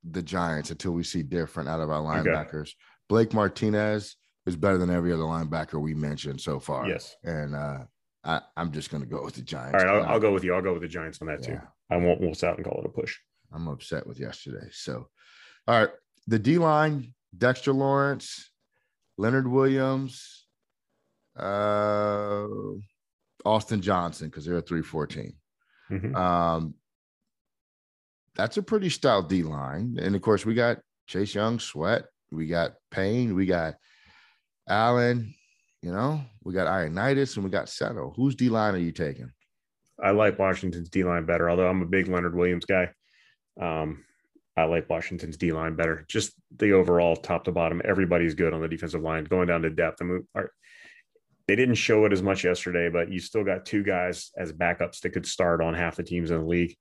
the 0.10 0.22
Giants 0.22 0.72
until 0.72 0.92
we 0.92 1.04
see 1.04 1.24
different 1.24 1.70
out 1.70 1.82
of 1.82 1.90
our 1.90 2.02
linebackers. 2.02 2.62
Okay. 2.62 2.74
Blake 3.08 3.34
Martinez 3.34 4.16
is 4.46 4.56
better 4.56 4.78
than 4.78 4.90
every 4.90 5.12
other 5.12 5.24
linebacker 5.24 5.82
we 5.82 5.94
mentioned 5.94 6.40
so 6.40 6.60
far. 6.60 6.88
Yes. 6.88 7.16
And 7.24 7.56
uh, 7.56 7.80
I, 8.24 8.42
am 8.58 8.72
just 8.72 8.92
going 8.92 9.04
to 9.04 9.10
go 9.10 9.24
with 9.24 9.36
the 9.36 9.42
Giants. 9.42 9.84
All 9.84 9.90
right, 9.90 10.04
I'll, 10.04 10.14
I'll, 10.14 10.20
go 10.20 10.32
with 10.32 10.44
you. 10.44 10.54
I'll 10.54 10.62
go 10.62 10.74
with 10.74 10.82
the 10.82 10.88
Giants 10.88 11.20
on 11.22 11.28
that 11.28 11.42
yeah. 11.42 11.56
too. 11.56 11.62
I 11.92 11.98
won't 11.98 12.22
we'll 12.22 12.36
out 12.44 12.58
and 12.58 12.66
call 12.66 12.80
it 12.80 12.86
a 12.86 12.90
push. 12.90 13.18
I'm 13.54 13.68
upset 13.68 14.06
with 14.06 14.20
yesterday. 14.20 14.68
So, 14.72 15.08
all 15.70 15.80
right, 15.82 15.90
the 16.26 16.40
D 16.40 16.58
line: 16.58 17.14
Dexter 17.38 17.74
Lawrence, 17.74 18.50
Leonard 19.20 19.48
Williams, 19.48 20.48
uh, 21.38 22.48
Austin 23.46 23.80
Johnson, 23.80 24.30
because 24.30 24.46
they're 24.46 24.58
a 24.58 24.62
314. 24.64 25.34
Mm-hmm. 25.92 26.16
Um, 26.16 26.74
that's 28.36 28.58
a 28.58 28.64
pretty 28.64 28.90
stout 28.90 29.30
D 29.30 29.44
line. 29.44 30.00
And 30.02 30.16
of 30.16 30.24
course, 30.24 30.44
we 30.44 30.56
got 30.56 30.80
Chase 31.06 31.36
Young, 31.36 31.60
Sweat, 31.60 32.06
we 32.32 32.48
got 32.48 32.74
Payne, 32.90 33.36
we 33.36 33.46
got 33.46 33.76
Allen, 34.68 35.36
you 35.84 35.92
know, 35.92 36.20
we 36.44 36.52
got 36.52 36.66
Ioannidis, 36.66 37.36
and 37.36 37.46
we 37.46 37.52
got 37.52 37.70
Settle. 37.70 38.14
Whose 38.16 38.34
D 38.34 38.50
line 38.50 38.74
are 38.74 38.80
you 38.80 38.92
taking? 38.92 39.32
I 40.04 40.12
like 40.12 40.40
Washington's 40.40 40.90
D 40.90 41.04
line 41.04 41.28
better, 41.28 41.48
although 41.48 41.68
I'm 41.68 41.84
a 41.84 41.86
big 41.86 42.08
Leonard 42.08 42.36
Williams 42.36 42.66
guy. 42.66 42.90
Um, 43.62 44.04
I 44.58 44.64
like 44.64 44.90
Washington's 44.90 45.38
D 45.38 45.52
line 45.52 45.76
better. 45.76 46.06
Just 46.08 46.34
the 46.58 46.74
overall 46.74 47.16
top 47.16 47.46
to 47.46 47.52
bottom, 47.52 47.82
everybody's 47.86 48.36
good 48.36 48.54
on 48.54 48.62
the 48.62 48.68
defensive 48.68 49.02
line. 49.02 49.24
Going 49.24 49.48
down 49.48 49.62
to 49.62 49.70
depth, 49.70 50.02
I 50.02 50.06
mean, 50.06 50.28
are, 50.36 50.52
they 51.48 51.56
didn't 51.56 51.76
show 51.76 52.06
it 52.06 52.14
as 52.14 52.22
much 52.22 52.44
yesterday, 52.44 52.90
but 52.90 53.12
you 53.12 53.20
still 53.20 53.44
got 53.44 53.66
two 53.66 53.84
guys 53.84 54.32
as 54.38 54.52
backups 54.52 55.02
that 55.02 55.12
could 55.12 55.26
start 55.26 55.62
on 55.62 55.74
half 55.74 55.96
the 55.96 56.04
teams 56.04 56.32
in 56.32 56.40
the 56.40 56.46
league. 56.46 56.76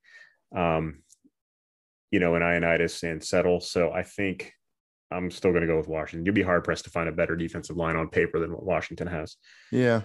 Um, 0.55 1.03
you 2.11 2.21
know, 2.21 2.35
in 2.37 2.43
Ioannidis 2.43 3.03
and 3.03 3.23
Settle. 3.23 3.61
So 3.61 3.93
I 3.93 4.03
think 4.03 4.53
I'm 5.11 5.31
still 5.31 5.51
going 5.51 5.63
to 5.63 5.67
go 5.67 5.77
with 5.77 5.89
Washington. 5.89 6.25
You'd 6.27 6.35
be 6.35 6.43
hard 6.43 6.65
pressed 6.65 6.85
to 6.85 6.91
find 6.91 7.09
a 7.09 7.13
better 7.13 7.37
defensive 7.37 7.77
line 7.77 7.97
on 7.97 8.09
paper 8.09 8.39
than 8.39 8.53
what 8.53 8.65
Washington 8.65 9.07
has. 9.07 9.37
Yeah. 9.71 10.03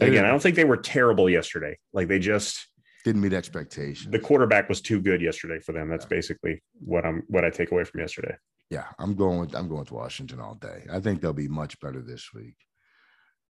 Again, 0.00 0.24
I 0.24 0.28
don't 0.28 0.42
think 0.42 0.56
they 0.56 0.64
were 0.64 0.76
terrible 0.76 1.30
yesterday. 1.30 1.78
Like 1.92 2.08
they 2.08 2.18
just 2.18 2.66
didn't 3.04 3.20
meet 3.20 3.34
expectations. 3.34 4.10
The 4.10 4.18
quarterback 4.18 4.68
was 4.68 4.80
too 4.80 5.00
good 5.00 5.20
yesterday 5.20 5.60
for 5.60 5.72
them. 5.72 5.88
That's 5.88 6.04
yeah. 6.06 6.16
basically 6.16 6.62
what 6.80 7.04
I'm 7.04 7.22
what 7.28 7.44
I 7.44 7.50
take 7.50 7.70
away 7.70 7.84
from 7.84 8.00
yesterday. 8.00 8.34
Yeah, 8.70 8.86
I'm 8.98 9.14
going 9.14 9.38
with 9.38 9.54
I'm 9.54 9.68
going 9.68 9.80
with 9.80 9.92
Washington 9.92 10.40
all 10.40 10.54
day. 10.54 10.84
I 10.90 11.00
think 11.00 11.20
they'll 11.20 11.32
be 11.32 11.48
much 11.48 11.78
better 11.80 12.00
this 12.00 12.32
week. 12.34 12.56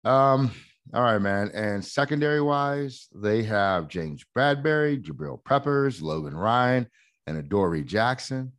Um, 0.05 0.51
all 0.93 1.01
right, 1.03 1.19
man. 1.19 1.51
And 1.53 1.83
secondary 1.83 2.41
wise, 2.41 3.07
they 3.13 3.43
have 3.43 3.89
James 3.89 4.23
Bradberry, 4.35 5.01
Jabril 5.03 5.43
Peppers, 5.43 6.01
Logan 6.01 6.35
Ryan, 6.35 6.87
and 7.27 7.37
Adoree 7.37 7.83
Jackson. 7.83 8.53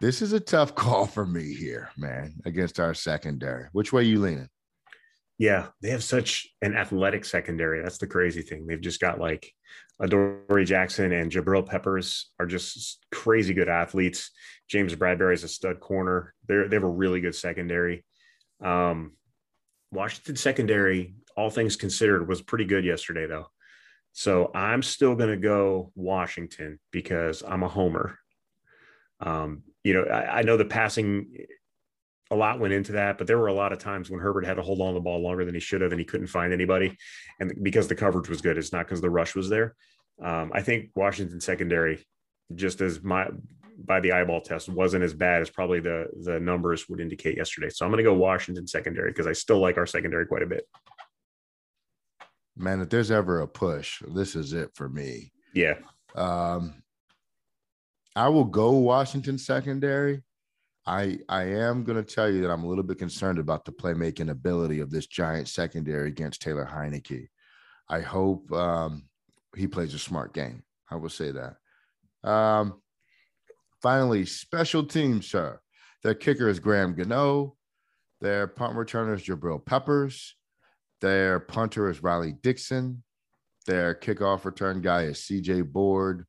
This 0.00 0.20
is 0.20 0.32
a 0.32 0.40
tough 0.40 0.74
call 0.76 1.06
for 1.06 1.24
me 1.24 1.54
here, 1.54 1.90
man, 1.96 2.34
against 2.44 2.80
our 2.80 2.94
secondary. 2.94 3.68
Which 3.72 3.92
way 3.92 4.04
you 4.04 4.20
leaning? 4.20 4.48
Yeah, 5.40 5.68
they 5.80 5.88
have 5.88 6.04
such 6.04 6.48
an 6.60 6.76
athletic 6.76 7.24
secondary. 7.24 7.82
That's 7.82 7.96
the 7.96 8.06
crazy 8.06 8.42
thing. 8.42 8.66
They've 8.66 8.78
just 8.78 9.00
got 9.00 9.18
like 9.18 9.50
Adoree 9.98 10.66
Jackson 10.66 11.12
and 11.12 11.32
Jabril 11.32 11.64
Peppers 11.64 12.28
are 12.38 12.44
just 12.44 12.98
crazy 13.10 13.54
good 13.54 13.70
athletes. 13.70 14.32
James 14.68 14.94
Bradberry 14.94 15.32
is 15.32 15.42
a 15.42 15.48
stud 15.48 15.80
corner. 15.80 16.34
They're, 16.46 16.68
they 16.68 16.76
have 16.76 16.82
a 16.82 16.88
really 16.90 17.22
good 17.22 17.34
secondary. 17.34 18.04
Um, 18.62 19.12
Washington 19.90 20.36
secondary, 20.36 21.14
all 21.38 21.48
things 21.48 21.74
considered, 21.74 22.28
was 22.28 22.42
pretty 22.42 22.66
good 22.66 22.84
yesterday, 22.84 23.26
though. 23.26 23.46
So 24.12 24.50
I'm 24.54 24.82
still 24.82 25.14
going 25.14 25.30
to 25.30 25.38
go 25.38 25.90
Washington 25.94 26.78
because 26.90 27.42
I'm 27.42 27.62
a 27.62 27.68
homer. 27.68 28.18
Um, 29.20 29.62
you 29.84 29.94
know, 29.94 30.02
I, 30.02 30.40
I, 30.40 30.42
know 30.42 30.58
the 30.58 30.66
passing, 30.66 31.46
a 32.30 32.36
lot 32.36 32.60
went 32.60 32.72
into 32.72 32.92
that, 32.92 33.18
but 33.18 33.26
there 33.26 33.38
were 33.38 33.48
a 33.48 33.52
lot 33.52 33.72
of 33.72 33.78
times 33.78 34.08
when 34.08 34.20
Herbert 34.20 34.46
had 34.46 34.54
to 34.54 34.62
hold 34.62 34.80
on 34.80 34.94
the 34.94 35.00
ball 35.00 35.20
longer 35.20 35.44
than 35.44 35.54
he 35.54 35.60
should 35.60 35.80
have, 35.80 35.90
and 35.90 36.00
he 36.00 36.04
couldn't 36.04 36.28
find 36.28 36.52
anybody. 36.52 36.96
And 37.40 37.52
because 37.62 37.88
the 37.88 37.94
coverage 37.96 38.28
was 38.28 38.40
good, 38.40 38.56
it's 38.56 38.72
not 38.72 38.86
because 38.86 39.00
the 39.00 39.10
rush 39.10 39.34
was 39.34 39.48
there. 39.48 39.74
Um, 40.22 40.52
I 40.54 40.62
think 40.62 40.90
Washington 40.94 41.40
secondary, 41.40 42.06
just 42.54 42.80
as 42.80 43.02
my 43.02 43.28
by 43.82 43.98
the 43.98 44.12
eyeball 44.12 44.42
test, 44.42 44.68
wasn't 44.68 45.02
as 45.02 45.14
bad 45.14 45.42
as 45.42 45.50
probably 45.50 45.80
the 45.80 46.06
the 46.22 46.38
numbers 46.38 46.88
would 46.88 47.00
indicate 47.00 47.36
yesterday. 47.36 47.68
So 47.70 47.84
I'm 47.84 47.90
going 47.90 48.04
to 48.04 48.10
go 48.10 48.14
Washington 48.14 48.66
secondary 48.66 49.10
because 49.10 49.26
I 49.26 49.32
still 49.32 49.58
like 49.58 49.76
our 49.76 49.86
secondary 49.86 50.26
quite 50.26 50.42
a 50.42 50.46
bit. 50.46 50.68
Man, 52.56 52.80
if 52.80 52.90
there's 52.90 53.10
ever 53.10 53.40
a 53.40 53.48
push, 53.48 54.02
this 54.14 54.36
is 54.36 54.52
it 54.52 54.70
for 54.74 54.88
me. 54.88 55.32
Yeah. 55.54 55.78
Um, 56.14 56.82
I 58.14 58.28
will 58.28 58.44
go 58.44 58.72
Washington 58.72 59.38
secondary. 59.38 60.22
I 60.90 61.18
I 61.28 61.44
am 61.44 61.84
going 61.84 62.04
to 62.04 62.14
tell 62.14 62.28
you 62.28 62.42
that 62.42 62.50
I'm 62.50 62.64
a 62.64 62.66
little 62.66 62.82
bit 62.82 62.98
concerned 62.98 63.38
about 63.38 63.64
the 63.64 63.70
playmaking 63.70 64.28
ability 64.28 64.80
of 64.80 64.90
this 64.90 65.06
giant 65.06 65.46
secondary 65.46 66.08
against 66.08 66.42
Taylor 66.42 66.68
Heinicke. 66.68 67.28
I 67.88 68.00
hope 68.00 68.50
um, 68.50 69.04
he 69.56 69.68
plays 69.68 69.94
a 69.94 70.00
smart 70.00 70.34
game. 70.34 70.64
I 70.90 70.96
will 70.96 71.08
say 71.08 71.30
that. 71.30 72.28
Um, 72.28 72.82
finally, 73.80 74.26
special 74.26 74.84
teams, 74.84 75.30
sir. 75.30 75.60
Their 76.02 76.14
kicker 76.14 76.48
is 76.48 76.58
Graham 76.58 76.96
Gano. 76.96 77.56
Their 78.20 78.48
punt 78.48 78.74
returner 78.74 79.14
is 79.14 79.22
Jabril 79.22 79.64
Peppers. 79.64 80.34
Their 81.00 81.38
punter 81.38 81.88
is 81.88 82.02
Riley 82.02 82.34
Dixon. 82.42 83.04
Their 83.64 83.94
kickoff 83.94 84.44
return 84.44 84.80
guy 84.80 85.02
is 85.02 85.18
CJ 85.18 85.70
Board. 85.70 86.26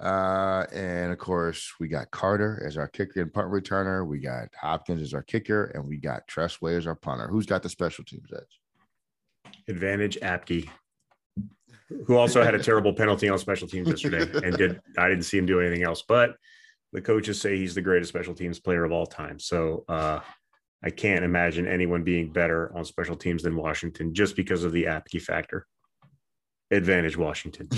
Uh, 0.00 0.64
and 0.72 1.12
of 1.12 1.18
course, 1.18 1.72
we 1.78 1.86
got 1.86 2.10
Carter 2.10 2.62
as 2.66 2.76
our 2.76 2.88
kicker 2.88 3.22
and 3.22 3.32
punt 3.32 3.48
returner. 3.50 4.06
We 4.06 4.18
got 4.18 4.48
Hopkins 4.60 5.02
as 5.02 5.14
our 5.14 5.22
kicker, 5.22 5.66
and 5.66 5.86
we 5.86 5.98
got 5.98 6.26
Tress 6.26 6.60
Way 6.60 6.76
as 6.76 6.86
our 6.86 6.96
punter. 6.96 7.28
Who's 7.28 7.46
got 7.46 7.62
the 7.62 7.68
special 7.68 8.04
teams 8.04 8.30
edge? 8.32 9.54
Advantage 9.68 10.18
Apke, 10.20 10.68
who 12.06 12.16
also 12.16 12.42
had 12.42 12.54
a 12.54 12.62
terrible 12.62 12.92
penalty 12.92 13.28
on 13.28 13.38
special 13.38 13.68
teams 13.68 13.88
yesterday, 13.88 14.28
and 14.44 14.56
did 14.56 14.80
I 14.98 15.08
didn't 15.08 15.24
see 15.24 15.38
him 15.38 15.46
do 15.46 15.60
anything 15.60 15.84
else. 15.84 16.02
But 16.06 16.34
the 16.92 17.00
coaches 17.00 17.40
say 17.40 17.56
he's 17.56 17.74
the 17.74 17.82
greatest 17.82 18.08
special 18.08 18.34
teams 18.34 18.58
player 18.58 18.84
of 18.84 18.90
all 18.90 19.06
time. 19.06 19.38
So 19.38 19.84
uh, 19.88 20.20
I 20.82 20.90
can't 20.90 21.24
imagine 21.24 21.68
anyone 21.68 22.02
being 22.02 22.32
better 22.32 22.76
on 22.76 22.84
special 22.84 23.16
teams 23.16 23.44
than 23.44 23.54
Washington 23.56 24.12
just 24.12 24.34
because 24.34 24.64
of 24.64 24.72
the 24.72 24.84
Apke 24.84 25.22
factor 25.22 25.66
advantage 26.74 27.16
Washington. 27.16 27.68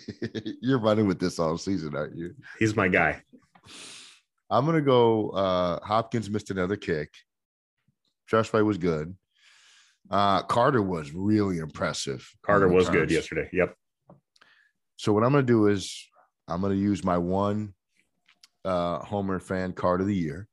You're 0.60 0.78
running 0.78 1.06
with 1.06 1.18
this 1.18 1.38
all 1.38 1.56
season, 1.58 1.96
aren't 1.96 2.16
you? 2.16 2.34
He's 2.58 2.76
my 2.76 2.88
guy. 2.88 3.22
I'm 4.50 4.66
gonna 4.66 4.80
go. 4.80 5.30
Uh, 5.30 5.84
Hopkins 5.84 6.30
missed 6.30 6.50
another 6.50 6.76
kick. 6.76 7.12
Tress 8.28 8.52
Way 8.52 8.62
was 8.62 8.78
good. 8.78 9.16
Uh, 10.10 10.42
Carter 10.42 10.82
was 10.82 11.12
really 11.12 11.58
impressive. 11.58 12.28
Carter 12.42 12.68
was 12.68 12.88
good 12.88 13.10
yesterday. 13.10 13.48
Yep. 13.52 13.74
So 14.96 15.12
what 15.12 15.24
I'm 15.24 15.32
gonna 15.32 15.42
do 15.42 15.66
is 15.68 16.06
I'm 16.46 16.60
gonna 16.60 16.74
use 16.74 17.02
my 17.04 17.18
one 17.18 17.74
uh, 18.64 18.98
Homer 18.98 19.40
fan 19.40 19.72
card 19.72 20.00
of 20.00 20.06
the 20.06 20.14
year, 20.14 20.46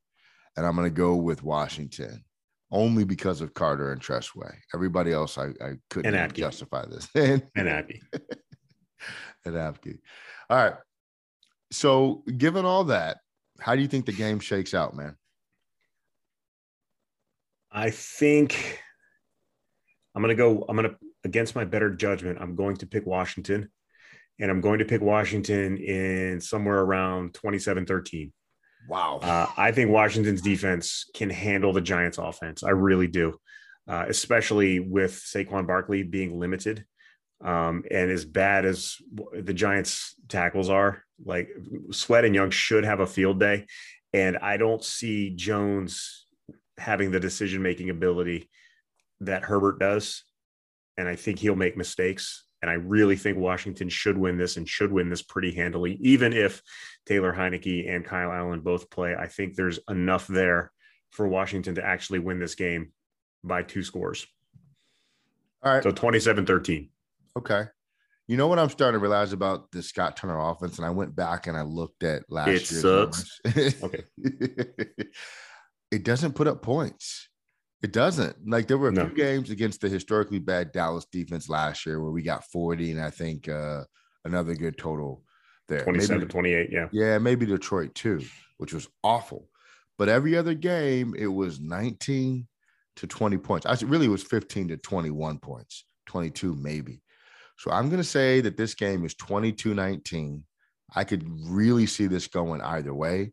and 0.55 0.65
I'm 0.65 0.75
gonna 0.75 0.89
go 0.89 1.15
with 1.15 1.43
Washington 1.43 2.23
only 2.71 3.03
because 3.03 3.41
of 3.41 3.53
Carter 3.53 3.91
and 3.91 4.01
Tress 4.01 4.33
Way. 4.35 4.51
Everybody 4.73 5.11
else, 5.11 5.37
I, 5.37 5.47
I 5.61 5.73
couldn't 5.89 6.33
justify 6.33 6.85
this. 6.85 7.07
and, 7.15 7.45
and 7.55 7.67
Apke. 7.67 7.99
and 9.45 9.55
Apke. 9.55 9.99
All 10.49 10.57
right. 10.57 10.75
So, 11.71 12.23
given 12.37 12.65
all 12.65 12.85
that, 12.85 13.17
how 13.59 13.75
do 13.75 13.81
you 13.81 13.87
think 13.87 14.05
the 14.05 14.11
game 14.11 14.39
shakes 14.39 14.73
out, 14.73 14.95
man? 14.95 15.15
I 17.71 17.89
think 17.89 18.81
I'm 20.13 20.21
going 20.21 20.35
to 20.35 20.41
go, 20.41 20.65
I'm 20.67 20.75
going 20.75 20.89
to, 20.89 20.95
against 21.23 21.55
my 21.55 21.63
better 21.63 21.89
judgment, 21.89 22.39
I'm 22.41 22.55
going 22.55 22.77
to 22.77 22.85
pick 22.85 23.05
Washington 23.05 23.69
and 24.39 24.51
I'm 24.51 24.59
going 24.59 24.79
to 24.79 24.85
pick 24.85 25.01
Washington 25.01 25.77
in 25.77 26.41
somewhere 26.41 26.79
around 26.79 27.33
27 27.33 27.85
13. 27.85 28.33
Wow. 28.87 29.19
Uh, 29.21 29.47
I 29.57 29.71
think 29.71 29.91
Washington's 29.91 30.41
defense 30.41 31.05
can 31.13 31.29
handle 31.29 31.73
the 31.73 31.81
Giants' 31.81 32.17
offense. 32.17 32.63
I 32.63 32.71
really 32.71 33.07
do, 33.07 33.37
uh, 33.87 34.05
especially 34.07 34.79
with 34.79 35.13
Saquon 35.13 35.67
Barkley 35.67 36.03
being 36.03 36.39
limited. 36.39 36.85
Um, 37.43 37.83
and 37.89 38.11
as 38.11 38.25
bad 38.25 38.65
as 38.65 38.97
the 39.33 39.53
Giants' 39.53 40.15
tackles 40.27 40.69
are, 40.69 41.03
like 41.23 41.49
Sweat 41.91 42.25
and 42.25 42.35
Young 42.35 42.51
should 42.51 42.85
have 42.85 42.99
a 42.99 43.07
field 43.07 43.39
day. 43.39 43.65
And 44.13 44.37
I 44.37 44.57
don't 44.57 44.83
see 44.83 45.31
Jones 45.31 46.27
having 46.77 47.11
the 47.11 47.19
decision 47.19 47.61
making 47.61 47.89
ability 47.89 48.49
that 49.21 49.43
Herbert 49.43 49.79
does. 49.79 50.23
And 50.97 51.07
I 51.07 51.15
think 51.15 51.39
he'll 51.39 51.55
make 51.55 51.77
mistakes. 51.77 52.43
And 52.61 52.69
I 52.69 52.75
really 52.75 53.15
think 53.15 53.37
Washington 53.37 53.89
should 53.89 54.17
win 54.17 54.37
this 54.37 54.57
and 54.57 54.69
should 54.69 54.91
win 54.91 55.09
this 55.09 55.21
pretty 55.21 55.51
handily, 55.51 55.97
even 56.01 56.31
if 56.31 56.61
Taylor 57.05 57.33
Heinicke 57.33 57.89
and 57.89 58.05
Kyle 58.05 58.31
Allen 58.31 58.59
both 58.59 58.89
play. 58.89 59.15
I 59.15 59.27
think 59.27 59.55
there's 59.55 59.79
enough 59.89 60.27
there 60.27 60.71
for 61.09 61.27
Washington 61.27 61.75
to 61.75 61.85
actually 61.85 62.19
win 62.19 62.39
this 62.39 62.55
game 62.55 62.91
by 63.43 63.63
two 63.63 63.83
scores. 63.83 64.27
All 65.63 65.73
right. 65.73 65.83
So 65.83 65.91
27 65.91 66.45
13. 66.45 66.89
Okay. 67.37 67.65
You 68.27 68.37
know 68.37 68.47
what 68.47 68.59
I'm 68.59 68.69
starting 68.69 68.97
to 68.97 69.01
realize 69.01 69.33
about 69.33 69.71
the 69.71 69.81
Scott 69.81 70.15
Turner 70.15 70.39
offense? 70.39 70.77
And 70.77 70.85
I 70.85 70.91
went 70.91 71.15
back 71.15 71.47
and 71.47 71.57
I 71.57 71.63
looked 71.63 72.03
at 72.03 72.23
last 72.29 72.47
year. 72.47 72.55
it 72.55 72.71
year's 72.71 72.81
sucks. 72.81 73.83
Okay. 73.83 74.03
it 75.91 76.03
doesn't 76.03 76.35
put 76.35 76.47
up 76.47 76.61
points. 76.61 77.27
It 77.81 77.91
doesn't. 77.93 78.47
Like 78.47 78.67
there 78.67 78.77
were 78.77 78.89
a 78.89 78.91
No. 78.91 79.05
few 79.07 79.15
games 79.15 79.49
against 79.49 79.81
the 79.81 79.89
historically 79.89 80.39
bad 80.39 80.71
Dallas 80.71 81.05
defense 81.11 81.49
last 81.49 81.85
year 81.85 82.01
where 82.01 82.11
we 82.11 82.21
got 82.21 82.43
40 82.45 82.91
and 82.91 83.01
I 83.01 83.09
think 83.09 83.49
uh 83.49 83.83
another 84.23 84.53
good 84.53 84.77
total 84.77 85.23
there. 85.67 85.83
27 85.83 86.19
Maybe, 86.19 86.29
28. 86.31 86.69
Yeah. 86.71 86.87
yeah, 86.91 87.17
maybe 87.17 87.45
Detroit 87.45 87.95
too, 87.95 88.21
which 88.57 88.73
was 88.73 88.87
awful. 89.03 89.49
But 89.97 90.09
every 90.09 90.37
other 90.37 90.53
game, 90.53 91.15
it 91.17 91.27
was 91.27 91.59
19 91.59 92.47
to 92.97 93.07
20 93.07 93.37
points. 93.37 93.65
I 93.65 93.75
really, 93.85 94.07
was 94.07 94.23
15 94.23 94.69
to 94.69 94.77
21 94.77 95.39
points, 95.39 95.85
22 96.07 96.55
maybe. 96.55 97.01
So 97.57 97.71
I'm 97.71 97.89
going 97.89 98.01
to 98.01 98.07
say 98.07 98.41
that 98.41 98.57
this 98.57 98.73
game 98.75 99.05
is 99.05 99.13
22 99.15 99.73
19. 99.73 100.43
I 100.95 101.03
could 101.03 101.23
really 101.47 101.85
see 101.85 102.07
this 102.07 102.27
going 102.27 102.61
either 102.61 102.93
way, 102.93 103.31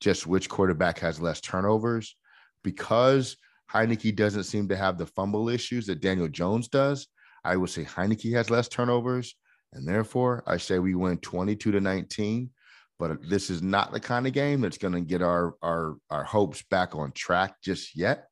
just 0.00 0.26
which 0.26 0.48
quarterback 0.48 0.98
has 1.00 1.20
less 1.20 1.40
turnovers. 1.40 2.16
Because 2.62 3.36
Heinicke 3.72 4.16
doesn't 4.16 4.44
seem 4.44 4.68
to 4.68 4.76
have 4.76 4.98
the 4.98 5.06
fumble 5.06 5.48
issues 5.48 5.86
that 5.86 6.00
Daniel 6.00 6.28
Jones 6.28 6.68
does, 6.68 7.06
I 7.44 7.56
would 7.56 7.70
say 7.70 7.84
Heinicke 7.84 8.32
has 8.34 8.50
less 8.50 8.68
turnovers. 8.68 9.34
And 9.72 9.86
therefore, 9.86 10.42
I 10.46 10.56
say 10.56 10.78
we 10.78 10.94
win 10.94 11.18
22 11.18 11.72
to 11.72 11.80
19. 11.80 12.50
But 12.98 13.18
this 13.30 13.48
is 13.48 13.62
not 13.62 13.92
the 13.92 14.00
kind 14.00 14.26
of 14.26 14.34
game 14.34 14.60
that's 14.60 14.76
going 14.76 14.92
to 14.92 15.00
get 15.00 15.22
our, 15.22 15.54
our, 15.62 15.96
our 16.10 16.24
hopes 16.24 16.62
back 16.70 16.94
on 16.94 17.12
track 17.12 17.54
just 17.62 17.96
yet. 17.96 18.26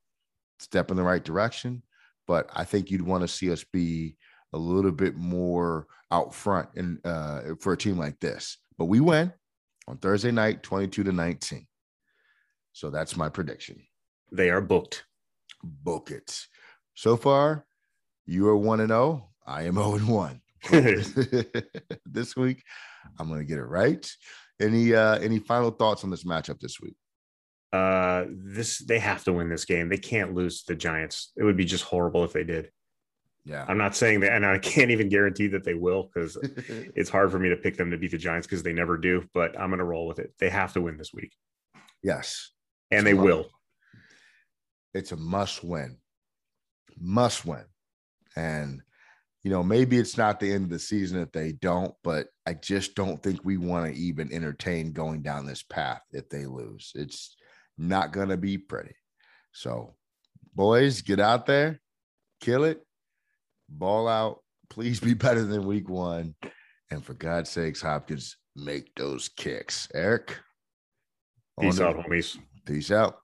Step 0.58 0.90
in 0.90 0.96
the 0.96 1.02
right 1.02 1.24
direction. 1.24 1.82
But 2.26 2.50
I 2.54 2.64
think 2.64 2.90
you'd 2.90 3.00
want 3.00 3.22
to 3.22 3.28
see 3.28 3.50
us 3.50 3.64
be 3.72 4.16
a 4.52 4.58
little 4.58 4.92
bit 4.92 5.16
more 5.16 5.86
out 6.10 6.34
front 6.34 6.68
and 6.74 6.98
uh, 7.06 7.54
for 7.60 7.72
a 7.72 7.78
team 7.78 7.96
like 7.96 8.20
this. 8.20 8.58
But 8.76 8.86
we 8.86 9.00
win 9.00 9.32
on 9.86 9.96
Thursday 9.96 10.32
night, 10.32 10.62
22 10.62 11.04
to 11.04 11.12
19. 11.12 11.66
So 12.72 12.90
that's 12.90 13.16
my 13.16 13.30
prediction. 13.30 13.82
They 14.30 14.50
are 14.50 14.60
booked. 14.60 15.04
Book 15.62 16.10
it. 16.10 16.46
So 16.94 17.16
far, 17.16 17.66
you 18.26 18.48
are 18.48 18.56
1 18.56 18.80
and 18.80 18.90
0. 18.90 19.28
I 19.46 19.62
am 19.64 19.74
0 19.74 19.94
and 19.96 20.08
1. 20.08 20.40
this 22.06 22.36
week, 22.36 22.62
I'm 23.18 23.28
going 23.28 23.40
to 23.40 23.46
get 23.46 23.58
it 23.58 23.64
right. 23.64 24.10
Any 24.60 24.92
uh 24.92 25.16
any 25.18 25.38
final 25.38 25.70
thoughts 25.70 26.02
on 26.02 26.10
this 26.10 26.24
matchup 26.24 26.58
this 26.58 26.80
week? 26.80 26.96
Uh, 27.72 28.24
this 28.30 28.78
they 28.78 28.98
have 28.98 29.24
to 29.24 29.32
win 29.32 29.48
this 29.48 29.64
game. 29.64 29.88
They 29.88 29.98
can't 29.98 30.34
lose 30.34 30.64
the 30.64 30.74
Giants. 30.74 31.32
It 31.36 31.44
would 31.44 31.56
be 31.56 31.64
just 31.64 31.84
horrible 31.84 32.24
if 32.24 32.32
they 32.32 32.44
did. 32.44 32.70
Yeah. 33.44 33.64
I'm 33.68 33.78
not 33.78 33.94
saying 33.94 34.20
that, 34.20 34.32
and 34.32 34.44
I 34.44 34.58
can't 34.58 34.90
even 34.90 35.08
guarantee 35.08 35.48
that 35.48 35.64
they 35.64 35.74
will 35.74 36.10
because 36.12 36.36
it's 36.42 37.10
hard 37.10 37.30
for 37.30 37.38
me 37.38 37.50
to 37.50 37.56
pick 37.56 37.76
them 37.76 37.90
to 37.90 37.96
beat 37.96 38.10
the 38.10 38.18
Giants 38.18 38.46
because 38.46 38.62
they 38.62 38.72
never 38.72 38.96
do. 38.96 39.28
But 39.32 39.58
I'm 39.58 39.68
going 39.68 39.78
to 39.78 39.84
roll 39.84 40.06
with 40.06 40.18
it. 40.18 40.32
They 40.38 40.48
have 40.48 40.72
to 40.74 40.80
win 40.80 40.96
this 40.96 41.12
week, 41.12 41.34
yes. 42.02 42.50
and 42.90 43.06
they 43.06 43.14
will. 43.14 43.46
It's 44.94 45.12
a 45.12 45.16
must 45.16 45.62
win. 45.62 45.98
Must 46.98 47.44
win. 47.44 47.64
And 48.36 48.82
you 49.44 49.50
know, 49.50 49.62
maybe 49.62 49.98
it's 49.98 50.18
not 50.18 50.40
the 50.40 50.52
end 50.52 50.64
of 50.64 50.70
the 50.70 50.78
season 50.78 51.20
if 51.20 51.30
they 51.32 51.52
don't, 51.52 51.94
but 52.02 52.26
I 52.44 52.54
just 52.54 52.94
don't 52.94 53.22
think 53.22 53.40
we 53.44 53.56
want 53.56 53.92
to 53.92 53.98
even 53.98 54.32
entertain 54.32 54.92
going 54.92 55.22
down 55.22 55.46
this 55.46 55.62
path 55.62 56.02
if 56.10 56.28
they 56.28 56.44
lose. 56.44 56.92
It's 56.94 57.36
not 57.78 58.12
going 58.12 58.28
to 58.28 58.36
be 58.36 58.58
pretty. 58.58 58.94
So, 59.52 59.94
boys, 60.54 61.02
get 61.02 61.20
out 61.20 61.46
there, 61.46 61.80
kill 62.40 62.64
it, 62.64 62.84
ball 63.68 64.08
out. 64.08 64.42
Please 64.70 65.00
be 65.00 65.14
better 65.14 65.44
than 65.44 65.66
week 65.66 65.88
one. 65.88 66.34
And 66.90 67.04
for 67.04 67.14
God's 67.14 67.50
sakes, 67.50 67.80
Hopkins, 67.80 68.36
make 68.56 68.94
those 68.96 69.28
kicks. 69.28 69.88
Eric, 69.94 70.36
Peace 71.60 71.80
out, 71.80 71.96
homies. 71.96 72.38
Peace 72.66 72.90
out. 72.90 73.20